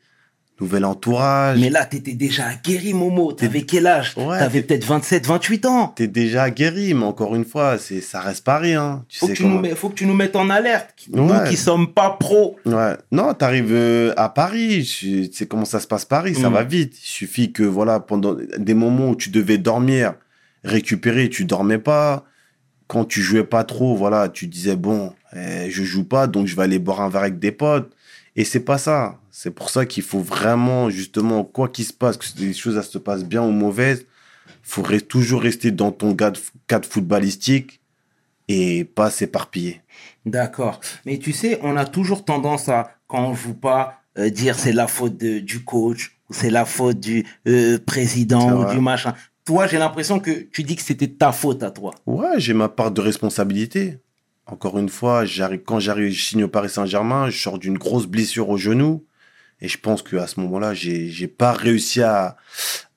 Nouvel 0.60 0.84
entourage. 0.84 1.58
Mais 1.58 1.70
là, 1.70 1.84
t'étais 1.84 2.14
déjà 2.14 2.44
guéri, 2.64 2.92
Momo. 2.94 3.32
T'avais 3.32 3.62
quel 3.62 3.86
âge? 3.86 4.14
Ouais, 4.16 4.38
T'avais 4.38 4.62
peut-être 4.62 4.84
27, 4.84 5.26
28 5.26 5.66
ans. 5.66 5.88
T'es 5.88 6.06
déjà 6.08 6.50
guéri, 6.50 6.94
mais 6.94 7.04
encore 7.04 7.36
une 7.36 7.44
fois, 7.44 7.78
c'est 7.78 8.00
ça 8.00 8.20
reste 8.20 8.44
pas 8.44 8.58
rien. 8.58 9.04
Tu 9.08 9.18
Faut 9.20 9.28
que, 9.28 9.32
tu 9.32 9.42
nous 9.44 9.48
comment. 9.50 9.60
mets- 9.60 9.74
faut 9.74 9.88
que 9.88 9.94
tu 9.94 10.06
nous 10.06 10.14
mettes 10.14 10.36
en 10.36 10.50
alerte. 10.50 10.94
Nous 11.12 11.28
Ouais. 11.28 11.48
qui 11.48 11.56
sommes 11.56 11.92
pas 11.92 12.10
pros. 12.18 12.56
Ouais. 12.66 12.96
Non, 13.12 13.34
t'arrives 13.34 13.72
euh, 13.72 14.12
à 14.16 14.28
Paris. 14.28 14.82
Tu 14.84 15.28
tu 15.30 15.36
sais 15.36 15.46
comment 15.46 15.64
ça 15.64 15.80
se 15.80 15.86
passe 15.86 16.04
Paris, 16.04 16.34
ça 16.34 16.50
Mm. 16.50 16.54
va 16.54 16.64
vite. 16.64 16.94
Il 17.02 17.06
suffit 17.06 17.52
que 17.52 17.62
voilà, 17.62 18.00
pendant 18.00 18.36
des 18.58 18.74
moments 18.74 19.10
où 19.10 19.16
tu 19.16 19.30
devais 19.30 19.58
dormir, 19.58 20.14
récupérer, 20.64 21.28
tu 21.28 21.44
dormais 21.44 21.78
pas. 21.78 22.24
Quand 22.88 23.04
tu 23.04 23.20
jouais 23.20 23.44
pas 23.44 23.64
trop, 23.64 23.94
voilà, 23.94 24.28
tu 24.28 24.46
disais 24.46 24.74
bon, 24.76 25.12
eh, 25.36 25.70
je 25.70 25.84
joue 25.84 26.04
pas, 26.04 26.26
donc 26.26 26.46
je 26.46 26.56
vais 26.56 26.62
aller 26.62 26.78
boire 26.78 27.02
un 27.02 27.10
verre 27.10 27.20
avec 27.22 27.38
des 27.38 27.52
potes. 27.52 27.92
Et 28.38 28.44
c'est 28.44 28.61
pas 28.61 28.79
ça. 28.79 29.18
C'est 29.33 29.51
pour 29.51 29.68
ça 29.68 29.85
qu'il 29.85 30.05
faut 30.05 30.20
vraiment, 30.20 30.90
justement, 30.90 31.42
quoi 31.42 31.68
qu'il 31.68 31.85
se 31.85 31.92
passe, 31.92 32.16
que 32.16 32.24
les 32.38 32.55
choses 32.55 32.81
se 32.88 32.96
passent 32.98 33.24
bien 33.24 33.42
ou 33.42 33.51
mauvaises, 33.51 34.07
faut 34.62 34.85
toujours 35.01 35.42
rester 35.42 35.72
dans 35.72 35.90
ton 35.90 36.14
cadre, 36.14 36.38
cadre 36.68 36.88
footballistique 36.88 37.81
et 38.46 38.85
pas 38.85 39.11
s'éparpiller. 39.11 39.83
D'accord. 40.24 40.79
Mais 41.05 41.18
tu 41.18 41.33
sais, 41.33 41.59
on 41.64 41.77
a 41.77 41.85
toujours 41.85 42.24
tendance 42.24 42.68
à, 42.68 42.92
quand 43.09 43.29
on 43.29 43.35
joue 43.35 43.55
pas, 43.55 44.03
euh, 44.16 44.31
dire 44.31 44.57
c'est 44.57 44.72
la 44.72 44.87
faute 44.87 45.16
de- 45.16 45.40
du 45.40 45.64
coach 45.64 46.16
ou 46.31 46.33
c'est 46.33 46.51
la 46.51 46.64
faute 46.64 47.01
du 47.01 47.27
euh, 47.48 47.81
président 47.85 48.62
ou 48.62 48.70
du 48.72 48.79
machin. 48.81 49.14
Toi, 49.44 49.66
j'ai 49.66 49.79
l'impression 49.79 50.20
que 50.20 50.31
tu 50.31 50.62
dis 50.62 50.77
que 50.77 50.83
c'était 50.83 51.09
ta 51.09 51.33
faute 51.33 51.64
à 51.64 51.72
toi. 51.72 51.92
Ouais, 52.07 52.38
j'ai 52.38 52.55
ma 52.55 52.68
part 52.68 52.92
de 52.92 53.01
responsabilité. 53.01 53.98
Encore 54.48 54.78
une 54.78 54.88
fois, 54.88 55.26
j'arrive, 55.26 55.61
quand 55.64 55.78
j'arrive, 55.78 56.11
je 56.11 56.24
signe 56.24 56.44
au 56.44 56.48
Paris 56.48 56.70
Saint-Germain, 56.70 57.28
je 57.28 57.38
sors 57.38 57.58
d'une 57.58 57.76
grosse 57.76 58.06
blessure 58.06 58.48
au 58.48 58.56
genou. 58.56 59.04
Et 59.61 59.68
je 59.68 59.76
pense 59.76 60.02
qu'à 60.02 60.26
ce 60.26 60.40
moment-là, 60.40 60.72
j'ai, 60.72 61.08
j'ai 61.08 61.28
pas 61.28 61.52
réussi 61.52 62.00
à, 62.00 62.37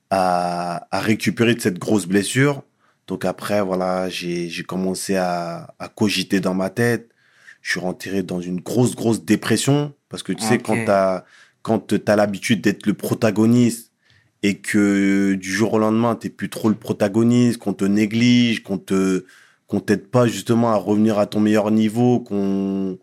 à, 0.09 0.87
à 0.91 0.99
récupérer 1.01 1.53
de 1.53 1.61
cette 1.61 1.77
grosse 1.77 2.05
blessure. 2.05 2.63
Donc 3.07 3.25
après, 3.25 3.61
voilà, 3.61 4.07
j'ai, 4.09 4.47
j'ai 4.47 4.63
commencé 4.63 5.15
à, 5.17 5.73
à 5.77 5.89
cogiter 5.89 6.39
dans 6.39 6.53
ma 6.53 6.69
tête. 6.69 7.09
Je 7.61 7.71
suis 7.71 7.79
rentré 7.79 8.23
dans 8.23 8.39
une 8.39 8.61
grosse, 8.61 8.95
grosse 8.95 9.25
dépression. 9.25 9.93
Parce 10.07 10.23
que 10.23 10.31
tu 10.31 10.43
sais, 10.43 10.59
quand 10.59 10.85
t'as, 10.85 11.25
quand 11.63 11.93
t'as 11.97 12.15
l'habitude 12.15 12.61
d'être 12.61 12.85
le 12.85 12.93
protagoniste 12.93 13.91
et 14.43 14.59
que 14.59 15.33
du 15.33 15.51
jour 15.51 15.73
au 15.73 15.79
lendemain, 15.79 16.15
t'es 16.15 16.29
plus 16.29 16.49
trop 16.49 16.69
le 16.69 16.75
protagoniste, 16.75 17.57
qu'on 17.57 17.73
te 17.73 17.85
néglige, 17.85 18.63
qu'on 18.63 18.77
te, 18.77 19.25
qu'on 19.71 19.79
t'aide 19.79 20.07
pas 20.07 20.27
justement 20.27 20.73
à 20.73 20.75
revenir 20.75 21.17
à 21.17 21.27
ton 21.27 21.39
meilleur 21.39 21.71
niveau, 21.71 22.19
qu'on, 22.19 22.99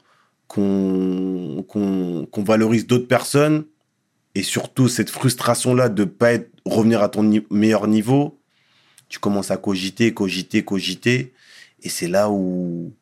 qu'on, 0.47 2.27
valorise 2.45 2.87
d'autres 2.87 3.09
personnes 3.09 3.65
et 4.35 4.43
surtout 4.43 4.87
cette 4.87 5.09
frustration 5.09 5.73
là 5.73 5.89
de 5.89 6.05
pas 6.05 6.35
être, 6.35 6.51
revenir 6.67 7.03
à 7.03 7.09
ton 7.09 7.23
ni- 7.23 7.47
meilleur 7.51 7.89
niveau, 7.89 8.39
tu 9.09 9.19
commences 9.19 9.51
à 9.51 9.57
cogiter, 9.57 10.13
cogiter, 10.13 10.63
cogiter 10.63 11.33
et 11.83 11.89
c'est 11.89 12.07
là 12.07 12.29
où, 12.29 12.93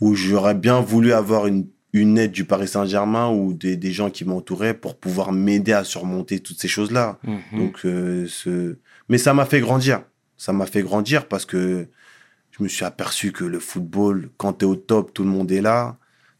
où 0.00 0.14
j'aurais 0.16 0.56
bien 0.56 0.80
voulu 0.80 1.12
avoir 1.12 1.46
une, 1.46 1.68
une 1.92 2.18
aide 2.18 2.32
du 2.32 2.44
Paris 2.44 2.66
Saint-Germain 2.66 3.30
ou 3.30 3.52
des, 3.54 3.76
des 3.76 3.92
gens 3.92 4.10
qui 4.10 4.24
m'entouraient 4.24 4.74
pour 4.74 4.96
pouvoir 4.96 5.30
m'aider 5.30 5.72
à 5.72 5.84
surmonter 5.84 6.40
toutes 6.40 6.58
ces 6.58 6.66
choses-là. 6.66 7.20
Mhm. 7.22 7.40
Donc, 7.60 7.86
euh, 7.86 8.26
ce... 8.26 8.76
Mais 9.08 9.18
ça 9.18 9.34
m'a 9.34 9.44
fait 9.44 9.60
grandir. 9.60 10.02
Ça 10.36 10.52
m'a 10.52 10.66
fait 10.66 10.82
grandir 10.82 11.28
parce 11.28 11.46
que 11.46 11.86
je 12.52 12.62
me 12.62 12.68
suis 12.68 12.84
aperçu 12.84 13.32
que 13.32 13.44
le 13.44 13.58
football, 13.58 14.30
quand 14.36 14.54
tu 14.54 14.64
es 14.64 14.68
au 14.68 14.76
top, 14.76 15.12
tout 15.12 15.24
le 15.24 15.30
monde 15.30 15.50
est 15.50 15.62
là, 15.62 15.96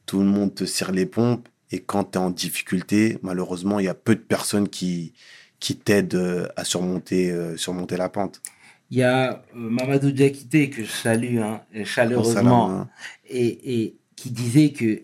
tout 0.07 0.21
le 0.21 0.27
monde 0.27 0.55
te 0.55 0.65
serre 0.65 0.93
les 0.93 1.07
pompes. 1.07 1.49
Et 1.71 1.81
quand 1.81 2.05
tu 2.05 2.19
es 2.19 2.21
en 2.21 2.31
difficulté, 2.31 3.19
malheureusement, 3.23 3.81
il 3.81 3.87
y 3.87 3.89
a 3.89 3.95
peu 3.95 4.15
de 4.15 4.21
personnes 4.21 4.69
qui, 4.69 5.15
qui 5.59 5.77
t'aident 5.77 6.15
euh, 6.15 6.49
à 6.57 6.65
surmonter, 6.65 7.31
euh, 7.31 7.57
surmonter 7.57 7.97
la 7.97 8.11
pente. 8.11 8.43
Il 8.91 8.99
y 8.99 9.03
a 9.03 9.33
euh, 9.33 9.41
Mamadou 9.55 10.11
Diakité 10.11 10.69
que 10.69 10.85
je 10.85 10.91
salue 10.91 11.39
hein, 11.39 11.63
chaleureusement 11.85 12.71
hein. 12.71 12.89
et, 13.27 13.83
et 13.83 13.97
qui 14.17 14.31
disait 14.31 14.73
que 14.73 15.03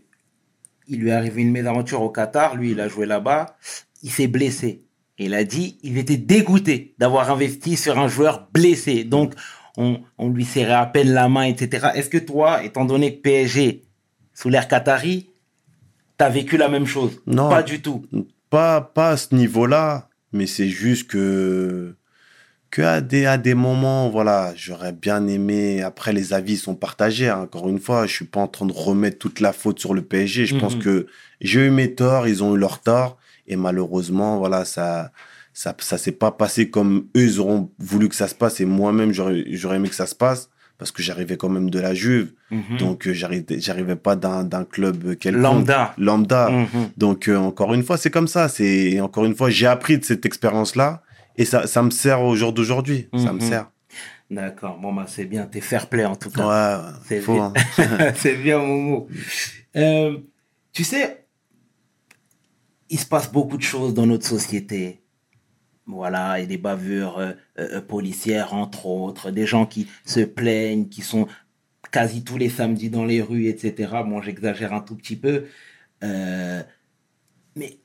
il 0.88 1.00
lui 1.00 1.08
est 1.10 1.12
arrivé 1.12 1.42
une 1.42 1.52
mésaventure 1.52 2.02
au 2.02 2.10
Qatar, 2.10 2.56
lui 2.56 2.72
il 2.72 2.80
a 2.80 2.88
joué 2.88 3.06
là-bas, 3.06 3.56
il 4.02 4.10
s'est 4.10 4.26
blessé. 4.26 4.84
Et 5.18 5.26
il 5.26 5.34
a 5.34 5.44
dit 5.44 5.78
il 5.82 5.96
était 5.96 6.16
dégoûté 6.16 6.94
d'avoir 6.98 7.30
investi 7.30 7.76
sur 7.76 7.98
un 7.98 8.08
joueur 8.08 8.48
blessé. 8.52 9.04
Donc 9.04 9.34
on, 9.78 10.00
on 10.18 10.28
lui 10.28 10.44
serrait 10.44 10.72
à 10.74 10.86
peine 10.86 11.12
la 11.12 11.28
main, 11.28 11.44
etc. 11.44 11.88
Est-ce 11.94 12.10
que 12.10 12.18
toi, 12.18 12.62
étant 12.64 12.84
donné 12.84 13.14
que 13.16 13.22
PSG, 13.22 13.82
sous 14.34 14.48
l'ère 14.50 14.66
Qatari, 14.68 15.30
t'as 16.16 16.28
vécu 16.28 16.56
la 16.56 16.68
même 16.68 16.84
chose? 16.86 17.22
Non. 17.26 17.48
Pas 17.48 17.62
du 17.62 17.80
tout. 17.80 18.04
Pas, 18.50 18.80
pas 18.80 19.10
à 19.10 19.16
ce 19.16 19.34
niveau-là, 19.34 20.08
mais 20.32 20.46
c'est 20.46 20.68
juste 20.68 21.08
que, 21.08 21.94
que 22.70 22.82
à 22.82 23.00
des, 23.00 23.24
à 23.24 23.38
des 23.38 23.54
moments, 23.54 24.08
voilà, 24.10 24.52
j'aurais 24.56 24.92
bien 24.92 25.26
aimé. 25.28 25.80
Après, 25.82 26.12
les 26.12 26.32
avis 26.32 26.56
sont 26.56 26.74
partagés. 26.74 27.28
hein. 27.28 27.42
Encore 27.42 27.68
une 27.68 27.78
fois, 27.78 28.06
je 28.06 28.12
suis 28.14 28.24
pas 28.24 28.40
en 28.40 28.48
train 28.48 28.66
de 28.66 28.72
remettre 28.72 29.18
toute 29.18 29.40
la 29.40 29.52
faute 29.52 29.78
sur 29.78 29.94
le 29.94 30.02
PSG. 30.02 30.46
Je 30.46 30.56
pense 30.56 30.74
que 30.74 31.06
j'ai 31.40 31.66
eu 31.66 31.70
mes 31.70 31.94
torts, 31.94 32.26
ils 32.26 32.42
ont 32.42 32.54
eu 32.54 32.58
leurs 32.58 32.80
torts. 32.80 33.16
Et 33.46 33.56
malheureusement, 33.56 34.38
voilà, 34.38 34.64
ça, 34.64 35.12
ça, 35.60 35.74
ça 35.80 35.98
s'est 35.98 36.12
pas 36.12 36.30
passé 36.30 36.70
comme 36.70 37.08
eux, 37.16 37.24
ils 37.24 37.40
auront 37.40 37.72
voulu 37.80 38.08
que 38.08 38.14
ça 38.14 38.28
se 38.28 38.34
passe. 38.36 38.60
Et 38.60 38.64
moi-même, 38.64 39.12
j'aurais, 39.12 39.44
j'aurais 39.48 39.76
aimé 39.78 39.88
que 39.88 39.94
ça 39.96 40.06
se 40.06 40.14
passe 40.14 40.50
parce 40.78 40.92
que 40.92 41.02
j'arrivais 41.02 41.36
quand 41.36 41.48
même 41.48 41.68
de 41.68 41.80
la 41.80 41.94
Juve. 41.94 42.32
Mhm. 42.52 42.76
Donc, 42.78 43.08
euh, 43.08 43.12
j'arrivais, 43.12 43.58
j'arrivais 43.58 43.96
pas 43.96 44.14
d'un, 44.14 44.44
d'un 44.44 44.64
club 44.64 45.16
quelconque. 45.16 45.42
Lambda. 45.42 45.94
Lambda. 45.98 46.48
Mhm. 46.50 46.90
Donc, 46.96 47.26
euh, 47.26 47.36
encore 47.36 47.74
une 47.74 47.82
fois, 47.82 47.96
c'est 47.96 48.10
comme 48.12 48.28
ça. 48.28 48.48
C'est 48.48 49.00
Encore 49.00 49.24
une 49.24 49.34
fois, 49.34 49.50
j'ai 49.50 49.66
appris 49.66 49.98
de 49.98 50.04
cette 50.04 50.24
expérience-là 50.24 51.02
et 51.36 51.44
ça, 51.44 51.66
ça 51.66 51.82
me 51.82 51.90
sert 51.90 52.22
au 52.22 52.36
jour 52.36 52.52
d'aujourd'hui. 52.52 53.08
Ça 53.16 53.32
me 53.32 53.40
Mhm. 53.40 53.48
sert. 53.48 53.70
D'accord. 54.30 54.78
Bon, 54.78 54.92
bah, 54.92 55.06
c'est 55.08 55.24
bien. 55.24 55.46
T'es 55.46 55.60
fair 55.60 55.88
play 55.88 56.04
en 56.04 56.14
tout 56.14 56.30
cas. 56.30 56.46
Ouais, 56.46 56.84
ouais, 56.84 56.92
C'est 57.08 57.20
bien. 57.32 57.52
hein. 57.78 58.12
c'est 58.14 58.36
bien, 58.36 58.58
Momo. 58.58 59.08
Euh, 59.74 60.18
tu 60.72 60.84
sais, 60.84 61.24
il 62.90 63.00
se 63.00 63.06
passe 63.06 63.32
beaucoup 63.32 63.56
de 63.56 63.62
choses 63.62 63.92
dans 63.94 64.06
notre 64.06 64.26
société. 64.26 65.00
Voilà, 65.88 66.38
et 66.38 66.46
des 66.46 66.58
bavures 66.58 67.18
euh, 67.18 67.32
euh, 67.58 67.80
policières, 67.80 68.52
entre 68.52 68.86
autres, 68.86 69.30
des 69.30 69.46
gens 69.46 69.66
qui 69.66 69.88
se 70.04 70.20
plaignent, 70.20 70.88
qui 70.88 71.00
sont 71.00 71.26
quasi 71.90 72.22
tous 72.22 72.36
les 72.36 72.50
samedis 72.50 72.90
dans 72.90 73.04
les 73.04 73.22
rues, 73.22 73.46
etc. 73.46 73.90
Bon, 74.06 74.20
j'exagère 74.20 74.72
un 74.72 74.80
tout 74.80 74.94
petit 74.94 75.16
peu. 75.16 75.46
Euh, 76.04 76.62
mais 77.56 77.78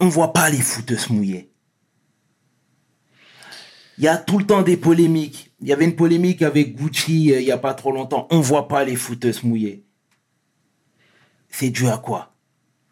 on 0.00 0.08
voit 0.08 0.32
pas 0.32 0.50
les 0.50 0.60
footeux 0.60 0.96
se 0.96 1.12
mouiller. 1.12 1.50
Il 3.98 4.04
y 4.04 4.08
a 4.08 4.16
tout 4.16 4.38
le 4.38 4.46
temps 4.46 4.62
des 4.62 4.78
polémiques. 4.78 5.52
Il 5.60 5.68
y 5.68 5.72
avait 5.72 5.84
une 5.84 5.96
polémique 5.96 6.40
avec 6.40 6.74
Gucci 6.74 7.34
euh, 7.34 7.40
il 7.40 7.46
y 7.46 7.52
a 7.52 7.58
pas 7.58 7.74
trop 7.74 7.92
longtemps. 7.92 8.26
On 8.30 8.40
voit 8.40 8.66
pas 8.66 8.84
les 8.84 8.96
footeux 8.96 9.32
se 9.32 9.46
mouiller. 9.46 9.84
C'est 11.50 11.70
dû 11.70 11.86
à 11.88 11.98
quoi? 11.98 12.34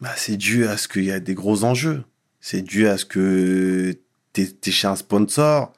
Bah, 0.01 0.13
c'est 0.15 0.37
dû 0.37 0.67
à 0.67 0.77
ce 0.77 0.87
qu'il 0.87 1.05
y 1.05 1.11
a 1.11 1.19
des 1.19 1.33
gros 1.33 1.63
enjeux. 1.63 2.03
C'est 2.39 2.61
dû 2.61 2.87
à 2.87 2.97
ce 2.97 3.05
que 3.05 3.99
tu 4.33 4.41
es, 4.41 4.71
chez 4.71 4.87
un 4.87 4.95
sponsor 4.95 5.73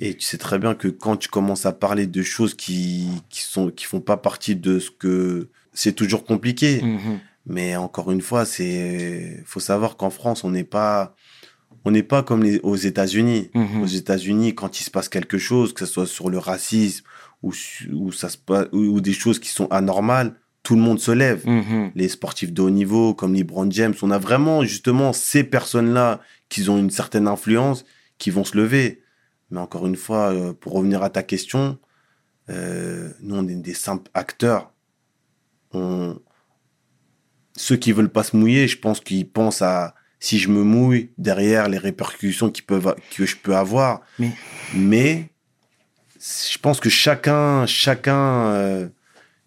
et 0.00 0.14
tu 0.14 0.24
sais 0.24 0.38
très 0.38 0.58
bien 0.58 0.74
que 0.74 0.88
quand 0.88 1.16
tu 1.16 1.28
commences 1.28 1.66
à 1.66 1.72
parler 1.72 2.06
de 2.06 2.22
choses 2.22 2.54
qui 2.54 3.08
qui 3.28 3.42
sont 3.42 3.70
qui 3.70 3.84
font 3.84 4.00
pas 4.00 4.16
partie 4.16 4.56
de 4.56 4.78
ce 4.78 4.90
que 4.90 5.48
c'est 5.72 5.92
toujours 5.92 6.24
compliqué. 6.24 6.82
Mhm. 6.82 7.20
Mais 7.46 7.76
encore 7.76 8.12
une 8.12 8.20
fois, 8.20 8.44
c'est 8.44 9.42
faut 9.44 9.60
savoir 9.60 9.96
qu'en 9.96 10.10
France, 10.10 10.44
on 10.44 10.50
n'est 10.50 10.64
pas 10.64 11.14
on 11.84 11.90
n'est 11.90 12.04
pas 12.04 12.22
comme 12.22 12.42
les, 12.42 12.60
aux 12.60 12.76
États-Unis. 12.76 13.50
Mhm. 13.54 13.82
Aux 13.82 13.86
États-Unis, 13.86 14.54
quand 14.54 14.80
il 14.80 14.84
se 14.84 14.90
passe 14.90 15.08
quelque 15.08 15.38
chose, 15.38 15.72
que 15.72 15.84
ce 15.84 15.92
soit 15.92 16.06
sur 16.06 16.30
le 16.30 16.38
racisme 16.38 17.04
ou, 17.42 17.52
ça 18.12 18.28
se 18.28 18.38
ou 18.72 19.00
des 19.00 19.12
choses 19.12 19.40
qui 19.40 19.48
sont 19.48 19.66
anormales, 19.72 20.36
tout 20.62 20.74
le 20.76 20.80
monde 20.80 21.00
se 21.00 21.10
lève. 21.10 21.46
Mhm. 21.46 21.90
Les 21.94 22.08
sportifs 22.08 22.52
de 22.52 22.62
haut 22.62 22.70
niveau, 22.70 23.14
comme 23.14 23.34
LeBron 23.34 23.70
James, 23.70 23.94
on 24.02 24.10
a 24.10 24.18
vraiment 24.18 24.62
justement 24.62 25.12
ces 25.12 25.42
personnes-là 25.44 26.20
qui 26.48 26.68
ont 26.68 26.78
une 26.78 26.90
certaine 26.90 27.26
influence, 27.26 27.84
qui 28.18 28.30
vont 28.30 28.44
se 28.44 28.56
lever. 28.56 29.02
Mais 29.50 29.58
encore 29.60 29.86
une 29.86 29.96
fois, 29.96 30.32
euh, 30.32 30.52
pour 30.52 30.72
revenir 30.74 31.02
à 31.02 31.10
ta 31.10 31.22
question, 31.22 31.78
euh, 32.48 33.10
nous 33.20 33.36
on 33.36 33.46
est 33.48 33.54
des 33.56 33.74
simples 33.74 34.10
acteurs. 34.14 34.72
On... 35.72 36.18
Ceux 37.56 37.76
qui 37.76 37.92
veulent 37.92 38.08
pas 38.08 38.22
se 38.22 38.36
mouiller, 38.36 38.66
je 38.68 38.78
pense 38.78 39.00
qu'ils 39.00 39.28
pensent 39.28 39.62
à 39.62 39.94
si 40.20 40.38
je 40.38 40.48
me 40.48 40.62
mouille 40.62 41.10
derrière 41.18 41.68
les 41.68 41.78
répercussions 41.78 42.50
qui 42.50 42.62
peuvent 42.62 42.94
que 43.16 43.26
je 43.26 43.36
peux 43.36 43.56
avoir. 43.56 44.00
Mais- 44.18 44.32
Mais 44.74 45.28
je 46.20 46.56
pense 46.58 46.78
que 46.80 46.88
chacun, 46.88 47.66
chacun, 47.66 48.46
euh, 48.52 48.88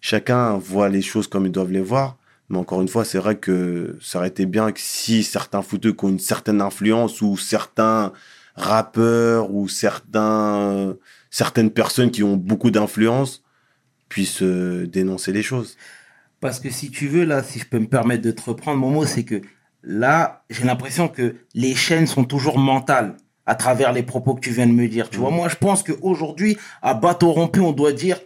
chacun 0.06 0.56
voit 0.56 0.88
les 0.88 1.02
choses 1.02 1.26
comme 1.26 1.46
ils 1.46 1.52
doivent 1.52 1.72
les 1.72 1.82
voir. 1.82 2.16
Mais 2.48 2.58
encore 2.58 2.80
une 2.80 2.86
fois, 2.86 3.04
c'est 3.04 3.18
vrai 3.18 3.38
que 3.38 3.98
ça 4.00 4.18
aurait 4.18 4.28
été 4.28 4.46
bien 4.46 4.70
que 4.70 4.78
si 4.78 5.24
certains 5.24 5.62
footeux 5.62 5.92
qui 5.92 6.04
ont 6.04 6.10
une 6.10 6.20
certaine 6.20 6.60
influence 6.60 7.20
ou 7.22 7.36
certains 7.36 8.12
rappeurs 8.54 9.50
ou 9.50 9.66
certains, 9.68 10.94
certaines 11.28 11.72
personnes 11.72 12.12
qui 12.12 12.22
ont 12.22 12.36
beaucoup 12.36 12.70
d'influence 12.70 13.42
puissent 14.08 14.44
euh, 14.44 14.86
dénoncer 14.86 15.32
les 15.32 15.42
choses. 15.42 15.76
Parce 16.40 16.60
que 16.60 16.70
si 16.70 16.92
tu 16.92 17.08
veux, 17.08 17.24
là, 17.24 17.42
si 17.42 17.58
je 17.58 17.66
peux 17.66 17.80
me 17.80 17.88
permettre 17.88 18.22
de 18.22 18.30
te 18.30 18.42
reprendre, 18.42 18.78
mon 18.78 18.90
mot, 18.90 19.06
c'est 19.06 19.24
que 19.24 19.40
là, 19.82 20.44
j'ai 20.50 20.62
l'impression 20.62 21.08
que 21.08 21.34
les 21.54 21.74
chaînes 21.74 22.06
sont 22.06 22.22
toujours 22.22 22.60
mentales 22.60 23.16
à 23.44 23.56
travers 23.56 23.92
les 23.92 24.04
propos 24.04 24.36
que 24.36 24.40
tu 24.40 24.50
viens 24.50 24.68
de 24.68 24.72
me 24.72 24.86
dire. 24.86 25.10
Tu 25.10 25.18
vois, 25.18 25.30
moi, 25.30 25.48
je 25.48 25.56
pense 25.56 25.82
qu'aujourd'hui, 25.82 26.56
à 26.80 26.94
bateau 26.94 27.32
rompu, 27.32 27.58
on 27.58 27.72
doit 27.72 27.92
dire 27.92 28.20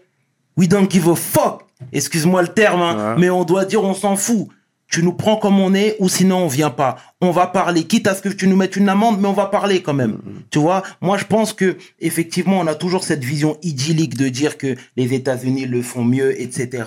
We 0.58 0.68
don't 0.68 0.90
give 0.90 1.08
a 1.08 1.14
fuck. 1.14 1.59
Excuse-moi 1.92 2.42
le 2.42 2.48
terme, 2.48 2.80
hein, 2.82 3.14
Ouais. 3.14 3.20
mais 3.20 3.30
on 3.30 3.44
doit 3.44 3.64
dire 3.64 3.82
on 3.82 3.94
s'en 3.94 4.16
fout. 4.16 4.48
Tu 4.88 5.04
nous 5.04 5.12
prends 5.12 5.36
comme 5.36 5.60
on 5.60 5.72
est 5.72 5.94
ou 6.00 6.08
sinon 6.08 6.38
on 6.38 6.46
vient 6.48 6.70
pas. 6.70 6.96
On 7.20 7.30
va 7.30 7.46
parler, 7.46 7.84
quitte 7.84 8.08
à 8.08 8.14
ce 8.16 8.22
que 8.22 8.28
tu 8.28 8.48
nous 8.48 8.56
mettes 8.56 8.74
une 8.74 8.88
amende, 8.88 9.20
mais 9.20 9.28
on 9.28 9.32
va 9.32 9.46
parler 9.46 9.82
quand 9.82 9.94
même. 9.94 10.18
Tu 10.50 10.58
vois, 10.58 10.82
moi 11.00 11.16
je 11.16 11.24
pense 11.24 11.52
que 11.52 11.76
effectivement 12.00 12.58
on 12.58 12.66
a 12.66 12.74
toujours 12.74 13.04
cette 13.04 13.22
vision 13.22 13.56
idyllique 13.62 14.16
de 14.16 14.28
dire 14.28 14.58
que 14.58 14.74
les 14.96 15.14
États-Unis 15.14 15.66
le 15.66 15.80
font 15.82 16.02
mieux, 16.04 16.40
etc. 16.40 16.84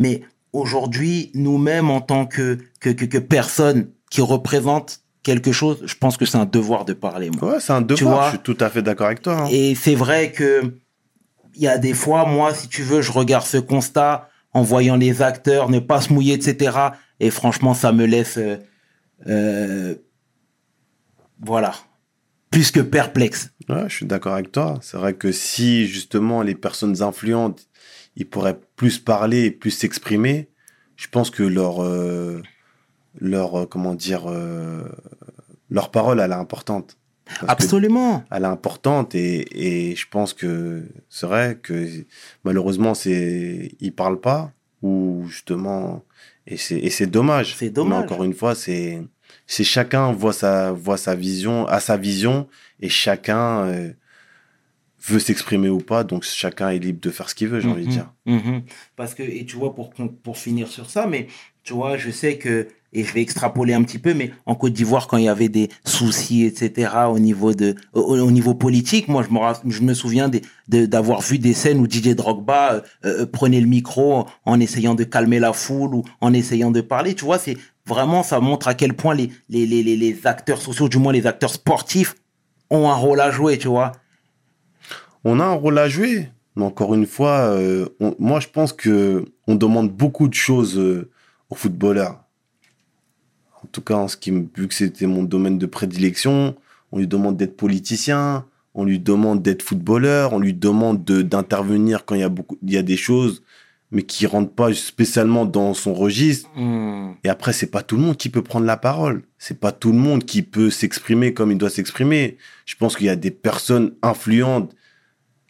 Mais 0.00 0.22
aujourd'hui, 0.52 1.30
nous-mêmes 1.34 1.90
en 1.90 2.00
tant 2.00 2.26
que 2.26 2.58
que 2.80 2.90
que, 2.90 3.04
que 3.04 3.18
personnes 3.18 3.88
qui 4.10 4.20
représentent 4.22 5.00
quelque 5.22 5.52
chose, 5.52 5.82
je 5.86 5.94
pense 5.94 6.16
que 6.16 6.24
c'est 6.26 6.38
un 6.38 6.46
devoir 6.46 6.84
de 6.84 6.92
parler. 6.94 7.30
Moi. 7.30 7.52
Ouais, 7.54 7.60
c'est 7.60 7.72
un 7.72 7.80
Tu 7.82 7.94
devoir. 7.94 8.14
vois 8.16 8.24
Je 8.26 8.30
suis 8.30 8.38
tout 8.40 8.56
à 8.60 8.70
fait 8.70 8.82
d'accord 8.82 9.06
avec 9.06 9.22
toi. 9.22 9.42
hein. 9.42 9.48
Et 9.50 9.74
c'est 9.74 9.94
vrai 9.96 10.32
que 10.32 10.74
il 11.56 11.62
y 11.62 11.68
a 11.68 11.78
des 11.78 11.94
fois, 11.94 12.26
moi, 12.26 12.54
si 12.54 12.68
tu 12.68 12.82
veux, 12.82 13.00
je 13.00 13.10
regarde 13.10 13.44
ce 13.44 13.56
constat 13.56 14.28
en 14.52 14.62
voyant 14.62 14.96
les 14.96 15.22
acteurs 15.22 15.68
ne 15.70 15.78
pas 15.78 16.00
se 16.00 16.12
mouiller, 16.12 16.34
etc. 16.34 16.78
Et 17.20 17.30
franchement, 17.30 17.74
ça 17.74 17.92
me 17.92 18.04
laisse, 18.04 18.38
euh, 18.38 18.56
euh, 19.26 19.94
voilà, 21.40 21.74
plus 22.50 22.70
que 22.70 22.80
perplexe. 22.80 23.50
Je 23.68 23.88
suis 23.88 24.06
d'accord 24.06 24.34
avec 24.34 24.52
toi. 24.52 24.78
C'est 24.82 24.96
vrai 24.96 25.14
que 25.14 25.32
si 25.32 25.86
justement 25.86 26.42
les 26.42 26.54
personnes 26.54 27.02
influentes, 27.02 27.68
ils 28.16 28.28
pourraient 28.28 28.58
plus 28.76 28.98
parler, 28.98 29.44
et 29.44 29.50
plus 29.50 29.70
s'exprimer, 29.70 30.50
je 30.96 31.08
pense 31.08 31.30
que 31.30 31.42
leur, 31.42 31.82
euh, 31.82 32.42
leur, 33.18 33.68
comment 33.68 33.94
dire, 33.94 34.32
leur 35.68 35.90
parole, 35.90 36.20
elle 36.20 36.30
est 36.30 36.34
importante. 36.34 36.96
Parce 37.40 37.52
Absolument. 37.64 38.24
elle 38.30 38.44
est 38.44 38.46
importante 38.46 39.14
et, 39.14 39.90
et 39.90 39.96
je 39.96 40.06
pense 40.08 40.32
que 40.32 40.84
c'est 41.08 41.26
vrai 41.26 41.58
que 41.60 41.86
malheureusement 42.44 42.94
c'est 42.94 43.72
ils 43.80 43.92
parlent 43.92 44.20
pas 44.20 44.52
ou 44.82 45.24
justement 45.28 46.04
et 46.46 46.56
c'est 46.56 46.78
et 46.78 46.90
c'est 46.90 47.06
dommage. 47.08 47.56
C'est 47.56 47.70
dommage. 47.70 47.98
Mais 47.98 48.04
encore 48.04 48.24
une 48.24 48.32
fois 48.34 48.54
c'est 48.54 49.02
c'est 49.46 49.64
chacun 49.64 50.12
voit 50.12 50.32
sa 50.32 50.70
voit 50.72 50.96
sa 50.98 51.14
vision 51.16 51.66
à 51.66 51.80
sa 51.80 51.96
vision 51.96 52.46
et 52.80 52.88
chacun 52.88 53.64
euh, 53.66 53.92
veut 55.08 55.18
s'exprimer 55.18 55.68
ou 55.68 55.78
pas 55.78 56.04
donc 56.04 56.22
chacun 56.24 56.70
est 56.70 56.78
libre 56.78 57.00
de 57.00 57.10
faire 57.10 57.28
ce 57.28 57.34
qu'il 57.34 57.48
veut 57.48 57.60
j'ai 57.60 57.68
envie 57.68 57.82
de 57.84 57.88
Mhm, 57.88 57.92
dire. 57.92 58.12
mhm. 58.26 58.62
Parce 58.96 59.14
que, 59.14 59.22
et 59.22 59.44
tu 59.46 59.56
vois, 59.56 59.74
pour, 59.74 59.90
pour 60.22 60.36
finir 60.38 60.68
sur 60.68 60.88
ça, 60.90 61.06
mais 61.06 61.26
tu 61.66 61.72
vois, 61.74 61.96
je 61.96 62.10
sais 62.10 62.38
que, 62.38 62.68
et 62.92 63.02
je 63.02 63.12
vais 63.12 63.20
extrapoler 63.20 63.74
un 63.74 63.82
petit 63.82 63.98
peu, 63.98 64.14
mais 64.14 64.30
en 64.46 64.54
Côte 64.54 64.72
d'Ivoire, 64.72 65.08
quand 65.08 65.16
il 65.16 65.24
y 65.24 65.28
avait 65.28 65.48
des 65.48 65.68
soucis, 65.84 66.44
etc., 66.44 66.92
au 67.10 67.18
niveau 67.18 67.54
de, 67.54 67.74
au, 67.92 68.02
au 68.02 68.30
niveau 68.30 68.54
politique, 68.54 69.08
moi, 69.08 69.24
je 69.28 69.34
me, 69.34 69.72
je 69.72 69.82
me 69.82 69.92
souviens 69.92 70.30
d'avoir 70.68 71.20
vu 71.20 71.38
des 71.38 71.54
scènes 71.54 71.78
où 71.80 71.90
DJ 71.90 72.14
Drogba 72.14 72.74
euh, 72.74 72.80
euh, 73.04 73.26
prenait 73.26 73.60
le 73.60 73.66
micro 73.66 74.26
en 74.44 74.60
essayant 74.60 74.94
de 74.94 75.02
calmer 75.02 75.40
la 75.40 75.52
foule 75.52 75.96
ou 75.96 76.04
en 76.20 76.32
essayant 76.32 76.70
de 76.70 76.80
parler. 76.80 77.14
Tu 77.14 77.24
vois, 77.24 77.38
c'est 77.38 77.58
vraiment, 77.84 78.22
ça 78.22 78.38
montre 78.38 78.68
à 78.68 78.74
quel 78.74 78.94
point 78.94 79.16
les, 79.16 79.30
les, 79.48 79.66
les, 79.66 79.82
les, 79.82 80.26
acteurs 80.26 80.62
sociaux, 80.62 80.88
du 80.88 80.98
moins 80.98 81.12
les 81.12 81.26
acteurs 81.26 81.52
sportifs, 81.52 82.14
ont 82.70 82.88
un 82.88 82.94
rôle 82.94 83.20
à 83.20 83.32
jouer, 83.32 83.58
tu 83.58 83.68
vois. 83.68 83.90
On 85.24 85.40
a 85.40 85.44
un 85.44 85.54
rôle 85.54 85.78
à 85.78 85.88
jouer, 85.88 86.28
mais 86.54 86.64
encore 86.64 86.94
une 86.94 87.06
fois, 87.06 87.50
euh, 87.50 87.88
moi 88.20 88.38
je 88.38 88.46
pense 88.46 88.72
que 88.72 89.24
on 89.48 89.56
demande 89.56 89.90
beaucoup 89.90 90.28
de 90.28 90.34
choses 90.34 90.80
aux 91.50 91.54
footballeurs. 91.54 92.22
En 93.62 93.66
tout 93.72 93.80
cas, 93.80 93.94
en 93.96 94.08
ce 94.08 94.16
qui, 94.16 94.32
me- 94.32 94.46
vu 94.56 94.68
que 94.68 94.74
c'était 94.74 95.06
mon 95.06 95.22
domaine 95.22 95.58
de 95.58 95.66
prédilection, 95.66 96.54
on 96.92 96.98
lui 96.98 97.06
demande 97.08 97.36
d'être 97.36 97.56
politicien, 97.56 98.44
on 98.74 98.84
lui 98.84 98.98
demande 98.98 99.42
d'être 99.42 99.62
footballeur, 99.62 100.32
on 100.32 100.38
lui 100.38 100.54
demande 100.54 101.04
de- 101.04 101.22
d'intervenir 101.22 102.04
quand 102.04 102.14
il 102.14 102.20
y 102.20 102.24
a 102.24 102.28
beaucoup, 102.28 102.58
il 102.62 102.72
y 102.72 102.76
a 102.76 102.82
des 102.82 102.96
choses, 102.96 103.42
mais 103.90 104.02
qui 104.02 104.26
rentrent 104.26 104.52
pas 104.52 104.72
spécialement 104.74 105.46
dans 105.46 105.72
son 105.72 105.94
registre. 105.94 106.50
Hmm. 106.56 107.12
Et 107.24 107.28
après, 107.28 107.52
c'est 107.52 107.68
pas 107.70 107.82
tout 107.82 107.96
le 107.96 108.02
monde 108.02 108.16
qui 108.16 108.28
peut 108.28 108.42
prendre 108.42 108.66
la 108.66 108.76
parole. 108.76 109.22
C'est 109.38 109.58
pas 109.58 109.72
tout 109.72 109.92
le 109.92 109.98
monde 109.98 110.24
qui 110.24 110.42
peut 110.42 110.70
s'exprimer 110.70 111.32
comme 111.32 111.50
il 111.52 111.58
doit 111.58 111.70
s'exprimer. 111.70 112.36
Je 112.66 112.74
pense 112.76 112.96
qu'il 112.96 113.06
y 113.06 113.10
a 113.10 113.16
des 113.16 113.30
personnes 113.30 113.94
influentes 114.02 114.74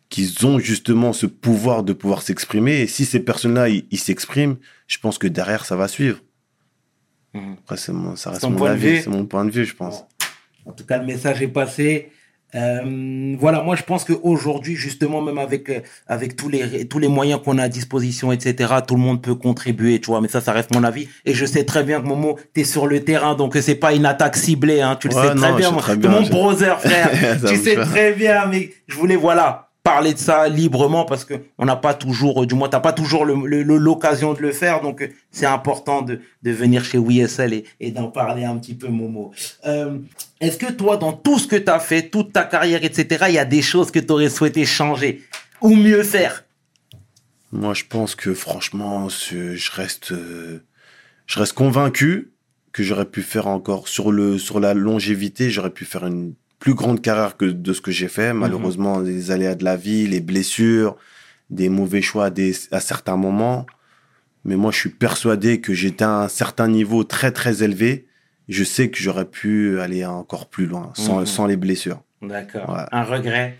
qui 0.09 0.33
ont 0.45 0.59
justement 0.59 1.13
ce 1.13 1.27
pouvoir 1.27 1.83
de 1.83 1.93
pouvoir 1.93 2.23
s'exprimer. 2.23 2.81
Et 2.81 2.87
si 2.87 3.05
ces 3.05 3.21
personnes-là, 3.21 3.69
ils 3.69 3.99
s'expriment, 3.99 4.57
je 4.87 4.99
pense 4.99 5.19
que 5.19 5.27
derrière, 5.27 5.65
ça 5.65 5.77
va 5.77 5.89
suivre. 5.89 6.21
Mhm. 7.35 7.57
Après, 7.65 7.77
c'est 7.77 7.93
mon, 7.93 8.17
ça 8.17 8.31
reste 8.31 8.43
mon 8.45 8.53
point 8.57 8.69
de 8.71 8.75
avis. 8.75 8.89
vue. 8.91 9.01
C'est 9.03 9.11
mon 9.11 9.27
point 9.27 9.45
de 9.45 9.51
vue, 9.51 9.65
je 9.65 9.75
pense. 9.75 10.05
En 10.65 10.73
tout 10.73 10.85
cas, 10.85 10.99
le 10.99 11.07
message 11.07 11.43
est 11.43 11.49
passé. 11.49 12.11
Euh, 12.55 13.35
voilà, 13.41 13.63
moi 13.63 13.75
je 13.75 13.83
pense 13.83 14.05
qu'aujourd'hui, 14.05 14.77
justement, 14.77 15.21
même 15.21 15.37
avec 15.37 15.69
euh, 15.69 15.81
avec 16.07 16.37
tous 16.37 16.49
les 16.49 16.87
tous 16.87 17.01
les 17.01 17.09
moyens 17.09 17.41
qu'on 17.45 17.59
a 17.59 17.65
à 17.65 17.69
disposition, 17.69 18.31
etc., 18.31 18.73
tout 18.87 18.95
le 18.95 19.01
monde 19.01 19.21
peut 19.21 19.35
contribuer, 19.35 20.01
tu 20.01 20.07
vois. 20.07 20.21
Mais 20.21 20.29
ça, 20.29 20.41
ça 20.41 20.53
reste 20.53 20.73
mon 20.73 20.85
avis. 20.85 21.09
Et 21.25 21.35
je 21.35 21.45
sais 21.45 21.65
très 21.65 21.83
bien 21.83 22.01
que 22.01 22.07
Momo, 22.07 22.39
t'es 22.55 22.63
sur 22.63 22.87
le 22.87 23.01
terrain, 23.01 23.35
donc 23.35 23.57
c'est 23.61 23.75
pas 23.75 23.93
une 23.95 24.07
attaque 24.07 24.37
ciblée, 24.37 24.81
hein. 24.81 24.97
Tu 24.99 25.09
le 25.09 25.15
Ouais, 25.17 25.23
sais 25.29 25.35
très 25.35 25.53
bien, 25.55 25.73
très 25.73 25.97
bien, 25.97 26.09
mon 26.11 26.25
je- 26.25 26.31
brother, 26.31 26.81
frère. 26.89 27.11
Tu 27.49 27.57
sais 27.57 27.75
très 27.75 28.13
bien, 28.13 28.47
mais 28.47 28.71
je 28.87 28.95
voulais 28.95 29.17
voilà 29.17 29.66
parler 29.87 30.15
de 30.15 30.19
ça 30.19 30.49
librement 30.49 31.05
parce 31.05 31.25
que 31.25 31.35
on 31.59 31.65
n'a 31.65 31.77
pas 31.77 31.95
toujours, 31.95 32.45
du 32.45 32.57
moins 32.57 32.69
t'as 32.69 32.81
pas 32.81 32.93
toujours 32.93 33.25
l'occasion 33.25 34.35
de 34.35 34.43
le 34.43 34.51
faire, 34.51 34.81
donc 34.81 35.09
c'est 35.31 35.47
important 35.47 36.03
de, 36.03 36.21
venir 36.43 36.85
chez 36.85 36.99
WSL 36.99 37.63
et, 37.79 37.91
d'en 37.93 38.09
parler 38.11 38.43
un 38.45 38.57
petit 38.57 38.75
peu, 38.75 38.89
Momo. 38.89 39.31
Euh, 39.65 39.99
Est-ce 40.41 40.59
que 40.59 40.73
toi, 40.73 40.97
dans 40.97 41.13
tout 41.13 41.39
ce 41.39 41.47
que 41.47 41.55
tu 41.55 41.71
as 41.71 41.79
fait, 41.79 42.09
toute 42.09 42.33
ta 42.33 42.43
carrière, 42.43 42.85
etc., 42.85 43.27
il 43.29 43.35
y 43.35 43.39
a 43.39 43.45
des 43.45 43.63
choses 43.63 43.93
que 43.93 44.01
tu 44.01 44.13
aurais 44.13 44.29
souhaité 44.29 44.65
changer 44.65 45.23
ou 45.61 45.77
mieux 45.77 46.03
faire? 46.03 46.45
Moi, 47.53 47.73
je 47.73 47.85
pense 47.89 48.17
que 48.17 48.35
franchement, 48.35 49.09
ce- 49.09 49.55
je 49.55 49.71
reste, 49.71 50.11
euh, 50.11 50.65
je 51.27 51.39
reste 51.39 51.53
convaincu 51.53 52.33
que 52.73 52.83
j'aurais 52.83 53.07
pu 53.07 53.23
faire 53.23 53.47
encore 53.47 53.87
sur 53.87 54.11
la 54.13 54.75
longévité, 54.75 55.49
j'aurais 55.49 55.71
pu 55.71 55.85
faire 55.85 56.07
une 56.07 56.35
plus 56.67 56.75
grande 56.75 57.01
carrière 57.01 57.37
que 57.37 57.45
de 57.45 57.73
ce 57.73 57.81
que 57.81 57.93
j'ai 57.93 58.09
fait. 58.09 58.33
Malheureusement, 58.33 58.99
les 58.99 59.31
aléas 59.31 59.55
de 59.55 59.63
la 59.63 59.77
vie, 59.77 60.09
les 60.09 60.19
blessures, 60.21 60.97
des 61.49 61.69
mauvais 61.69 62.03
choix 62.03 62.25
à, 62.25 62.31
des- 62.31 62.57
à 62.73 62.81
certains 62.81 63.17
moments. 63.17 63.67
Mais 64.45 64.57
moi, 64.57 64.73
je 64.73 64.79
suis 64.79 64.89
persuadé 64.91 65.61
que 65.61 65.75
j'étais 65.75 66.03
à 66.03 66.23
un 66.23 66.29
certain 66.29 66.67
niveau 66.67 67.05
très, 67.05 67.31
très 67.31 67.63
élevé. 67.63 68.09
Je 68.49 68.65
sais 68.65 68.91
que 68.91 68.99
j'aurais 68.99 69.27
pu 69.27 69.79
aller 69.79 70.05
encore 70.05 70.49
plus 70.49 70.67
loin 70.67 70.91
sans, 70.95 71.21
Mhm. 71.21 71.27
sans 71.27 71.47
les 71.47 71.57
blessures. 71.57 72.03
D'accord. 72.21 72.77
Un 72.91 73.05
regret? 73.05 73.59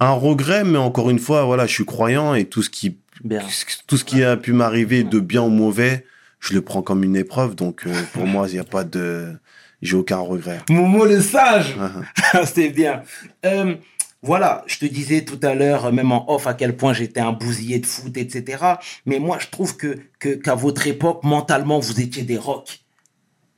Un 0.00 0.10
regret, 0.10 0.64
mais 0.64 0.78
encore 0.78 1.08
une 1.08 1.20
fois, 1.20 1.44
voilà, 1.44 1.66
je 1.68 1.72
suis 1.74 1.84
croyant 1.84 2.34
et 2.34 2.46
tout 2.46 2.64
ce 2.64 2.70
qui 2.70 2.98
Bien. 3.22 3.42
tout 3.86 3.96
ce 3.96 4.04
qui 4.04 4.24
a 4.24 4.36
pu 4.36 4.52
m'arriver 4.52 5.04
de 5.04 5.20
bien 5.20 5.42
ou 5.42 5.50
mauvais, 5.50 6.04
je 6.40 6.54
le 6.54 6.62
prends 6.62 6.82
comme 6.82 7.04
une 7.04 7.14
épreuve. 7.16 7.54
Donc 7.54 7.86
euh, 7.86 7.92
pour 8.12 8.26
moi, 8.34 8.48
il 8.48 8.54
n'y 8.54 8.58
a 8.58 8.64
pas 8.64 8.82
de, 8.82 9.36
j'ai 9.82 9.96
aucun 9.96 10.18
regret. 10.18 10.60
Momo 10.68 11.04
le 11.04 11.20
sage 11.20 11.76
Uh-huh. 11.76 12.46
C'est 12.54 12.68
bien. 12.70 13.02
Euh, 13.46 13.74
voilà, 14.22 14.62
je 14.66 14.78
te 14.78 14.84
disais 14.84 15.24
tout 15.24 15.38
à 15.42 15.54
l'heure, 15.54 15.92
même 15.92 16.12
en 16.12 16.30
off, 16.30 16.46
à 16.46 16.52
quel 16.54 16.76
point 16.76 16.92
j'étais 16.92 17.20
un 17.20 17.32
bousillé 17.32 17.78
de 17.78 17.86
foot, 17.86 18.16
etc. 18.18 18.62
Mais 19.06 19.18
moi, 19.18 19.38
je 19.40 19.46
trouve 19.48 19.76
que 19.78 19.96
que- 20.18 20.34
qu'à 20.34 20.54
votre 20.54 20.86
époque, 20.86 21.20
mentalement, 21.24 21.78
vous 21.78 22.00
étiez 22.00 22.22
des 22.22 22.36
rocks. 22.36 22.80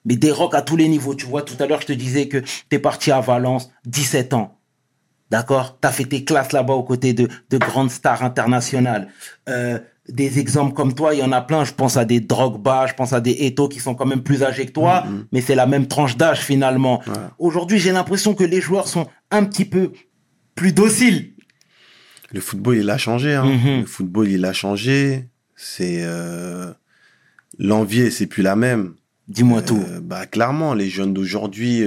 Mais 0.04 0.16
des 0.16 0.30
rocks 0.32 0.54
à 0.54 0.62
tous 0.62 0.76
les 0.76 0.88
niveaux. 0.88 1.14
Tu 1.14 1.26
vois, 1.26 1.42
tout 1.42 1.56
à 1.60 1.66
l'heure, 1.66 1.80
je 1.80 1.86
te 1.86 1.92
disais 1.92 2.28
que 2.28 2.42
t'es 2.68 2.78
parti 2.78 3.10
à 3.10 3.20
Valence, 3.20 3.70
17 3.86 4.34
ans. 4.34 4.56
D'accord? 5.32 5.78
T'as 5.80 5.90
fait 5.90 6.04
tes 6.04 6.24
classes 6.24 6.52
là-bas 6.52 6.74
aux 6.74 6.82
côtés 6.82 7.14
de, 7.14 7.26
de 7.48 7.56
grandes 7.58 7.90
stars 7.90 8.22
internationales. 8.22 9.08
Euh, 9.48 9.78
des 10.08 10.38
exemples 10.38 10.74
comme 10.74 10.94
toi, 10.94 11.14
il 11.14 11.20
y 11.20 11.22
en 11.22 11.32
a 11.32 11.40
plein. 11.40 11.64
Je 11.64 11.72
pense 11.72 11.96
à 11.96 12.04
des 12.04 12.20
Drogba, 12.20 12.86
je 12.86 12.92
pense 12.92 13.14
à 13.14 13.20
des 13.22 13.36
Eto 13.46 13.66
qui 13.68 13.80
sont 13.80 13.94
quand 13.94 14.04
même 14.04 14.22
plus 14.22 14.42
âgés 14.42 14.66
que 14.66 14.72
toi, 14.72 15.04
Mhm. 15.06 15.24
mais 15.32 15.40
c'est 15.40 15.54
la 15.54 15.64
même 15.66 15.86
tranche 15.88 16.16
d'âge 16.18 16.40
finalement. 16.40 17.00
Ouais. 17.06 17.12
Aujourd'hui, 17.38 17.78
j'ai 17.78 17.92
l'impression 17.92 18.34
que 18.34 18.44
les 18.44 18.60
joueurs 18.60 18.88
sont 18.88 19.06
un 19.30 19.44
petit 19.44 19.64
peu 19.64 19.92
plus 20.54 20.72
dociles. 20.72 21.32
Le 22.30 22.40
football, 22.40 22.76
il 22.76 22.90
a 22.90 22.98
changé. 22.98 23.34
Hein. 23.34 23.44
Mhm. 23.44 23.80
Le 23.80 23.86
football, 23.86 24.28
il 24.28 24.44
a 24.44 24.52
changé. 24.52 25.28
C'est 25.56 26.00
euh, 26.02 26.72
l'envie, 27.58 28.10
c'est 28.12 28.26
plus 28.26 28.42
la 28.42 28.56
même. 28.56 28.94
Dis-moi 29.28 29.62
tout. 29.62 29.82
Euh, 29.88 30.00
bah 30.02 30.26
clairement, 30.26 30.74
les 30.74 30.90
jeunes 30.90 31.14
d'aujourd'hui, 31.14 31.82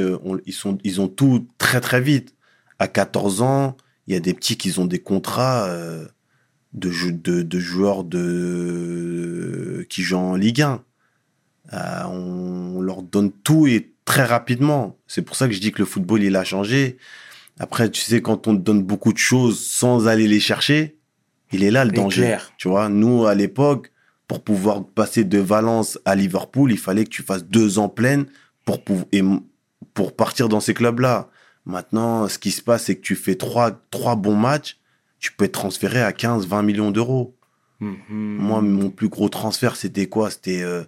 ils 0.48 0.54
sont, 0.54 0.78
ils 0.84 1.00
ont 1.02 1.08
tout 1.10 1.48
très 1.60 1.82
très 1.82 2.02
vite. 2.02 2.35
À 2.80 2.88
14 2.88 3.42
ans, 3.42 3.78
il 4.08 4.14
y 4.14 4.18
a 4.18 4.20
des 4.20 4.34
petits 4.34 4.58
qui 4.58 4.78
ont 4.80 4.86
des 4.86 5.00
contrats 5.00 5.66
euh, 5.66 6.06
de, 6.74 6.92
de, 7.12 7.42
de 7.42 7.60
joueurs 7.60 8.04
de 8.04 9.86
qui 9.90 10.02
jouent 10.02 10.18
en 10.18 10.36
Ligue 10.36 10.62
1. 10.62 10.84
Euh, 11.74 12.04
on 12.06 12.82
leur 12.82 13.02
donne 13.02 13.32
tout 13.32 13.68
et 13.68 13.94
très 14.06 14.24
rapidement. 14.24 14.98
C'est 15.08 15.22
pour 15.22 15.36
ça 15.36 15.48
que 15.48 15.54
je 15.54 15.60
dis 15.60 15.72
que 15.72 15.80
le 15.80 15.86
football 15.86 16.24
il 16.24 16.36
a 16.36 16.44
changé. 16.44 16.98
Après, 17.60 17.90
tu 17.90 18.02
sais, 18.02 18.22
quand 18.22 18.48
on 18.48 18.56
te 18.56 18.62
donne 18.62 18.84
beaucoup 18.84 19.14
de 19.14 19.18
choses 19.18 19.66
sans 19.66 20.08
aller 20.08 20.28
les 20.28 20.40
chercher, 20.40 20.98
il 21.52 21.64
est 21.64 21.72
là 21.72 21.86
le 21.86 21.92
danger. 21.92 22.22
clair. 22.22 22.52
Tu 22.58 22.68
vois, 22.68 22.90
nous 22.90 23.26
à 23.26 23.34
l'époque, 23.34 23.92
pour 24.28 24.44
pouvoir 24.44 24.86
passer 24.86 25.24
de 25.24 25.38
Valence 25.40 26.00
à 26.06 26.16
Liverpool, 26.16 26.72
il 26.72 26.78
fallait 26.78 27.04
que 27.04 27.10
tu 27.10 27.24
fasses 27.24 27.46
deux 27.46 27.80
ans 27.80 27.90
pleines 27.90 28.26
pour, 28.66 28.80
et 29.12 29.22
pour 29.94 30.16
partir 30.16 30.50
dans 30.50 30.60
ces 30.60 30.74
clubs-là. 30.74 31.30
Maintenant, 31.66 32.28
ce 32.28 32.38
qui 32.38 32.52
se 32.52 32.62
passe, 32.62 32.84
c'est 32.86 32.96
que 32.96 33.02
tu 33.02 33.16
fais 33.16 33.36
trois, 33.36 33.72
trois 33.92 34.16
bons 34.16 34.36
matchs, 34.36 34.78
tu 35.20 35.32
peux 35.32 35.46
être 35.46 35.54
transféré 35.54 36.02
à 36.02 36.14
15, 36.14 36.46
20 36.48 36.62
millions 36.62 36.92
d'euros. 36.92 37.34
Mhm. 37.80 37.98
Moi, 38.10 38.62
mon 38.62 38.90
plus 38.90 39.10
gros 39.10 39.30
transfert, 39.30 39.76
c'était 39.76 40.06
quoi? 40.08 40.30
C'était 40.30 40.62
euh, 40.62 40.84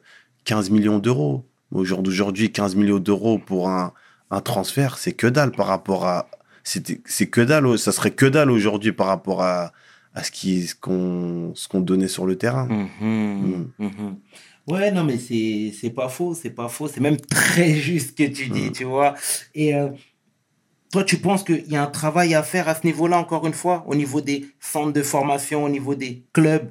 15 0.45 0.69
millions 0.69 0.99
d'euros. 0.99 1.43
Au 1.71 1.83
jour 1.83 2.01
d'aujourd'hui, 2.03 2.51
15 2.51 2.75
millions 2.75 2.99
d'euros 2.99 3.39
pour 3.39 3.69
un, 3.69 3.91
un 4.31 4.39
transfert, 4.41 4.97
c'est 4.97 5.13
que 5.13 5.27
dalle 5.27 5.51
par 5.51 5.67
rapport 5.67 6.05
à. 6.05 6.29
C'est 6.63 7.27
que 7.27 7.41
dalle, 7.41 7.77
ça 7.79 7.91
serait 7.91 8.11
que 8.11 8.25
dalle 8.25 8.51
aujourd'hui 8.51 8.91
par 8.91 9.07
rapport 9.07 9.41
à, 9.41 9.71
à 10.13 10.23
ce 10.23 10.75
qu'on 10.75 11.53
ce 11.55 11.67
qu'on 11.67 11.79
donnait 11.81 12.07
sur 12.09 12.25
le 12.25 12.37
terrain. 12.37 12.67
Mhm. 12.67 13.71
Mhm. 13.79 14.17
Ouais, 14.67 14.91
non, 14.91 15.03
mais 15.05 15.17
c'est 15.17 15.89
pas 15.95 16.09
faux, 16.09 16.33
c'est 16.35 16.49
pas 16.49 16.67
faux, 16.67 16.87
c'est 16.89 16.99
même 16.99 17.17
très 17.29 17.73
juste 17.73 18.09
ce 18.17 18.23
que 18.25 18.29
tu 18.31 18.49
dis, 18.49 18.65
Mhm. 18.65 18.71
tu 18.73 18.83
vois. 18.83 19.15
Et 19.55 19.73
euh, 19.75 19.89
toi, 20.91 21.03
tu 21.03 21.17
penses 21.17 21.43
qu'il 21.43 21.67
y 21.67 21.75
a 21.75 21.83
un 21.83 21.87
travail 21.87 22.33
à 22.35 22.43
faire 22.43 22.67
à 22.69 22.75
ce 22.75 22.85
niveau-là, 22.85 23.17
encore 23.17 23.45
une 23.45 23.53
fois, 23.53 23.83
au 23.87 23.95
niveau 23.95 24.21
des 24.21 24.45
centres 24.59 24.93
de 24.93 25.03
formation, 25.03 25.63
au 25.63 25.69
niveau 25.69 25.95
des 25.95 26.23
clubs? 26.33 26.69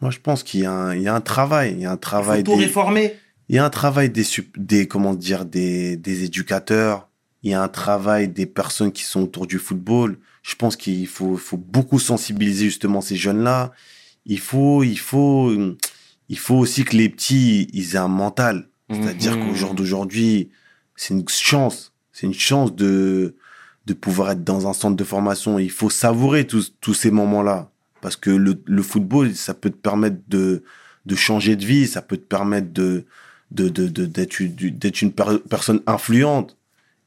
Moi, 0.00 0.10
je 0.10 0.18
pense 0.18 0.42
qu'il 0.42 0.60
y, 0.60 0.66
a 0.66 0.72
un- 0.72 0.94
il 0.96 1.02
y 1.02 1.08
a 1.08 1.14
un 1.14 1.20
travail. 1.20 1.72
Il 1.72 1.80
y 1.80 1.86
a 1.86 1.90
un 1.90 1.94
Il 1.94 1.96
faut 1.96 2.00
travail 2.00 2.42
tout 2.44 2.56
des, 2.56 2.64
réformer 2.64 3.14
il 3.48 3.56
y 3.56 3.58
a 3.58 3.64
un 3.64 3.70
travail 3.70 4.10
des, 4.10 4.24
des 4.56 4.88
comment 4.88 5.14
dire, 5.14 5.44
des, 5.44 5.96
des 5.96 6.24
éducateurs. 6.24 7.08
Il 7.42 7.50
y 7.50 7.54
a 7.54 7.62
un 7.62 7.68
travail 7.68 8.28
des 8.28 8.46
personnes 8.46 8.92
qui 8.92 9.02
sont 9.04 9.22
autour 9.22 9.46
du 9.46 9.58
football. 9.58 10.18
Je 10.42 10.54
pense 10.54 10.74
qu'il 10.76 11.06
faut, 11.06 11.36
faut 11.36 11.56
beaucoup 11.56 11.98
sensibiliser 11.98 12.64
justement 12.66 13.00
ces 13.00 13.16
jeunes-là. 13.16 13.72
Il 14.26 14.38
faut, 14.40 14.82
il 14.82 14.98
faut, 14.98 15.52
il 16.28 16.38
faut 16.38 16.54
aussi 16.56 16.84
que 16.84 16.96
les 16.96 17.08
petits, 17.08 17.68
ils 17.72 17.94
aient 17.94 17.98
un 17.98 18.08
mental. 18.08 18.68
C'est-à-dire 18.90 19.36
Mhm. 19.36 19.48
qu'au 19.48 19.54
jour 19.54 19.74
d'aujourd'hui, 19.74 20.50
c'est 20.96 21.14
une 21.14 21.28
chance. 21.28 21.91
C'est 22.12 22.26
une 22.26 22.34
chance 22.34 22.74
de, 22.74 23.34
de 23.86 23.94
pouvoir 23.94 24.30
être 24.32 24.44
dans 24.44 24.68
un 24.68 24.72
centre 24.72 24.96
de 24.96 25.04
formation. 25.04 25.58
Il 25.58 25.70
faut 25.70 25.90
savourer 25.90 26.46
tous, 26.46 26.74
tous 26.80 26.94
ces 26.94 27.10
moments-là. 27.10 27.70
Parce 28.00 28.16
que 28.16 28.30
le, 28.30 28.60
le 28.66 28.82
football, 28.82 29.34
ça 29.34 29.54
peut 29.54 29.70
te 29.70 29.76
permettre 29.76 30.18
de, 30.28 30.64
de 31.06 31.14
changer 31.16 31.56
de 31.56 31.64
vie, 31.64 31.86
ça 31.86 32.02
peut 32.02 32.16
te 32.16 32.22
permettre 32.26 32.72
de, 32.72 33.04
de, 33.50 33.68
de, 33.68 33.88
de- 33.88 34.06
d'être, 34.06 34.40
une- 34.40 34.54
d'être 34.54 35.02
une 35.02 35.12
per- 35.12 35.38
personne 35.48 35.80
influente. 35.86 36.56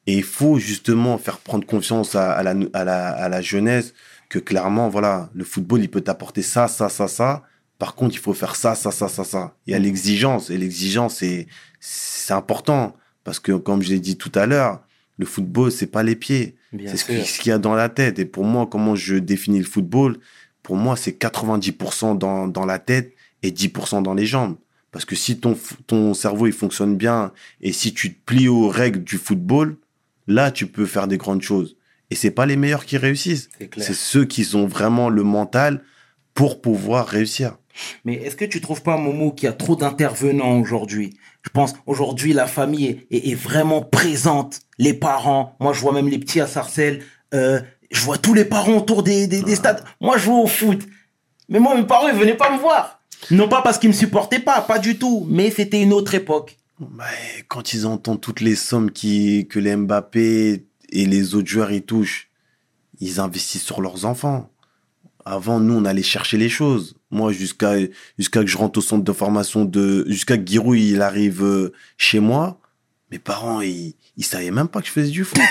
Et 0.08 0.16
il 0.18 0.24
faut 0.24 0.58
justement 0.60 1.18
faire 1.18 1.40
prendre 1.40 1.66
confiance 1.66 2.16
à, 2.16 2.42
la, 2.44 2.54
à, 2.74 2.84
la, 2.84 3.10
à 3.10 3.28
la 3.30 3.42
jeunesse 3.42 3.94
que 4.30 4.40
clairement, 4.40 4.88
voilà, 4.90 5.30
le 5.34 5.44
football, 5.44 5.82
il 5.82 5.90
peut 5.90 6.02
t'apporter 6.02 6.42
ça, 6.44 6.68
ça, 6.68 6.90
ça, 6.90 7.08
ça. 7.08 7.44
Par 7.80 7.96
contre, 7.96 8.16
il 8.16 8.20
faut 8.20 8.34
faire 8.34 8.56
ça, 8.56 8.74
ça, 8.76 8.92
ça, 8.92 9.08
ça, 9.08 9.24
ça. 9.24 9.56
Il 9.68 9.72
y 9.72 9.76
a 9.76 9.80
l'exigence. 9.80 10.50
Et 10.50 10.58
l'exigence, 10.58 11.24
c'est 11.80 12.34
important. 12.34 12.96
Parce 13.24 13.40
que, 13.40 13.52
comme 13.52 13.82
je 13.82 13.90
l'ai 13.90 14.00
dit 14.00 14.18
tout 14.18 14.32
à 14.36 14.46
l'heure, 14.46 14.82
le 15.18 15.26
football, 15.26 15.72
c'est 15.72 15.88
pas 15.88 16.04
les 16.04 16.16
pieds. 16.16 16.56
C'est 16.86 16.98
ce 16.98 17.40
qu'il 17.40 17.50
y 17.50 17.54
a 17.54 17.58
dans 17.58 17.76
la 17.76 17.90
tête. 17.90 18.20
Et 18.20 18.26
pour 18.26 18.44
moi, 18.44 18.68
comment 18.70 18.96
je 18.96 19.16
définis 19.16 19.60
le 19.60 19.66
football, 19.66 20.18
pour 20.62 20.76
moi, 20.76 20.96
c'est 20.96 21.12
90% 21.12 22.18
dans, 22.18 22.48
dans 22.48 22.66
la 22.66 22.80
tête 22.80 23.14
et 23.44 23.52
10% 23.52 24.04
dans 24.04 24.14
les 24.14 24.26
jambes. 24.26 24.58
Parce 24.92 25.06
que 25.06 25.16
si 25.16 25.40
ton, 25.40 26.14
cerveau, 26.14 26.48
il 26.48 26.54
fonctionne 26.54 26.96
bien 26.96 27.34
et 27.62 27.74
si 27.74 27.94
tu 27.94 28.14
te 28.14 28.20
plies 28.26 28.48
aux 28.48 28.70
règles 28.70 29.04
du 29.04 29.18
football, 29.18 29.76
là, 30.26 30.52
tu 30.52 30.68
peux 30.68 30.86
faire 30.86 31.08
des 31.08 31.18
grandes 31.18 31.42
choses. 31.42 31.76
Et 32.10 32.16
c'est 32.16 32.32
pas 32.32 32.46
les 32.46 32.56
meilleurs 32.56 32.86
qui 32.86 32.98
réussissent. 32.98 33.50
C'est 33.78 33.94
ceux 33.94 34.26
qui 34.26 34.48
ont 34.56 34.68
vraiment 34.68 35.10
le 35.10 35.24
mental 35.24 35.84
pour 36.34 36.62
pouvoir 36.62 37.08
réussir. 37.08 37.58
Mais 38.06 38.14
est-ce 38.16 38.36
que 38.36 38.46
tu 38.46 38.62
trouves 38.62 38.84
pas, 38.84 38.96
Momo, 38.98 39.32
qu'il 39.32 39.48
y 39.48 39.50
a 39.50 39.54
trop 39.54 39.76
d'intervenants 39.76 40.60
aujourd'hui? 40.60 41.18
Je 41.46 41.50
pense 41.52 41.74
aujourd'hui 41.86 42.34
la 42.34 42.48
famille 42.48 42.86
est, 42.88 43.08
est- 43.12 43.30
est 43.32 43.36
vraiment 43.36 43.82
présente. 43.82 44.60
Les 44.78 44.94
parents, 44.94 45.56
moi 45.60 45.74
je 45.74 45.80
vois 45.80 45.94
même 45.94 46.10
les 46.10 46.18
petits 46.20 46.42
à 46.42 46.48
Sarcelles. 46.48 47.04
euh, 47.34 47.62
je 47.92 48.02
vois 48.02 48.18
tous 48.18 48.34
les 48.34 48.46
parents 48.46 48.78
autour 48.78 49.04
des, 49.04 49.28
des, 49.28 49.42
des 49.44 49.56
stades. 49.56 49.84
Moi 50.02 50.18
je 50.18 50.24
joue 50.26 50.34
au 50.42 50.48
foot. 50.48 50.82
Mais 51.50 51.60
moi 51.60 51.76
mes 51.76 51.84
parents 51.86 52.08
ils 52.08 52.16
venaient 52.16 52.36
pas 52.36 52.52
me 52.52 52.58
voir. 52.60 53.00
Non 53.32 53.48
pas 53.48 53.62
parce 53.62 53.78
qu'ils 53.78 53.90
me 53.90 53.94
supportaient 53.96 54.40
pas, 54.40 54.62
pas 54.62 54.80
du 54.80 54.98
tout. 54.98 55.26
Mais 55.30 55.52
c'était 55.52 55.82
une 55.82 55.94
autre 55.94 56.14
époque. 56.16 56.58
Bah, 56.80 57.06
quand 57.48 57.74
ils 57.74 57.86
entendent 57.88 58.20
toutes 58.20 58.42
les 58.42 58.56
sommes 58.56 58.92
qui, 58.92 59.48
que 59.48 59.60
les 59.60 59.76
Mbappé 59.76 60.66
et 60.90 61.06
les 61.06 61.36
autres 61.36 61.48
joueurs 61.48 61.72
y 61.72 61.82
touchent, 61.84 62.30
ils 63.00 63.20
investissent 63.20 63.64
sur 63.64 63.82
leurs 63.82 64.06
enfants. 64.06 64.50
Avant, 65.26 65.60
nous, 65.60 65.74
on 65.74 65.86
allait 65.86 66.04
chercher 66.04 66.38
les 66.38 66.50
choses. 66.50 66.96
Moi, 67.10 67.32
jusqu'à 67.32 67.74
jusqu'à 68.18 68.42
que 68.42 68.48
je 68.48 68.58
rentre 68.58 68.78
au 68.78 68.82
centre 68.82 69.04
de 69.04 69.12
formation 69.12 69.66
de, 69.66 70.06
jusqu'à 70.08 70.38
que 70.38 70.46
Giroud 70.46 70.78
il 70.78 71.02
arrive 71.02 71.44
euh, 71.44 71.74
chez 71.98 72.20
moi, 72.20 72.60
mes 73.12 73.18
parents 73.18 73.62
ils 73.62 73.96
ils 74.18 74.24
savaient 74.24 74.52
même 74.52 74.68
pas 74.68 74.82
que 74.82 74.88
je 74.88 74.92
faisais 74.92 75.12
du 75.12 75.24
foot. 75.24 75.42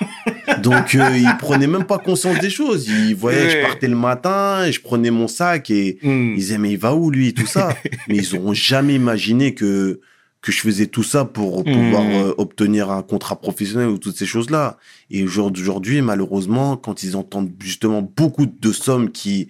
Donc 0.62 0.94
euh, 0.94 1.16
ils 1.16 1.36
prenaient 1.38 1.66
même 1.66 1.84
pas 1.86 1.98
conscience 1.98 2.38
des 2.38 2.50
choses. 2.50 2.86
Ils 2.88 3.16
voyaient 3.16 3.46
que 3.46 3.52
je 3.52 3.62
partais 3.62 3.88
le 3.88 3.96
matin, 3.96 4.64
et 4.64 4.70
je 4.70 4.80
prenais 4.80 5.10
mon 5.10 5.26
sac 5.26 5.70
et 5.70 5.98
ils 6.02 6.34
disaient 6.36 6.58
mais 6.58 6.70
il 6.70 6.78
va 6.78 6.94
où 6.94 7.10
lui 7.10 7.34
tout 7.34 7.46
ça 7.46 7.76
mais 8.08 8.16
ils 8.16 8.36
auront 8.36 8.54
jamais 8.54 8.94
imaginé 8.94 9.54
que 9.54 10.00
que 10.46 10.52
je 10.52 10.60
faisais 10.60 10.86
tout 10.86 11.02
ça 11.02 11.24
pour 11.24 11.64
pouvoir 11.64 12.04
Mhm. 12.04 12.12
euh, 12.12 12.34
obtenir 12.38 12.90
un 12.92 13.02
contrat 13.02 13.34
professionnel 13.40 13.88
ou 13.88 13.98
toutes 13.98 14.16
ces 14.16 14.26
choses 14.26 14.48
là 14.48 14.78
et 15.10 15.24
au 15.24 15.26
jour 15.26 15.50
d'aujourd'hui 15.50 16.00
malheureusement 16.02 16.76
quand 16.76 17.02
ils 17.02 17.16
entendent 17.16 17.50
justement 17.58 18.00
beaucoup 18.00 18.46
de 18.46 18.70
sommes 18.72 19.10
qui 19.10 19.48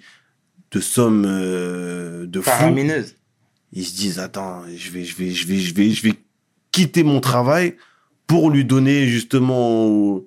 de 0.72 0.80
sommes 0.80 1.26
euh, 1.26 2.26
de 2.26 2.40
fou 2.40 2.48
Faramineuse. 2.48 3.14
ils 3.74 3.84
se 3.84 3.94
disent 3.94 4.18
attends 4.18 4.62
je 4.74 4.90
vais 4.90 5.04
je 5.04 5.14
vais 5.16 5.30
je 5.32 5.46
vais 5.46 5.58
je 5.58 5.74
vais 5.74 5.90
je 5.90 6.02
vais 6.02 6.14
quitter 6.72 7.02
mon 7.02 7.20
travail 7.20 7.74
pour 8.26 8.48
lui 8.50 8.64
donner 8.64 9.06
justement 9.06 10.20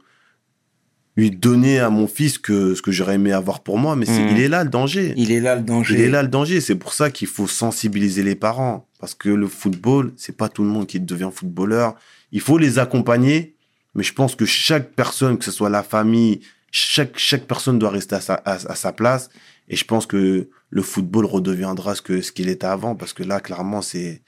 lui 1.19 1.31
donner 1.31 1.79
à 1.79 1.89
mon 1.89 2.07
fils 2.07 2.37
que 2.37 2.75
ce 2.75 2.81
que 2.81 2.91
j'aurais 2.91 3.15
aimé 3.15 3.31
avoir 3.33 3.59
pour 3.61 3.77
moi 3.77 3.95
mais 3.95 4.05
Mhm. 4.05 4.29
il 4.31 4.39
est 4.41 4.47
là 4.47 4.63
le 4.63 4.69
danger 4.69 5.13
Il 5.17 5.31
est 5.31 5.39
là 5.41 5.55
le 5.55 5.61
danger. 5.61 5.93
il 5.95 6.01
est 6.01 6.09
là 6.09 6.21
le 6.23 6.29
danger. 6.29 6.61
C'est 6.61 6.75
pour 6.83 6.93
ça 6.93 7.11
qu'il 7.11 7.27
faut 7.27 7.47
sensibiliser 7.47 8.23
les 8.23 8.35
parents. 8.35 8.87
Parce 8.99 9.13
que 9.15 9.29
le 9.29 9.47
football, 9.47 10.11
c'est 10.17 10.35
pas 10.35 10.49
tout 10.49 10.63
le 10.63 10.69
monde 10.69 10.85
qui 10.87 10.99
devient 10.99 11.29
footballeur. 11.33 11.95
Il 12.31 12.41
faut 12.41 12.57
les 12.57 12.79
accompagner. 12.79 13.55
Mais 13.95 14.03
je 14.03 14.13
pense 14.13 14.35
que 14.35 14.45
chaque 14.45 14.91
personne, 14.93 15.37
que 15.37 15.45
ce 15.45 15.51
soit 15.51 15.69
la 15.69 15.83
famille, 15.83 16.41
chaque, 16.71 17.17
chaque 17.17 17.45
personne 17.47 17.79
doit 17.79 17.89
rester 17.89 18.15
à 18.15 18.21
sa, 18.21 18.33
à, 18.35 18.53
à 18.53 18.75
sa 18.75 18.91
place. 18.91 19.29
Et 19.69 19.75
je 19.75 19.85
pense 19.85 20.05
que 20.05 20.49
le 20.69 20.81
football 20.81 21.25
redeviendra 21.25 21.95
ce 21.95 22.01
que, 22.01 22.21
ce 22.21 22.31
qu'il 22.31 22.49
était 22.49 22.67
avant. 22.67 22.95
Parce 22.95 23.13
que 23.13 23.23
là, 23.23 23.39
clairement, 23.39 23.81
c'est, 23.81 24.21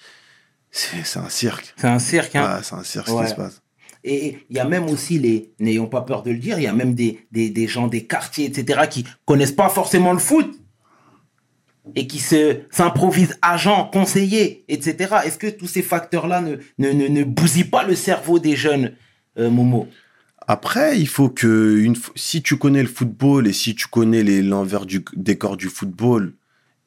c'est, 0.71 1.19
un 1.19 1.29
cirque. 1.29 1.73
C'est 1.77 1.87
un 1.87 1.99
cirque. 1.99 2.35
Hein. 2.35 2.59
C'est 2.63 2.75
un 2.75 2.83
cirque 2.83 3.07
ce 3.07 3.13
Ouais. 3.13 3.23
qui 3.25 3.29
se 3.31 3.35
passe. 3.35 3.61
Et 4.03 4.39
il 4.49 4.55
y 4.55 4.59
a 4.59 4.65
même 4.65 4.85
aussi 4.85 5.19
les, 5.19 5.51
n'ayons 5.59 5.87
pas 5.87 6.01
peur 6.01 6.23
de 6.23 6.31
le 6.31 6.37
dire, 6.37 6.57
il 6.57 6.63
y 6.63 6.67
a 6.67 6.73
même 6.73 6.95
des, 6.95 7.19
des, 7.31 7.67
gens 7.67 7.87
des 7.87 8.05
quartiers, 8.05 8.45
etc., 8.45 8.81
qui 8.89 9.05
connaissent 9.25 9.51
pas 9.51 9.69
forcément 9.69 10.13
le 10.13 10.19
foot 10.19 10.59
et 11.95 12.07
qui 12.07 12.19
se 12.19 12.61
s'improvisent 12.71 13.37
agents, 13.41 13.89
conseillers, 13.91 14.63
etc. 14.67 15.17
Est-ce 15.25 15.37
que 15.37 15.47
tous 15.47 15.67
ces 15.67 15.81
facteurs-là 15.81 16.41
ne, 16.41 16.55
ne, 16.79 16.91
ne, 16.91 17.07
ne 17.07 17.23
bousillent 17.23 17.63
pas 17.63 17.83
le 17.83 17.95
cerveau 17.95 18.39
des 18.39 18.55
jeunes, 18.55 18.93
euh, 19.37 19.49
Momo? 19.49 19.87
Après, 20.47 20.99
il 20.99 21.07
faut 21.07 21.29
que 21.29 21.77
une, 21.77 21.95
si 22.15 22.41
tu 22.41 22.57
connais 22.57 22.81
le 22.81 22.89
football 22.89 23.47
et 23.47 23.53
si 23.53 23.75
tu 23.75 23.87
connais 23.87 24.23
l'envers 24.41 24.85
du 24.85 25.03
décor 25.15 25.57
du 25.57 25.67
football 25.67 26.33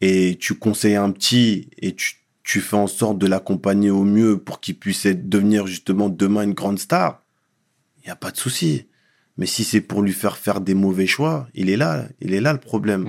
et 0.00 0.37
tu 0.38 0.55
conseilles 0.55 0.96
un 0.96 1.11
petit 1.12 1.70
et 1.79 1.94
tu, 1.94 2.16
tu 2.44 2.61
fais 2.61 2.76
en 2.76 2.87
sorte 2.87 3.18
de 3.18 3.26
l'accompagner 3.26 3.90
au 3.90 4.04
mieux 4.04 4.38
pour 4.38 4.61
qu'il 4.61 4.78
puisse 4.78 5.07
être, 5.07 5.28
devenir 5.28 5.66
justement 5.66 6.11
demain 6.11 6.42
une 6.42 6.52
grande 6.52 6.78
star, 6.78 7.22
il 7.98 8.07
n'y 8.07 8.12
a 8.12 8.16
pas 8.16 8.30
de 8.30 8.37
souci. 8.37 8.87
Mais 9.38 9.46
si 9.46 9.64
c'est 9.64 9.80
pour 9.80 10.02
lui 10.02 10.12
faire 10.12 10.37
faire 10.37 10.61
des 10.61 10.74
mauvais 10.74 11.07
choix, 11.07 11.48
il 11.54 11.70
est 11.70 11.76
là, 11.76 12.04
il 12.20 12.35
est 12.35 12.40
là 12.40 12.52
le 12.52 12.61
problème. 12.61 13.09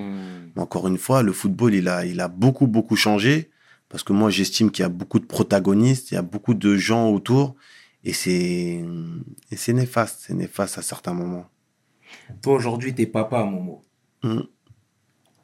Mais 0.55 0.61
Encore 0.61 0.87
une 0.87 0.97
fois, 0.97 1.21
le 1.21 1.33
football, 1.33 1.75
il 1.75 1.87
a, 1.89 2.05
il 2.05 2.21
a 2.21 2.29
beaucoup, 2.29 2.65
beaucoup 2.65 2.95
changé. 2.95 3.51
Parce 3.89 4.03
que 4.03 4.13
moi, 4.13 4.29
j'estime 4.29 4.71
qu'il 4.71 4.81
y 4.81 4.85
a 4.85 4.89
beaucoup 4.89 5.19
de 5.19 5.25
protagonistes, 5.25 6.11
il 6.11 6.15
y 6.15 6.17
a 6.17 6.23
beaucoup 6.23 6.53
de 6.53 6.75
gens 6.75 7.09
autour. 7.11 7.55
Et 8.03 8.13
c'est, 8.13 8.83
et 9.51 9.55
c'est 9.55 9.73
néfaste, 9.73 10.21
c'est 10.25 10.33
néfaste 10.33 10.77
à 10.77 10.81
certains 10.81 11.13
moments. 11.13 11.45
Toi, 12.41 12.55
aujourd'hui, 12.55 12.95
t'es 12.95 13.05
papa, 13.05 13.43
Momo. 13.43 13.83
Mm. 14.23 14.41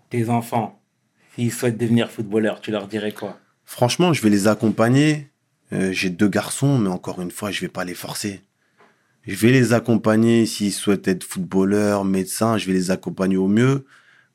Tes 0.10 0.30
enfants, 0.30 0.82
s'ils 1.36 1.52
souhaitent 1.52 1.78
devenir 1.78 2.10
footballeurs, 2.10 2.62
tu 2.62 2.72
leur 2.72 2.88
dirais 2.88 3.12
quoi? 3.12 3.38
Franchement, 3.72 4.12
je 4.12 4.22
vais 4.22 4.30
les 4.30 4.50
accompagner. 4.50 5.32
Euh, 5.72 5.94
j'ai 5.94 6.10
deux 6.10 6.28
garçons, 6.28 6.78
mais 6.78 6.90
encore 6.90 7.22
une 7.22 7.32
fois, 7.32 7.52
je 7.52 7.62
vais 7.62 7.70
pas 7.70 7.86
les 7.86 7.94
forcer. 7.94 8.42
Je 9.26 9.34
vais 9.38 9.52
les 9.54 9.72
accompagner 9.72 10.46
s'ils 10.46 10.74
souhaitent 10.74 11.08
être 11.08 11.24
footballeurs, 11.24 12.04
médecins, 12.04 12.58
je 12.58 12.68
vais 12.68 12.74
les 12.74 12.92
accompagner 12.92 13.38
au 13.38 13.48
mieux. 13.48 13.86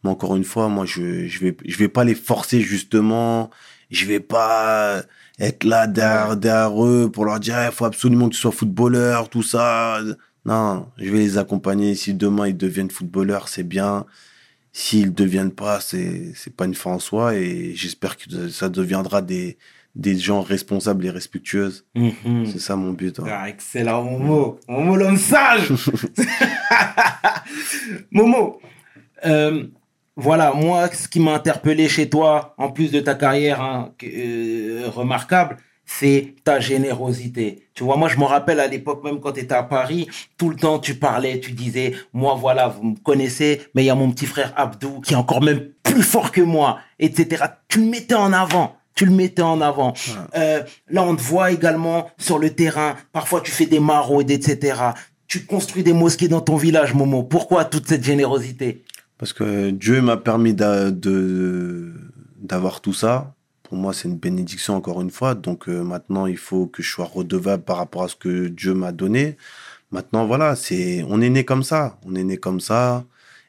Mais 0.02 0.08
encore 0.08 0.36
une 0.36 0.42
fois, 0.42 0.68
moi, 0.68 0.86
je, 0.86 1.26
je 1.26 1.38
vais, 1.40 1.54
je 1.66 1.76
vais 1.76 1.90
pas 1.90 2.02
les 2.02 2.14
forcer 2.14 2.62
justement. 2.62 3.50
Je 3.90 4.06
vais 4.06 4.20
pas 4.20 5.02
être 5.38 5.64
là 5.64 5.86
derrière, 5.86 6.38
derrière 6.38 6.86
eux 6.86 7.11
pour 7.12 7.26
leur 7.26 7.38
dire, 7.38 7.62
il 7.62 7.72
faut 7.72 7.84
absolument 7.84 8.30
que 8.30 8.34
tu 8.34 8.40
sois 8.40 8.52
footballeur, 8.52 9.28
tout 9.28 9.42
ça. 9.42 10.00
Non, 10.46 10.88
je 10.96 11.11
vais 11.11 11.18
les 11.18 11.36
accompagner. 11.36 11.94
Si 11.94 12.14
demain 12.14 12.48
ils 12.48 12.56
deviennent 12.56 12.90
footballeurs, 12.90 13.48
c'est 13.48 13.64
bien. 13.64 14.06
S'ils 14.78 15.14
deviennent 15.14 15.52
pas, 15.52 15.80
c'est, 15.80 16.32
c'est 16.34 16.54
pas 16.54 16.66
une 16.66 16.74
fin 16.74 16.90
en 16.90 16.98
soi 16.98 17.34
et 17.34 17.72
j'espère 17.74 18.18
que 18.18 18.48
ça 18.50 18.68
deviendra 18.68 19.22
des, 19.22 19.56
des 19.94 20.18
gens 20.18 20.42
responsables 20.42 21.06
et 21.06 21.10
respectueuses. 21.10 21.86
Mhm. 21.94 22.44
C'est 22.44 22.58
ça 22.58 22.76
mon 22.76 22.92
but. 22.92 23.18
hein. 23.18 23.24
Ah, 23.26 23.48
excellent, 23.48 24.04
Momo. 24.04 24.60
Momo, 24.68 24.96
l'homme 24.96 25.16
sage. 25.16 25.70
Momo, 28.10 28.60
euh, 29.24 29.64
voilà, 30.14 30.52
moi, 30.52 30.88
ce 30.92 31.08
qui 31.08 31.20
m'a 31.20 31.32
interpellé 31.34 31.88
chez 31.88 32.10
toi, 32.10 32.54
en 32.58 32.70
plus 32.70 32.90
de 32.90 33.00
ta 33.00 33.14
carrière 33.14 33.62
hein, 33.62 33.94
euh, 34.04 34.88
remarquable, 34.88 35.56
c'est 35.87 36.34
ta 36.43 36.59
générosité. 36.59 37.68
Tu 37.72 37.84
vois, 37.84 37.97
moi, 37.97 38.09
je 38.09 38.18
me 38.18 38.24
rappelle 38.24 38.59
à 38.59 38.66
l'époque, 38.66 39.05
même 39.05 39.20
quand 39.20 39.32
tu 39.32 39.41
étais 39.41 39.55
à 39.55 39.62
Paris, 39.62 40.09
tout 40.37 40.51
le 40.51 40.57
temps, 40.57 40.80
tu 40.80 40.97
parlais, 40.97 41.39
tu 41.39 41.53
disais, 41.53 41.95
moi, 42.12 42.34
voilà, 42.34 42.68
vous 42.68 42.82
me 42.82 42.97
connaissez, 42.97 43.62
mais 43.74 43.84
il 43.84 43.87
y 43.87 43.91
a 43.91 43.95
mon 43.95 44.11
petit 44.11 44.26
frère 44.26 44.53
Abdou 44.57 45.01
qui 45.01 45.14
est 45.14 45.16
encore 45.16 45.43
même 45.43 45.68
plus 45.84 46.03
fort 46.03 46.32
que 46.32 46.41
moi, 46.41 46.80
etc. 46.99 47.45
Tu 47.68 47.80
le 47.80 47.87
mettais 47.87 48.14
en 48.14 48.32
avant. 48.32 48.76
Tu 48.97 49.07
le 49.07 49.12
mettais 49.12 49.43
en 49.43 49.61
avant. 49.61 49.93
Euh, 50.37 50.62
là, 50.89 51.03
on 51.03 51.14
te 51.14 51.22
voit 51.22 51.53
également 51.53 52.11
sur 52.18 52.39
le 52.39 52.51
terrain. 52.51 52.97
Parfois, 53.12 53.43
tu 53.43 53.53
fais 53.53 53.66
des 53.66 53.78
maraudes, 53.78 54.30
etc. 54.30 54.80
Tu 55.28 55.45
construis 55.45 55.82
des 55.82 55.93
mosquées 55.93 56.28
dans 56.28 56.41
ton 56.41 56.57
village, 56.57 56.95
Momo. 56.95 57.22
Pourquoi 57.22 57.66
toute 57.66 57.87
cette 57.87 58.03
générosité? 58.03 58.84
Parce 59.18 59.34
que 59.34 59.70
Dieu 59.70 60.01
m'a 60.01 60.16
permis 60.16 60.55
d'avoir 60.55 62.80
tout 62.80 62.95
ça. 62.95 63.36
Moi, 63.76 63.92
c'est 63.92 64.08
une 64.08 64.16
bénédiction 64.18 64.74
encore 64.76 65.00
une 65.00 65.10
fois. 65.10 65.34
Donc 65.34 65.68
euh, 65.68 65.82
maintenant, 65.82 66.26
il 66.26 66.38
faut 66.38 66.66
que 66.66 66.82
je 66.82 66.90
sois 66.90 67.04
redevable 67.04 67.62
par 67.64 67.76
rapport 67.78 68.04
à 68.04 68.08
ce 68.08 68.16
que 68.16 68.48
Dieu 68.48 68.74
m'a 68.74 68.92
donné. 68.92 69.36
Maintenant, 69.90 70.26
voilà, 70.26 70.56
c'est 70.56 71.04
on 71.08 71.20
est 71.20 71.30
né 71.30 71.44
comme 71.44 71.62
ça. 71.62 71.98
On 72.06 72.14
est 72.16 72.24
né 72.24 72.36
comme 72.38 72.60
ça. 72.60 73.04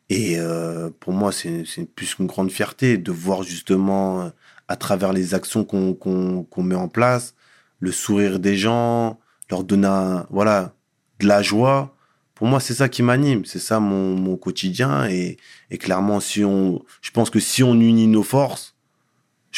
Et 0.10 0.40
euh, 0.40 0.90
pour 1.00 1.14
moi, 1.14 1.32
c'est 1.32 1.64
plus 1.96 2.16
qu'une 2.16 2.28
grande 2.28 2.52
fierté 2.52 2.98
de 2.98 3.12
voir 3.12 3.44
justement 3.44 4.32
à 4.68 4.76
travers 4.76 5.14
les 5.14 5.34
actions 5.34 5.64
qu'on 5.66 5.94
qu'on 5.94 6.44
qu'on 6.44 6.64
met 6.64 6.76
en 6.76 6.88
place, 6.90 7.36
le 7.80 7.92
sourire 7.92 8.40
des 8.40 8.58
gens, 8.58 9.20
leur 9.50 9.64
donner 9.64 10.22
voilà 10.30 10.74
de 11.20 11.28
la 11.28 11.42
joie. 11.42 11.96
Pour 12.36 12.48
moi, 12.48 12.60
c'est 12.60 12.76
ça 12.76 12.88
qui 12.88 13.02
m'anime, 13.02 13.46
c'est 13.46 13.60
ça 13.60 13.80
mon, 13.80 14.16
mon 14.16 14.38
quotidien. 14.38 15.08
Et, 15.10 15.38
et 15.72 15.78
clairement, 15.80 16.20
si 16.20 16.44
on, 16.46 16.84
je 17.02 17.10
pense 17.12 17.32
que 17.32 17.40
si 17.40 17.64
on 17.64 17.74
unit 17.74 18.08
nos 18.08 18.22
forces, 18.24 18.77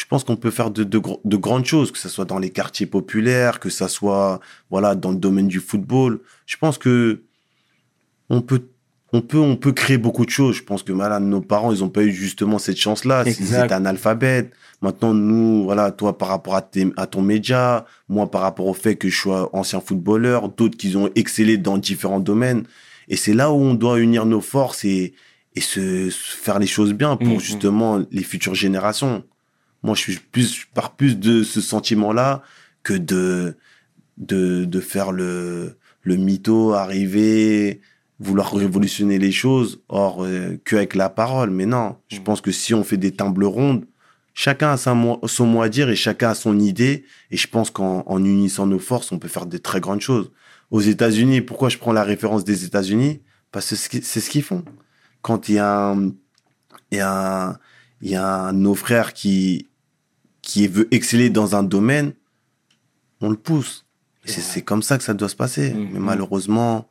je 0.00 0.06
pense 0.10 0.22
qu'on 0.24 0.36
peut 0.36 0.50
faire 0.58 0.70
de, 0.70 0.82
de, 0.84 1.00
de 1.32 1.36
grandes 1.36 1.66
choses, 1.66 1.90
que 1.92 1.98
ce 1.98 2.08
soit 2.08 2.24
dans 2.32 2.38
les 2.38 2.50
quartiers 2.50 2.86
populaires, 2.86 3.60
que 3.60 3.70
ça 3.70 3.88
soit 3.88 4.40
voilà 4.70 4.94
dans 4.94 5.10
le 5.10 5.18
domaine 5.26 5.48
du 5.48 5.60
football. 5.60 6.20
Je 6.46 6.56
pense 6.56 6.78
que 6.78 7.22
on 8.28 8.40
peut, 8.40 8.62
on 9.12 9.20
peut, 9.20 9.38
on 9.38 9.56
peut 9.56 9.72
créer 9.72 9.98
beaucoup 9.98 10.24
de 10.24 10.30
choses. 10.30 10.56
Je 10.56 10.62
pense 10.62 10.82
que 10.82 10.92
voilà, 10.92 11.18
nos 11.20 11.40
parents, 11.40 11.72
ils 11.72 11.82
ont 11.84 11.88
pas 11.88 12.02
eu 12.04 12.12
justement 12.12 12.58
cette 12.58 12.78
chance-là. 12.78 13.24
S'ils 13.24 13.42
Exact. 13.42 13.64
étaient 13.66 13.74
analphabètes. 13.74 14.52
Maintenant, 14.82 15.12
nous, 15.12 15.64
voilà, 15.64 15.90
toi 15.90 16.16
par 16.16 16.28
rapport 16.28 16.54
à, 16.56 16.62
tes- 16.62 16.92
à 16.96 17.06
ton 17.06 17.20
média, 17.22 17.84
moi 18.08 18.30
par 18.30 18.40
rapport 18.42 18.66
au 18.66 18.74
fait 18.74 18.96
que 18.96 19.08
je 19.08 19.16
sois 19.20 19.50
ancien 19.54 19.80
footballeur, 19.80 20.48
d'autres 20.48 20.78
qui 20.78 20.96
ont 20.96 21.10
excellé 21.14 21.58
dans 21.58 21.76
différents 21.76 22.20
domaines. 22.20 22.64
Et 23.08 23.16
c'est 23.16 23.34
là 23.34 23.50
où 23.52 23.56
on 23.56 23.74
doit 23.74 23.98
unir 23.98 24.24
nos 24.24 24.40
forces 24.40 24.84
et, 24.84 25.12
et 25.56 25.60
se, 25.60 26.08
se 26.10 26.36
faire 26.36 26.58
les 26.58 26.68
choses 26.68 26.92
bien 26.94 27.16
pour 27.16 27.34
Mhm. 27.34 27.40
justement 27.40 28.00
les 28.10 28.22
futures 28.22 28.54
générations. 28.54 29.24
Moi, 29.82 29.94
je 29.94 30.00
suis 30.02 30.18
plus, 30.18 30.54
je 30.54 30.66
pars 30.74 30.94
plus 30.96 31.18
de 31.18 31.42
ce 31.42 31.60
sentiment-là 31.60 32.42
que 32.82 32.92
de, 32.94 33.56
de, 34.18 34.64
de 34.64 34.80
faire 34.80 35.12
le, 35.12 35.78
le 36.02 36.16
mytho, 36.16 36.72
arriver, 36.74 37.80
vouloir 38.18 38.54
révolutionner 38.54 39.18
les 39.18 39.32
choses, 39.32 39.80
or, 39.88 40.22
euh, 40.24 40.58
que 40.64 40.76
avec 40.76 40.94
la 40.94 41.08
parole. 41.08 41.50
Mais 41.50 41.66
non, 41.66 41.96
je 42.08 42.18
Mhm. 42.18 42.24
pense 42.24 42.40
que 42.42 42.52
si 42.52 42.74
on 42.74 42.84
fait 42.84 42.98
des 42.98 43.12
tables 43.12 43.44
rondes, 43.44 43.86
chacun 44.34 44.72
a 44.72 44.76
sa 44.76 44.92
mo- 44.94 45.20
son 45.26 45.46
mot 45.46 45.62
à 45.62 45.68
dire 45.70 45.88
et 45.88 45.96
chacun 45.96 46.30
a 46.30 46.34
son 46.34 46.58
idée. 46.58 47.04
Et 47.30 47.36
je 47.38 47.46
pense 47.48 47.70
qu'en 47.70 48.02
en 48.06 48.22
unissant 48.24 48.66
nos 48.66 48.78
forces, 48.78 49.10
on 49.12 49.18
peut 49.18 49.28
faire 49.28 49.46
de 49.46 49.56
très 49.58 49.80
grandes 49.80 50.02
choses. 50.02 50.30
Aux 50.70 50.80
États-Unis, 50.82 51.40
pourquoi 51.40 51.68
je 51.70 51.78
prends 51.78 51.92
la 51.92 52.04
référence 52.04 52.44
des 52.44 52.64
États-Unis? 52.66 53.22
Parce 53.52 53.70
que 53.70 53.74
c'est 53.76 53.82
ce 53.84 53.88
qui- 53.88 54.02
c'est 54.02 54.20
ce 54.20 54.28
qu'ils 54.30 54.42
font. 54.44 54.64
Quand 55.22 55.48
il 55.48 55.54
y 55.56 55.58
a 55.58 55.88
un, 55.90 56.12
il 56.92 56.98
y 56.98 57.00
a 57.00 57.48
un, 57.48 57.58
il 58.02 58.10
y 58.10 58.14
a 58.16 58.26
un 58.26 58.52
nos 58.52 58.74
frères 58.74 59.12
qui, 59.14 59.66
qui 60.42 60.66
veut 60.68 60.88
exceller 60.92 61.30
dans 61.30 61.54
un 61.56 61.62
domaine, 61.62 62.12
on 63.20 63.30
le 63.30 63.36
pousse. 63.36 63.86
C'est 64.24 64.62
comme 64.62 64.82
ça 64.82 64.96
que 64.98 65.04
ça 65.04 65.14
doit 65.14 65.28
se 65.28 65.36
passer. 65.36 65.72
Mhm. 65.74 65.88
Mais 65.92 65.98
malheureusement, 65.98 66.88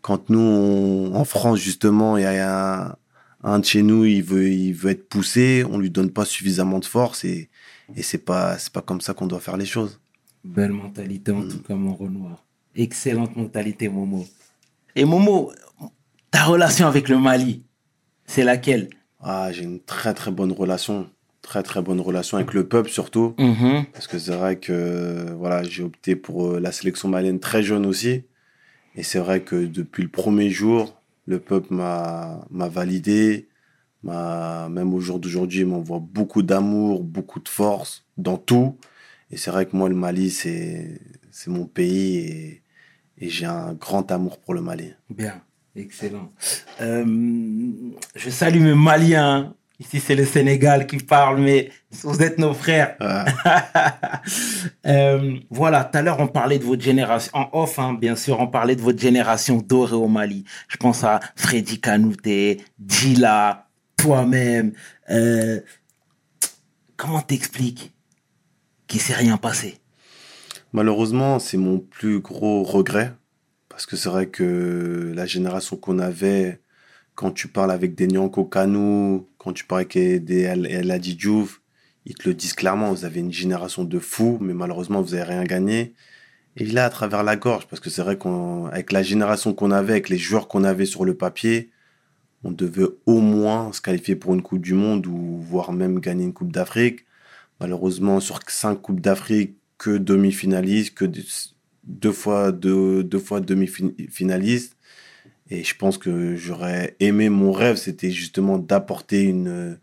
quand 0.00 0.30
nous, 0.30 0.38
on- 0.40 1.14
en 1.14 1.24
France, 1.24 1.58
justement, 1.58 2.16
il 2.16 2.22
y 2.22 2.26
a 2.26 2.88
un, 2.90 2.96
un 3.42 3.58
de 3.58 3.64
chez 3.64 3.82
nous, 3.82 4.04
il 4.04 4.22
veut, 4.22 4.48
il 4.50 4.72
veut 4.72 4.90
être 4.90 5.08
poussé, 5.08 5.64
on 5.70 5.78
lui 5.78 5.90
donne 5.90 6.10
pas 6.10 6.24
suffisamment 6.24 6.78
de 6.78 6.84
force 6.86 7.24
et, 7.24 7.50
et 7.94 8.02
c'est 8.02 8.18
pas, 8.18 8.58
c'est 8.58 8.72
pas 8.72 8.82
comme 8.82 9.00
ça 9.00 9.14
qu'on 9.14 9.26
doit 9.26 9.40
faire 9.40 9.56
les 9.56 9.66
choses. 9.66 10.00
Belle 10.44 10.72
mentalité, 10.72 11.32
Mm. 11.32 11.38
en 11.38 11.48
tout 11.48 11.58
cas, 11.62 11.74
mon 11.74 11.94
Renoir. 11.94 12.44
Excellente 12.74 13.36
mentalité, 13.36 13.88
Momo. 13.88 14.26
Et 14.94 15.04
Momo, 15.04 15.52
ta 16.30 16.44
relation 16.44 16.86
avec 16.86 17.08
le 17.08 17.18
Mali, 17.18 17.62
c'est 18.26 18.44
laquelle? 18.44 18.90
Ah, 19.20 19.50
j'ai 19.52 19.64
une 19.64 19.80
très 19.80 20.14
très 20.14 20.30
bonne 20.30 20.52
relation, 20.52 21.08
très 21.46 21.62
très 21.62 21.80
bonne 21.80 22.00
relation 22.00 22.36
avec 22.38 22.52
le 22.54 22.66
peuple 22.68 22.90
surtout, 22.90 23.34
Mhm. 23.38 23.84
parce 23.92 24.08
que 24.08 24.18
c'est 24.18 24.34
vrai 24.34 24.56
que 24.56 25.30
voilà, 25.38 25.62
j'ai 25.62 25.84
opté 25.84 26.16
pour 26.16 26.36
euh, 26.48 26.60
la 26.60 26.72
sélection 26.72 27.08
malienne 27.08 27.38
très 27.40 27.62
jeune 27.62 27.86
aussi, 27.86 28.24
et 28.96 29.02
c'est 29.04 29.20
vrai 29.20 29.38
que 29.42 29.56
depuis 29.64 30.02
le 30.02 30.08
premier 30.08 30.50
jour, 30.50 31.00
le 31.26 31.38
peuple 31.38 31.72
m'a 31.72 32.40
validé, 32.50 33.48
même 34.02 34.92
au 34.92 35.00
jour 35.00 35.18
d'aujourd'hui 35.20 35.60
il 35.60 35.66
m'envoie 35.66 36.00
beaucoup 36.00 36.42
d'amour, 36.42 37.02
beaucoup 37.04 37.40
de 37.40 37.48
force 37.48 38.04
dans 38.18 38.38
tout, 38.38 38.76
et 39.30 39.36
c'est 39.36 39.50
vrai 39.50 39.66
que 39.66 39.76
moi 39.76 39.88
le 39.88 39.94
Mali 39.94 40.30
c'est 40.30 41.00
c'est 41.30 41.50
mon 41.50 41.66
pays 41.66 42.16
et, 42.16 42.62
et 43.18 43.28
j'ai 43.28 43.46
un 43.46 43.72
grand 43.74 44.10
amour 44.10 44.38
pour 44.40 44.52
le 44.54 44.62
Mali. 44.62 44.90
Bien, 45.10 45.36
excellent. 45.76 46.32
Euh, 46.80 47.04
je 48.16 48.30
salue 48.30 48.60
mes 48.62 48.74
Maliens. 48.74 49.54
Ici, 49.78 50.00
c'est 50.00 50.14
le 50.14 50.24
Sénégal 50.24 50.86
qui 50.86 50.96
parle, 50.96 51.38
mais 51.40 51.70
vous 52.02 52.22
êtes 52.22 52.38
nos 52.38 52.54
frères. 52.54 52.96
Ah, 53.00 53.26
Euh, 54.86 55.36
voilà, 55.50 55.84
tout 55.84 55.98
à 55.98 56.02
l'heure, 56.02 56.20
on 56.20 56.28
parlait 56.28 56.58
de 56.58 56.64
votre 56.64 56.82
génération, 56.82 57.32
en 57.34 57.48
off, 57.52 57.78
hein, 57.78 57.94
bien 57.94 58.14
sûr, 58.16 58.38
on 58.40 58.46
parlait 58.46 58.76
de 58.76 58.80
votre 58.80 59.00
génération 59.00 59.58
dorée 59.58 59.96
au 59.96 60.06
Mali. 60.06 60.44
Je 60.68 60.76
pense 60.76 61.02
à 61.04 61.20
Freddy 61.34 61.80
Kanouté, 61.80 62.60
Dila, 62.78 63.68
toi-même. 63.96 64.72
Euh, 65.10 65.60
comment 66.96 67.20
t'expliques 67.20 67.92
qu'il 68.86 69.00
s'est 69.00 69.14
rien 69.14 69.36
passé? 69.36 69.78
Malheureusement, 70.72 71.38
c'est 71.38 71.56
mon 71.56 71.78
plus 71.78 72.20
gros 72.20 72.62
regret. 72.62 73.12
Parce 73.68 73.86
que 73.86 73.96
c'est 73.96 74.08
vrai 74.08 74.28
que 74.28 75.12
la 75.14 75.26
génération 75.26 75.76
qu'on 75.76 75.98
avait, 75.98 76.60
quand 77.14 77.32
tu 77.32 77.48
parles 77.48 77.72
avec 77.72 77.94
des 77.94 78.06
Nyanko 78.06 78.44
Kanou, 78.44 79.28
quand 79.46 79.52
tu 79.52 79.64
parles 79.64 79.82
avec 79.82 80.24
des 80.24 80.40
El 80.40 80.66
El 80.66 80.90
Hadji 80.90 81.14
Diouf, 81.14 81.62
ils 82.04 82.16
te 82.16 82.28
le 82.28 82.34
disent 82.34 82.54
clairement, 82.54 82.92
vous 82.92 83.04
avez 83.04 83.20
une 83.20 83.32
génération 83.32 83.84
de 83.84 83.98
fous, 84.00 84.38
mais 84.40 84.54
malheureusement, 84.54 85.00
vous 85.00 85.10
n'avez 85.10 85.22
rien 85.22 85.44
gagné. 85.44 85.94
Et 86.56 86.64
là, 86.64 86.86
à 86.86 86.90
travers 86.90 87.22
la 87.22 87.36
gorge, 87.36 87.68
parce 87.68 87.78
que 87.78 87.88
c'est 87.88 88.02
vrai 88.02 88.18
qu'avec 88.18 88.90
la 88.90 89.04
génération 89.04 89.54
qu'on 89.54 89.70
avait, 89.70 89.92
avec 89.92 90.08
les 90.08 90.18
joueurs 90.18 90.48
qu'on 90.48 90.64
avait 90.64 90.84
sur 90.84 91.04
le 91.04 91.14
papier, 91.14 91.70
on 92.42 92.50
devait 92.50 92.88
au 93.06 93.20
moins 93.20 93.72
se 93.72 93.80
qualifier 93.80 94.16
pour 94.16 94.34
une 94.34 94.42
Coupe 94.42 94.62
du 94.62 94.74
Monde 94.74 95.06
ou 95.06 95.38
voire 95.40 95.72
même 95.72 96.00
gagner 96.00 96.24
une 96.24 96.32
Coupe 96.32 96.50
d'Afrique. 96.50 97.04
Malheureusement, 97.60 98.18
sur 98.18 98.40
cinq 98.48 98.82
Coupes 98.82 99.00
d'Afrique, 99.00 99.54
que 99.78 99.96
demi-finaliste, 99.96 100.94
que 100.94 101.04
deux- 101.04 101.22
deux 101.84 102.12
fois, 102.12 102.50
deux, 102.50 103.04
deux 103.04 103.20
fois 103.20 103.40
demi-finaliste. 103.40 104.75
Et 105.50 105.62
je 105.62 105.76
pense 105.76 105.98
que 105.98 106.34
j'aurais 106.34 106.96
aimé, 107.00 107.28
mon 107.28 107.52
rêve, 107.52 107.76
c'était 107.76 108.10
justement 108.10 108.58
d'apporter 108.58 109.22
une, 109.22 109.78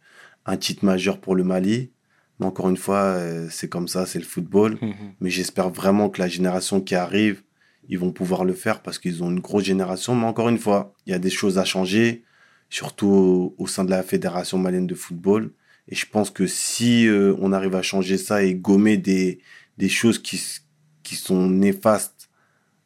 un 0.46 0.58
titre 0.58 0.84
majeur 0.86 1.20
pour 1.20 1.36
le 1.36 1.44
Mali. 1.44 1.92
Mais 2.40 2.46
encore 2.46 2.70
une 2.70 2.78
fois, 2.78 3.02
euh, 3.04 3.48
c'est 3.50 3.70
comme 3.70 3.88
ça, 3.88 4.06
c'est 4.06 4.20
le 4.20 4.26
football. 4.26 4.78
Mais 5.20 5.30
j'espère 5.30 5.70
vraiment 5.70 6.10
que 6.10 6.22
la 6.22 6.28
génération 6.28 6.82
qui 6.82 6.96
arrive, 6.96 7.44
ils 7.88 8.00
vont 8.00 8.12
pouvoir 8.12 8.44
le 8.44 8.54
faire 8.54 8.82
parce 8.82 9.00
qu'ils 9.00 9.24
ont 9.24 9.30
une 9.30 9.40
grosse 9.40 9.64
génération. 9.64 10.16
Mais 10.16 10.26
encore 10.26 10.50
une 10.50 10.58
fois, 10.58 10.94
il 11.06 11.12
y 11.12 11.16
a 11.16 11.20
des 11.20 11.30
choses 11.30 11.58
à 11.58 11.66
changer, 11.66 12.24
surtout 12.70 13.08
au, 13.08 13.56
au 13.58 13.68
sein 13.68 13.86
de 13.86 13.92
la 13.92 14.04
Fédération 14.04 14.58
malienne 14.58 14.88
de 14.88 14.96
football. 14.96 15.52
Et 15.88 15.96
je 15.96 16.06
pense 16.06 16.30
que 16.30 16.48
si 16.48 17.08
euh, 17.08 17.36
on 17.40 17.54
arrive 17.54 17.76
à 17.76 17.82
changer 17.82 18.18
ça 18.18 18.44
et 18.44 18.56
gommer 18.56 18.98
des, 18.98 19.40
des 19.78 19.90
choses 19.90 20.20
qui, 20.20 20.42
qui 21.04 21.16
sont 21.16 21.50
néfastes 21.50 22.30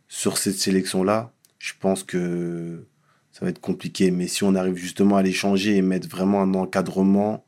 sur 0.07 0.37
cette 0.37 0.55
sélection-là, 0.55 1.33
je 1.59 1.73
pense 1.79 2.03
que 2.03 2.87
ça 3.31 3.45
va 3.45 3.49
être 3.49 3.61
compliqué. 3.61 4.11
Mais 4.11 4.27
si 4.27 4.43
on 4.43 4.55
arrive 4.55 4.75
justement 4.75 5.17
à 5.17 5.21
les 5.21 5.33
changer 5.33 5.77
et 5.77 5.81
mettre 5.81 6.07
vraiment 6.07 6.41
un 6.41 6.53
encadrement 6.53 7.45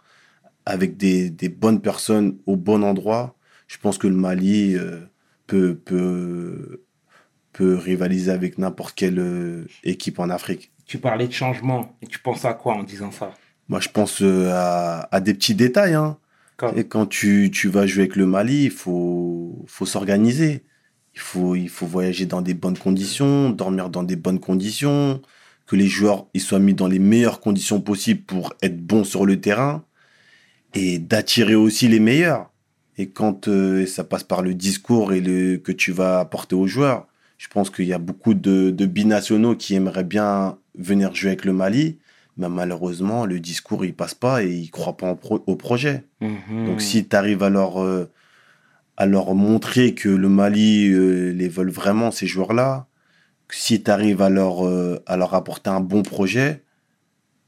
avec 0.66 0.98
des, 0.98 1.30
des 1.30 1.50
bonnes 1.50 1.82
personnes 1.82 2.38
au 2.46 2.56
bon 2.56 2.84
endroit, 2.84 3.36
je 3.68 3.78
pense 3.78 3.98
que 3.98 4.08
le 4.08 4.16
Mali 4.16 4.76
euh, 4.76 5.00
peut, 5.48 5.76
peut, 5.76 6.84
peut 7.54 7.76
rivaliser 7.76 8.32
avec 8.32 8.58
n'importe 8.58 8.96
quelle 8.96 9.20
euh, 9.20 9.66
équipe 9.84 10.20
en 10.20 10.30
Afrique. 10.30 10.72
Tu 10.86 10.98
parlais 10.98 11.28
de 11.28 11.34
changement, 11.34 11.96
et 12.02 12.08
tu 12.08 12.20
penses 12.20 12.46
à 12.46 12.54
quoi 12.54 12.74
en 12.76 12.84
disant 12.84 13.12
ça? 13.12 13.34
Moi, 13.68 13.80
je 13.80 13.90
pense 13.90 14.22
euh, 14.24 14.50
à, 14.52 15.08
à 15.16 15.20
des 15.20 15.36
petits 15.36 15.54
détails. 15.54 15.94
Hein. 15.94 16.18
Comme- 16.58 16.78
Et 16.78 16.88
quand 16.88 17.06
tu, 17.06 17.52
tu 17.52 17.68
vas 17.70 17.86
jouer 17.86 18.02
avec 18.04 18.16
le 18.16 18.26
Mali, 18.26 18.66
il 18.66 18.72
faut, 18.72 19.64
faut 19.68 19.86
s'organiser. 19.86 20.64
Il 21.20 21.22
faut, 21.22 21.56
il 21.56 21.68
faut 21.68 21.86
voyager 21.86 22.26
dans 22.26 22.42
des 22.42 22.54
bonnes 22.54 22.78
conditions, 22.78 23.50
dormir 23.50 23.90
dans 23.90 24.04
des 24.04 24.16
bonnes 24.16 24.40
conditions, 24.40 25.22
que 25.68 25.76
les 25.76 25.88
joueurs 25.88 26.28
ils 26.34 26.40
soient 26.40 26.60
mis 26.60 26.74
dans 26.74 26.88
les 26.88 26.98
meilleures 26.98 27.42
conditions 27.42 27.82
possibles 27.82 28.22
pour 28.22 28.54
être 28.62 28.80
bons 28.80 29.04
sur 29.04 29.26
le 29.26 29.42
terrain 29.42 29.84
et 30.74 30.98
d'attirer 30.98 31.56
aussi 31.56 31.90
les 31.90 32.00
meilleurs. 32.00 32.50
Et 32.98 33.10
quand 33.10 33.50
euh, 33.50 33.86
ça 33.86 34.06
passe 34.06 34.24
par 34.24 34.42
le 34.42 34.54
discours 34.54 35.12
et 35.12 35.20
le, 35.20 35.58
que 35.58 35.74
tu 35.74 35.92
vas 35.92 36.22
apporter 36.22 36.56
aux 36.56 36.68
joueurs, 36.68 37.06
je 37.38 37.50
pense 37.50 37.70
qu'il 37.70 37.86
y 37.86 37.94
a 37.94 38.00
beaucoup 38.00 38.34
de, 38.34 38.70
de 38.72 38.86
binationaux 38.86 39.56
qui 39.58 39.76
aimeraient 39.76 40.06
bien 40.06 40.58
venir 40.78 41.14
jouer 41.14 41.32
avec 41.32 41.44
le 41.44 41.52
Mali, 41.54 41.98
mais 42.38 42.48
malheureusement, 42.50 43.26
le 43.26 43.42
discours, 43.42 43.84
il 43.84 43.94
passe 43.94 44.14
pas 44.16 44.42
et 44.44 44.52
ils 44.54 44.72
croient 44.72 44.96
pas 44.96 45.08
en 45.08 45.16
pro- 45.16 45.44
au 45.48 45.56
projet. 45.58 46.06
Mhm. 46.22 46.66
Donc 46.66 46.82
si 46.82 47.06
tu 47.06 47.16
arrives 47.16 47.44
à 47.44 47.50
leur, 47.50 47.84
euh, 47.84 48.10
à 49.00 49.06
leur 49.08 49.34
montrer 49.36 49.96
que 49.96 50.10
le 50.10 50.30
Mali 50.30 50.90
euh, 50.92 51.32
les 51.32 51.50
veulent 51.50 51.72
vraiment, 51.72 52.12
ces 52.12 52.28
joueurs-là, 52.28 52.88
que 53.48 53.56
si 53.56 53.84
tu 53.84 53.92
arrives 53.92 54.22
à 54.22 54.30
leur, 54.30 54.68
euh, 54.68 55.02
à 55.08 55.18
leur 55.18 55.34
apporter 55.36 55.70
un 55.72 55.82
bon 55.82 56.04
projet, 56.04 56.64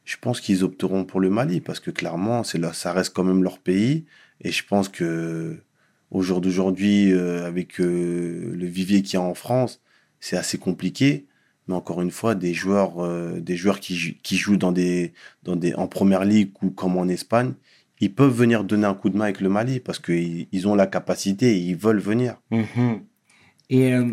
je 0.06 0.18
pense 0.22 0.42
qu'ils 0.42 0.64
opteront 0.64 1.06
pour 1.06 1.20
le 1.20 1.30
Mali 1.30 1.62
parce 1.62 1.80
que 1.80 1.92
clairement, 1.92 2.44
c'est 2.44 2.62
ça 2.74 2.94
reste 2.94 3.14
quand 3.14 3.24
même 3.24 3.44
leur 3.44 3.60
pays. 3.60 4.06
Et 4.42 4.52
je 4.52 4.66
pense 4.66 4.90
que 4.90 5.58
au 6.12 6.22
jour 6.22 6.42
d'aujourd'hui, 6.42 7.14
euh, 7.14 7.46
avec 7.46 7.78
le 7.80 8.66
vivier 8.66 9.02
qu'il 9.04 9.16
y 9.16 9.18
a 9.18 9.22
en 9.22 9.34
France, 9.36 9.82
c'est 10.20 10.38
assez 10.38 10.58
compliqué. 10.58 11.28
Mais 11.68 11.76
encore 11.76 12.02
une 12.02 12.12
fois, 12.12 12.36
des 12.36 12.54
joueurs, 12.54 12.96
qui, 13.80 13.96
jou- 13.96 14.16
qui 14.24 14.38
jouent 14.38 14.58
en 14.64 15.88
première 15.88 16.26
ligue 16.26 16.52
ou 16.62 16.72
comme 16.72 16.98
en 16.98 17.08
Espagne, 17.08 17.54
ils 18.02 18.14
peuvent 18.14 18.34
venir 18.34 18.64
donner 18.64 18.86
un 18.86 18.94
coup 18.96 19.10
de 19.10 19.18
main 19.18 19.26
avec 19.26 19.40
le 19.42 19.48
Mali 19.50 19.80
parce 19.80 20.00
qu'ils 20.00 20.48
ils 20.52 20.68
ont 20.68 20.76
la 20.76 20.88
capacité 20.88 21.56
et 21.56 21.60
ils 21.60 21.78
veulent 21.78 22.00
venir. 22.02 22.36
Mhm. 22.52 23.02
Et 23.70 23.94
euh, 23.94 24.06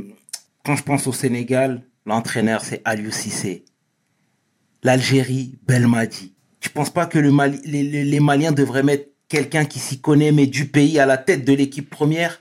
quand 0.65 0.77
je 0.77 0.83
pense 0.85 1.07
au 1.07 1.13
Sénégal, 1.13 1.83
l'entraîneur, 2.07 2.63
c'est 2.65 2.81
Aliou 2.85 3.11
Cissé. 3.11 3.65
L'Algérie, 4.83 5.59
Belmadi. 5.67 6.35
Tu 6.61 6.71
penses 6.71 6.91
pas 6.91 7.07
que 7.07 7.19
le 7.19 7.33
Mali, 7.33 7.61
les, 7.65 7.83
les- 7.83 8.05
les 8.05 8.21
Maliens 8.21 8.53
devraient 8.53 8.83
mettre 8.83 9.09
quelqu'un 9.29 9.65
qui 9.65 9.79
s'y 9.79 10.01
connaît, 10.01 10.33
mais 10.33 10.47
du 10.47 10.67
pays 10.67 10.99
à 10.99 11.07
la 11.07 11.17
tête 11.19 11.45
de 11.45 11.53
l'équipe 11.53 11.89
première? 11.91 12.41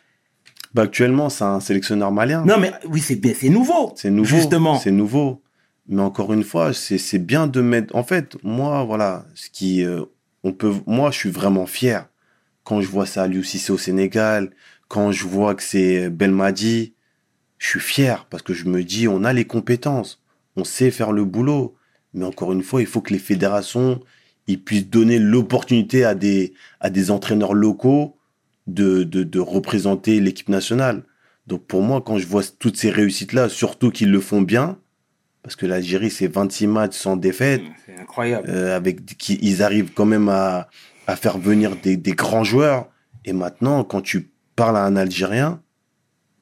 Bah, 0.74 0.84
actuellement, 0.84 1.30
c'est 1.30 1.44
un 1.44 1.60
sélectionneur 1.60 2.12
malien. 2.12 2.46
Non, 2.46 2.60
mais 2.60 2.72
oui, 2.88 3.00
c'est 3.00 3.16
bien, 3.16 3.34
c'est 3.36 3.50
nouveau. 3.50 3.94
C'est 3.96 4.12
nouveau. 4.12 4.36
Justement. 4.36 4.78
C'est 4.78 4.92
nouveau. 4.92 5.42
Mais 5.88 6.02
encore 6.02 6.34
une 6.34 6.44
fois, 6.44 6.74
c'est 6.74 6.98
c'est 6.98 7.20
bien 7.20 7.48
de 7.48 7.62
mettre. 7.62 7.96
En 7.96 8.04
fait, 8.04 8.36
moi, 8.44 8.84
voilà, 8.84 9.26
ce 9.36 9.50
qui, 9.50 9.84
euh, 9.84 10.04
on 10.44 10.54
peut. 10.54 10.74
Moi, 10.86 11.12
je 11.12 11.18
suis 11.18 11.32
vraiment 11.32 11.66
fier 11.66 12.08
quand 12.64 12.82
je 12.82 12.88
vois 12.88 13.06
ça 13.06 13.24
à 13.24 13.44
Cissé 13.44 13.72
au 13.72 13.78
Sénégal, 13.78 14.52
quand 14.88 15.12
je 15.12 15.26
vois 15.26 15.56
que 15.56 15.64
c'est 15.64 16.10
Belmadi. 16.10 16.94
Je 17.60 17.68
suis 17.68 17.80
fier 17.80 18.26
parce 18.30 18.44
que 18.44 18.54
je 18.54 18.66
me 18.66 18.84
dis, 18.84 19.08
on 19.08 19.24
a 19.24 19.34
les 19.34 19.46
compétences, 19.46 20.22
on 20.56 20.64
sait 20.64 20.92
faire 20.92 21.12
le 21.12 21.26
boulot. 21.26 21.76
Mais 22.14 22.26
encore 22.26 22.52
une 22.54 22.64
fois, 22.64 22.82
il 22.82 22.88
faut 22.88 23.02
que 23.02 23.14
les 23.14 23.20
fédérations 23.20 24.02
ils 24.48 24.62
puissent 24.64 24.90
donner 24.90 25.20
l'opportunité 25.20 26.04
à 26.06 26.16
des 26.16 26.54
à 26.80 26.90
des 26.90 27.12
entraîneurs 27.12 27.54
locaux 27.54 28.18
de 28.66 29.04
de, 29.04 29.24
de 29.24 29.40
représenter 29.40 30.20
l'équipe 30.20 30.50
nationale. 30.50 31.04
Donc 31.46 31.66
pour 31.66 31.82
moi, 31.82 32.02
quand 32.02 32.18
je 32.18 32.28
vois 32.28 32.44
toutes 32.60 32.78
ces 32.78 32.90
réussites-là, 32.90 33.50
surtout 33.50 33.92
qu'ils 33.92 34.12
le 34.12 34.20
font 34.20 34.42
bien, 34.42 34.78
parce 35.48 35.56
que 35.56 35.66
l'Algérie, 35.66 36.10
c'est 36.12 36.28
26 36.28 36.68
matchs 36.68 36.98
sans 36.98 37.16
défaite, 37.16 37.62
C'est 37.86 37.98
incroyable. 37.98 38.50
euh, 38.50 38.76
avec 38.76 39.06
qui 39.18 39.40
ils 39.42 39.64
arrivent 39.64 39.94
quand 39.94 40.04
même 40.06 40.28
à, 40.28 40.68
à 41.08 41.16
faire 41.16 41.38
venir 41.38 41.78
des, 41.78 41.96
des 41.96 42.12
grands 42.12 42.44
joueurs. 42.44 42.90
Et 43.24 43.32
maintenant, 43.32 43.86
quand 43.86 44.02
tu 44.02 44.30
parles 44.58 44.76
à 44.76 44.84
un 44.84 44.98
Algérien, 44.98 45.62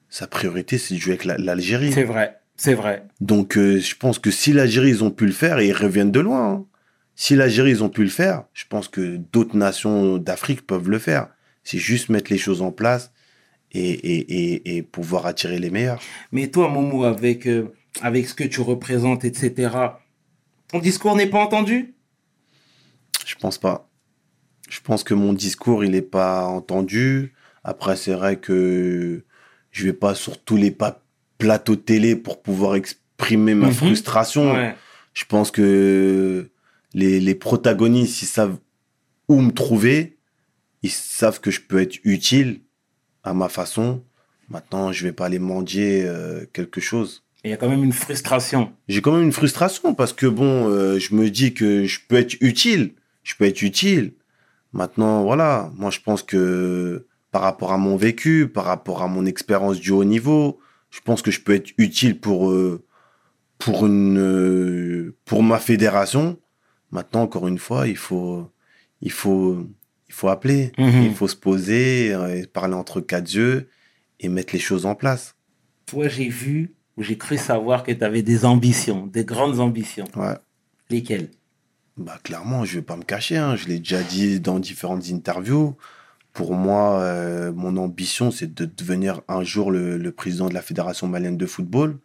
sa 0.08 0.26
priorité, 0.26 0.76
c'est 0.76 0.94
de 0.96 0.98
jouer 1.00 1.12
avec 1.12 1.24
la- 1.24 1.38
l'Algérie. 1.38 1.92
C'est 1.92 2.02
vrai, 2.02 2.38
c'est 2.56 2.74
vrai. 2.74 3.04
Donc 3.20 3.56
euh, 3.56 3.78
je 3.78 3.94
pense 3.94 4.18
que 4.18 4.32
si 4.32 4.52
l'Algérie, 4.52 4.88
ils 4.90 5.04
ont 5.04 5.12
pu 5.12 5.26
le 5.26 5.32
faire, 5.32 5.60
et 5.60 5.68
ils 5.68 5.72
reviennent 5.72 6.10
de 6.10 6.18
loin, 6.20 6.50
hein. 6.52 6.64
si 7.14 7.36
l'Algérie, 7.36 7.70
ils 7.70 7.84
ont 7.84 7.88
pu 7.88 8.02
le 8.02 8.08
faire, 8.10 8.42
je 8.54 8.64
pense 8.68 8.88
que 8.88 9.18
d'autres 9.32 9.56
nations 9.56 10.18
d'Afrique 10.18 10.66
peuvent 10.66 10.90
le 10.90 10.98
faire. 10.98 11.28
C'est 11.62 11.78
juste 11.78 12.08
mettre 12.08 12.32
les 12.32 12.38
choses 12.38 12.60
en 12.60 12.72
place 12.72 13.12
et, 13.70 13.88
et, 13.90 14.18
et, 14.54 14.76
et 14.78 14.82
pouvoir 14.82 15.26
attirer 15.26 15.60
les 15.60 15.70
meilleurs. 15.70 16.00
Mais 16.32 16.48
toi, 16.48 16.68
Momo, 16.68 17.04
avec, 17.04 17.46
euh, 17.46 17.72
avec 18.02 18.28
ce 18.28 18.34
que 18.34 18.44
tu 18.44 18.60
représentes, 18.60 19.24
etc., 19.24 19.70
ton 20.68 20.78
discours 20.80 21.14
n'est 21.16 21.28
pas 21.28 21.38
entendu? 21.42 21.94
Je 23.24 23.34
pense 23.36 23.58
pas. 23.58 23.88
Je 24.68 24.80
pense 24.80 25.04
que 25.04 25.14
mon 25.14 25.32
discours, 25.32 25.84
il 25.84 25.94
est 25.94 26.02
pas 26.02 26.44
entendu. 26.46 27.34
Après, 27.62 27.96
c'est 27.96 28.14
vrai 28.14 28.36
que 28.38 29.24
je 29.70 29.84
vais 29.84 29.92
pas 29.92 30.14
sur 30.14 30.42
tous 30.42 30.56
les 30.56 30.76
plateaux 31.38 31.76
télé 31.76 32.16
pour 32.16 32.42
pouvoir 32.42 32.74
exprimer 32.74 33.54
ma 33.54 33.68
Mhm. 33.68 33.74
frustration. 33.74 34.54
Je 35.14 35.24
pense 35.24 35.50
que 35.50 36.50
les, 36.94 37.20
les 37.20 37.34
protagonistes, 37.34 38.22
ils 38.22 38.26
savent 38.26 38.58
où 39.28 39.40
me 39.40 39.50
trouver. 39.52 40.18
Ils 40.82 40.90
savent 40.90 41.40
que 41.40 41.50
je 41.50 41.60
peux 41.60 41.80
être 41.80 41.98
utile 42.04 42.60
à 43.22 43.34
ma 43.34 43.48
façon. 43.48 44.04
Maintenant, 44.48 44.92
je 44.92 45.04
vais 45.04 45.12
pas 45.12 45.26
aller 45.26 45.38
mendier 45.40 46.04
euh, 46.04 46.44
quelque 46.52 46.80
chose. 46.80 47.24
Il 47.46 47.50
y 47.50 47.52
a 47.52 47.56
quand 47.56 47.68
même 47.68 47.84
une 47.84 47.92
frustration. 47.92 48.72
J'ai 48.88 49.00
quand 49.00 49.12
même 49.12 49.22
une 49.22 49.32
frustration 49.32 49.94
parce 49.94 50.12
que 50.12 50.26
bon, 50.26 50.68
euh, 50.68 50.98
je 50.98 51.14
me 51.14 51.30
dis 51.30 51.54
que 51.54 51.84
je 51.84 52.00
peux 52.08 52.16
être 52.16 52.36
utile. 52.40 52.94
Je 53.22 53.34
peux 53.36 53.44
être 53.44 53.62
utile. 53.62 54.14
Maintenant, 54.72 55.22
voilà. 55.22 55.70
Moi, 55.76 55.90
je 55.92 56.00
pense 56.00 56.24
que 56.24 57.06
par 57.30 57.42
rapport 57.42 57.72
à 57.72 57.78
mon 57.78 57.96
vécu, 57.96 58.48
par 58.48 58.64
rapport 58.64 59.00
à 59.00 59.06
mon 59.06 59.24
expérience 59.26 59.78
du 59.78 59.92
haut 59.92 60.02
niveau, 60.02 60.58
je 60.90 60.98
pense 61.00 61.22
que 61.22 61.30
je 61.30 61.40
peux 61.40 61.54
être 61.54 61.70
utile 61.78 62.18
pour 62.18 62.50
euh, 62.50 62.84
pour 63.58 63.86
une 63.86 64.18
euh, 64.18 65.16
pour 65.24 65.44
ma 65.44 65.60
fédération. 65.60 66.38
Maintenant, 66.90 67.22
encore 67.22 67.46
une 67.46 67.58
fois, 67.58 67.86
il 67.86 67.96
faut 67.96 68.50
il 69.02 69.12
faut 69.12 69.68
il 70.08 70.14
faut 70.14 70.28
appeler, 70.28 70.72
Mhm. 70.78 71.02
il 71.04 71.14
faut 71.14 71.28
se 71.28 71.36
poser, 71.36 72.08
et 72.08 72.46
parler 72.46 72.74
entre 72.74 73.00
quatre 73.00 73.32
yeux 73.32 73.68
et 74.18 74.28
mettre 74.28 74.52
les 74.52 74.58
choses 74.60 74.84
en 74.84 74.96
place. 74.96 75.36
Toi, 75.86 76.08
j'ai 76.08 76.28
vu, 76.28 76.74
ou 76.96 77.02
j'ai 77.02 77.18
cru 77.18 77.36
savoir 77.36 77.82
que 77.82 77.92
tu 77.92 78.04
avais 78.04 78.22
des 78.22 78.44
ambitions, 78.44 79.06
des 79.06 79.24
grandes 79.24 79.60
ambitions. 79.60 80.06
Ouais. 80.16 80.36
Lesquelles? 80.90 81.30
Bah 81.96 82.18
clairement, 82.22 82.64
je 82.64 82.76
vais 82.76 82.82
pas 82.82 82.96
me 82.96 83.02
cacher, 83.04 83.36
hein. 83.38 83.56
je 83.56 83.68
l'ai 83.68 83.78
déjà 83.78 84.02
dit 84.02 84.40
dans 84.40 84.58
différentes 84.58 85.08
interviews. 85.10 85.76
Pour 86.32 86.52
moi, 86.54 87.00
euh, 87.00 87.52
mon 87.52 87.76
ambition, 87.78 88.30
c'est 88.30 88.52
de 88.52 88.66
devenir 88.66 89.22
un 89.28 89.42
jour 89.42 89.70
le, 89.70 89.96
le 89.96 90.12
président 90.12 90.48
de 90.48 90.54
la 90.54 90.60
Fédération 90.60 91.06
malienne 91.08 91.38
de 91.38 91.46
football. 91.46 91.98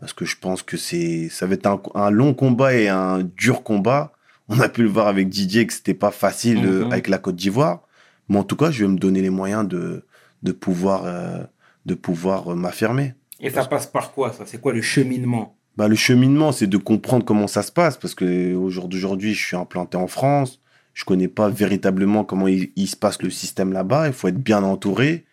Parce 0.00 0.12
que 0.12 0.24
je 0.24 0.36
pense 0.36 0.62
que 0.62 0.76
c'est, 0.76 1.28
ça 1.28 1.46
va 1.46 1.54
être 1.54 1.66
un, 1.66 1.80
un 1.94 2.10
long 2.10 2.34
combat 2.34 2.74
et 2.74 2.88
un 2.88 3.22
dur 3.22 3.62
combat. 3.62 4.12
On 4.48 4.58
a 4.60 4.68
pu 4.68 4.82
le 4.82 4.88
voir 4.88 5.06
avec 5.08 5.28
Didier 5.28 5.66
que 5.66 5.72
c'était 5.72 5.94
pas 5.94 6.10
facile 6.10 6.64
euh, 6.66 6.84
Mhm. 6.86 6.92
avec 6.92 7.08
la 7.08 7.18
Côte 7.18 7.36
d'Ivoire. 7.36 7.82
Mais 8.28 8.38
en 8.38 8.44
tout 8.44 8.56
cas, 8.56 8.70
je 8.72 8.84
vais 8.84 8.90
me 8.90 8.98
donner 8.98 9.22
les 9.22 9.30
moyens 9.30 9.66
de, 9.66 10.04
de 10.42 10.52
pouvoir, 10.52 11.02
euh, 11.04 11.42
de 11.86 11.94
pouvoir 11.94 12.54
m'affirmer. 12.56 13.14
Et 13.40 13.50
ça 13.50 13.64
passe 13.64 13.86
par 13.86 14.12
quoi, 14.12 14.32
ça? 14.32 14.44
C'est 14.46 14.60
quoi 14.60 14.72
le 14.72 14.82
cheminement? 14.82 15.56
Bah, 15.76 15.86
le 15.86 15.94
cheminement, 15.94 16.50
c'est 16.50 16.66
de 16.66 16.76
comprendre 16.76 17.24
comment 17.24 17.46
ça 17.46 17.62
se 17.62 17.70
passe, 17.70 17.96
parce 17.96 18.14
que 18.14 18.54
au 18.54 18.68
jour 18.68 18.88
d'aujourd'hui, 18.88 19.34
je 19.34 19.46
suis 19.46 19.56
implanté 19.56 19.96
en 19.96 20.08
France, 20.08 20.60
je 20.92 21.04
connais 21.04 21.28
pas 21.28 21.48
véritablement 21.48 22.24
comment 22.24 22.48
il, 22.48 22.72
il 22.74 22.88
se 22.88 22.96
passe 22.96 23.22
le 23.22 23.30
système 23.30 23.72
là-bas, 23.72 24.08
il 24.08 24.12
faut 24.12 24.26
être 24.28 24.42
bien 24.42 24.64
entouré, 24.64 25.24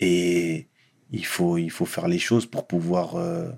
et 0.00 0.66
il 1.12 1.24
faut, 1.24 1.58
il 1.58 1.70
faut 1.70 1.86
faire 1.86 2.08
les 2.08 2.18
choses 2.18 2.46
pour 2.46 2.66
pouvoir, 2.66 3.14
euh, 3.14 3.48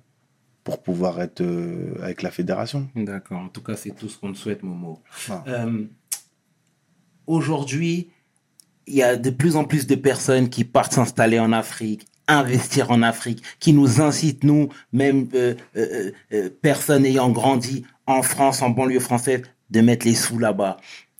pour 0.62 0.82
pouvoir 0.82 1.22
être 1.22 1.40
euh, 1.40 1.94
avec 2.02 2.20
la 2.20 2.30
fédération. 2.30 2.88
D'accord, 2.94 3.40
en 3.40 3.48
tout 3.48 3.62
cas, 3.62 3.76
c'est 3.76 3.92
tout 3.92 4.10
ce 4.10 4.18
qu'on 4.18 4.32
te 4.32 4.38
souhaite, 4.38 4.62
Momo. 4.62 5.02
Ah. 5.30 5.42
Euh, 5.48 5.86
Aujourd'hui, 7.26 8.10
il 8.86 8.94
y 8.94 9.02
a 9.02 9.16
de 9.16 9.30
plus 9.30 9.56
en 9.56 9.64
plus 9.64 9.88
de 9.88 9.96
personnes 9.96 10.48
qui 10.48 10.62
partent 10.64 10.92
s'installer 10.92 11.40
en 11.40 11.50
Afrique, 11.50 12.06
investir 12.28 12.90
en 12.90 13.02
Afrique, 13.02 13.42
qui 13.60 13.72
nous 13.72 14.00
incitent, 14.00 14.44
nous, 14.44 14.68
même 14.92 15.28
euh, 15.34 15.54
euh, 15.76 16.10
euh, 16.32 16.50
personnes 16.62 17.04
ayant 17.06 17.30
grandi 17.30 17.84
en 18.06 18.22
France, 18.22 18.62
en 18.62 18.70
banlieue 18.70 19.00
française, 19.00 19.42
de 19.70 19.80
mettre 19.80 20.06
les 20.06 20.14
sous 20.14 20.38
là-bas. 20.38 20.76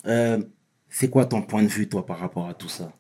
Euh, 0.07 0.38
c'est 0.88 1.09
quoi 1.09 1.26
ton 1.26 1.42
point 1.42 1.62
de 1.62 1.68
vue, 1.68 1.88
toi, 1.88 2.04
par 2.07 2.18
rapport 2.18 2.48
à 2.48 2.54
tout 2.54 2.68
ça? 2.68 2.92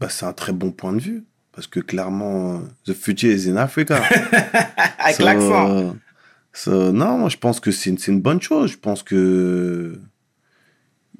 Bah, 0.00 0.08
c'est 0.08 0.26
un 0.26 0.32
très 0.32 0.52
bon 0.52 0.70
point 0.72 0.92
de 0.92 1.00
vue, 1.00 1.24
parce 1.52 1.66
que 1.66 1.80
clairement, 1.80 2.54
euh, 2.56 2.58
the 2.86 2.92
future 2.94 3.30
is 3.32 3.48
in 3.50 3.56
Africa. 3.56 3.96
Avec 4.98 5.16
So, 5.16 5.24
l'accent. 5.24 5.96
so, 6.52 6.92
non, 6.92 7.18
moi, 7.18 7.28
je 7.28 7.36
pense 7.36 7.60
que 7.60 7.70
c'est 7.70 7.90
une, 7.90 7.98
c'est 7.98 8.12
une 8.12 8.20
bonne 8.20 8.40
chose. 8.42 8.72
Je 8.72 8.78
pense 8.78 9.02
que 9.02 9.98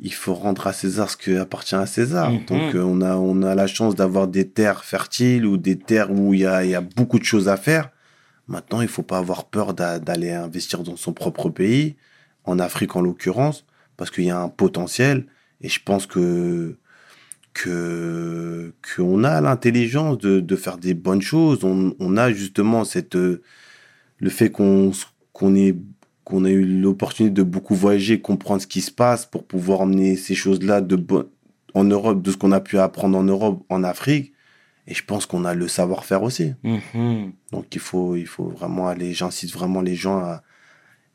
il 0.01 0.13
faut 0.13 0.35
rendre 0.35 0.67
à 0.67 0.73
César 0.73 1.09
ce 1.11 1.17
qui 1.17 1.37
appartient 1.37 1.75
à 1.77 1.87
César. 1.87 2.31
Mhm. 2.31 2.45
Donc, 2.47 2.75
euh, 2.75 2.83
on, 2.83 3.01
a, 3.01 3.17
on 3.17 3.43
a 3.43 3.55
la 3.55 3.67
chance 3.67 3.95
d'avoir 3.95 4.27
des 4.29 4.49
terres 4.49 4.85
fertiles 4.85 5.47
ou 5.47 5.57
des 5.57 5.79
terres 5.79 6.11
où 6.11 6.35
il 6.35 6.41
y 6.41 6.47
a, 6.47 6.65
il 6.65 6.71
y 6.71 6.75
a 6.75 6.81
beaucoup 6.81 7.19
de 7.19 7.25
choses 7.25 7.49
à 7.49 7.57
faire. 7.57 7.91
Maintenant, 8.49 8.81
il 8.83 8.89
faut 8.89 9.03
pas 9.03 9.19
avoir 9.19 9.45
peur 9.47 9.73
d'a- 9.73 9.99
d'aller 9.99 10.31
investir 10.33 10.83
dans 10.83 10.97
son 10.97 11.13
propre 11.13 11.49
pays, 11.49 11.97
en 12.45 12.59
Afrique 12.59 12.95
en 12.97 13.01
l'occurrence, 13.01 13.65
parce 13.97 14.11
qu'il 14.11 14.25
y 14.25 14.31
a 14.31 14.39
un 14.39 14.49
potentiel. 14.51 15.27
Et 15.61 15.69
je 15.69 15.81
pense 15.83 16.07
que 16.07 16.77
que 17.55 18.73
qu'on 18.97 19.23
a 19.25 19.41
l'intelligence 19.41 20.19
de, 20.19 20.41
de 20.41 20.57
faire 20.57 20.77
des 20.77 20.93
bonnes 20.95 21.23
choses. 21.23 21.65
On, 21.65 21.95
on 22.01 22.17
a 22.17 22.33
justement 22.33 22.85
cette 22.85 23.15
euh, 23.17 23.43
le 24.19 24.29
fait 24.31 24.51
qu'on 24.51 24.91
qu'on 25.33 25.55
ait 25.55 25.75
qu'on 26.25 26.45
a 26.45 26.51
eu 26.51 26.65
l'opportunité 26.65 27.33
de 27.35 27.43
beaucoup 27.43 27.75
voyager, 27.75 28.21
comprendre 28.21 28.63
ce 28.63 28.67
qui 28.67 28.81
se 28.81 28.91
passe 28.91 29.27
pour 29.27 29.45
pouvoir 29.45 29.83
emmener 29.83 30.17
ces 30.17 30.35
choses-là 30.35 30.81
de 30.81 30.99
en 31.75 31.85
Europe, 31.85 32.23
de 32.23 32.31
ce 32.31 32.37
qu'on 32.37 32.53
a 32.53 32.61
pu 32.61 32.79
apprendre 32.79 33.19
en 33.19 33.25
Europe, 33.25 33.65
en 33.69 33.85
Afrique. 33.85 34.33
Et 34.87 34.95
je 34.95 35.05
pense 35.05 35.27
qu'on 35.27 35.45
a 35.45 35.55
le 35.55 35.67
savoir-faire 35.67 36.23
aussi. 36.23 36.55
Mhm. 36.63 37.33
Donc 37.53 37.75
il 37.75 37.81
faut, 37.81 38.17
il 38.17 38.27
faut 38.27 38.49
vraiment 38.49 38.89
aller, 38.89 39.13
j'incite 39.13 39.53
vraiment 39.53 39.81
les 39.81 39.95
gens 39.95 40.19
à, 40.19 40.43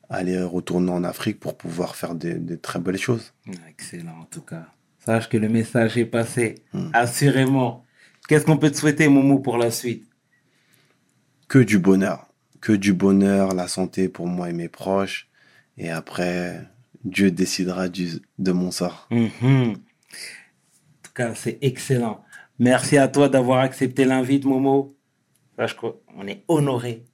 à 0.09 0.17
aller 0.17 0.41
retourner 0.41 0.91
en 0.91 1.03
Afrique 1.03 1.39
pour 1.39 1.55
pouvoir 1.55 1.95
faire 1.95 2.15
des, 2.15 2.35
des 2.35 2.57
très 2.57 2.79
belles 2.79 2.97
choses. 2.97 3.33
Excellent, 3.69 4.19
en 4.21 4.25
tout 4.25 4.41
cas. 4.41 4.65
Sache 5.05 5.29
que 5.29 5.37
le 5.37 5.49
message 5.49 5.97
est 5.97 6.05
passé. 6.05 6.55
Mm. 6.73 6.89
Assurément. 6.93 7.85
Qu'est-ce 8.27 8.45
qu'on 8.45 8.57
peut 8.57 8.69
te 8.69 8.77
souhaiter, 8.77 9.07
Momo, 9.07 9.39
pour 9.39 9.57
la 9.57 9.71
suite? 9.71 10.05
Que 11.47 11.59
du 11.59 11.79
bonheur. 11.79 12.28
Que 12.61 12.73
du 12.73 12.93
bonheur, 12.93 13.53
la 13.53 13.67
santé 13.67 14.09
pour 14.09 14.27
moi 14.27 14.49
et 14.49 14.53
mes 14.53 14.69
proches. 14.69 15.29
Et 15.77 15.89
après, 15.89 16.61
Dieu 17.03 17.31
décidera 17.31 17.87
de 17.87 18.51
mon 18.51 18.71
sort. 18.71 19.07
Mhm. 19.11 19.71
En 19.71 19.73
tout 21.03 21.13
cas, 21.13 21.33
c'est 21.35 21.57
excellent. 21.61 22.23
Merci 22.59 22.97
à 22.97 23.07
toi 23.07 23.29
d'avoir 23.29 23.59
accepté 23.59 24.03
l'invite, 24.03 24.45
Momo. 24.45 24.97
Sache 25.57 25.75
qu'on 25.75 26.27
est 26.27 26.43
honoré. 26.47 27.05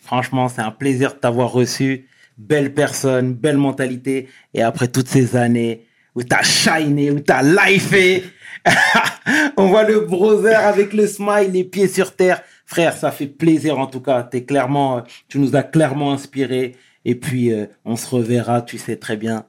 Franchement, 0.00 0.48
c'est 0.48 0.62
un 0.62 0.70
plaisir 0.70 1.14
de 1.14 1.18
t'avoir 1.18 1.52
reçu. 1.52 2.08
Belle 2.38 2.72
personne, 2.72 3.34
belle 3.34 3.58
mentalité. 3.58 4.28
Et 4.54 4.62
après 4.62 4.88
toutes 4.88 5.08
ces 5.08 5.36
années 5.36 5.86
où 6.14 6.22
t'as 6.22 6.42
shiné, 6.42 7.10
où 7.10 7.20
t'as 7.20 7.42
lifé, 7.42 8.24
on 9.58 9.66
voit 9.66 9.84
le 9.84 10.00
brother 10.00 10.58
avec 10.64 10.94
le 10.94 11.06
smile, 11.06 11.50
les 11.52 11.64
pieds 11.64 11.88
sur 11.88 12.16
terre. 12.16 12.42
Frère, 12.66 12.96
ça 12.96 13.12
fait 13.12 13.28
plaisir 13.28 13.78
en 13.78 13.86
tout 13.86 14.00
cas. 14.00 14.24
T'es 14.24 14.44
clairement, 14.44 14.98
euh, 14.98 15.00
tu 15.28 15.38
nous 15.38 15.54
as 15.54 15.62
clairement 15.62 16.12
inspiré. 16.12 16.76
Et 17.04 17.14
puis, 17.14 17.52
euh, 17.52 17.66
on 17.84 17.94
se 17.96 18.08
reverra, 18.08 18.62
tu 18.62 18.78
sais 18.78 18.96
très 18.96 19.16
bien, 19.16 19.46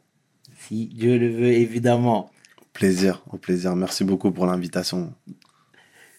si 0.60 0.86
Dieu 0.86 1.18
le 1.18 1.30
veut, 1.30 1.52
évidemment. 1.52 2.30
Au 2.62 2.66
plaisir, 2.72 3.24
au 3.32 3.38
plaisir. 3.38 3.76
Merci 3.76 4.04
beaucoup 4.04 4.32
pour 4.32 4.46
l'invitation. 4.46 5.14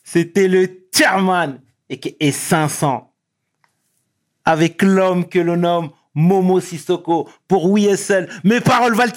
C'était 0.02 0.48
le 0.48 0.68
chairman 0.92 1.60
et, 1.88 2.00
et 2.18 2.32
500 2.32 3.12
avec 4.44 4.82
l'homme 4.82 5.26
que 5.28 5.38
l'on 5.38 5.58
nomme 5.58 5.90
Momo 6.14 6.58
Sissoko 6.58 7.28
pour 7.46 7.70
We 7.70 7.84
Hustle. 7.84 8.28
Mes 8.42 8.60
paroles 8.60 8.94
valent. 8.94 9.12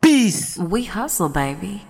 Peace. 0.00 0.58
We 0.58 0.86
hustle, 0.86 1.30
baby. 1.30 1.80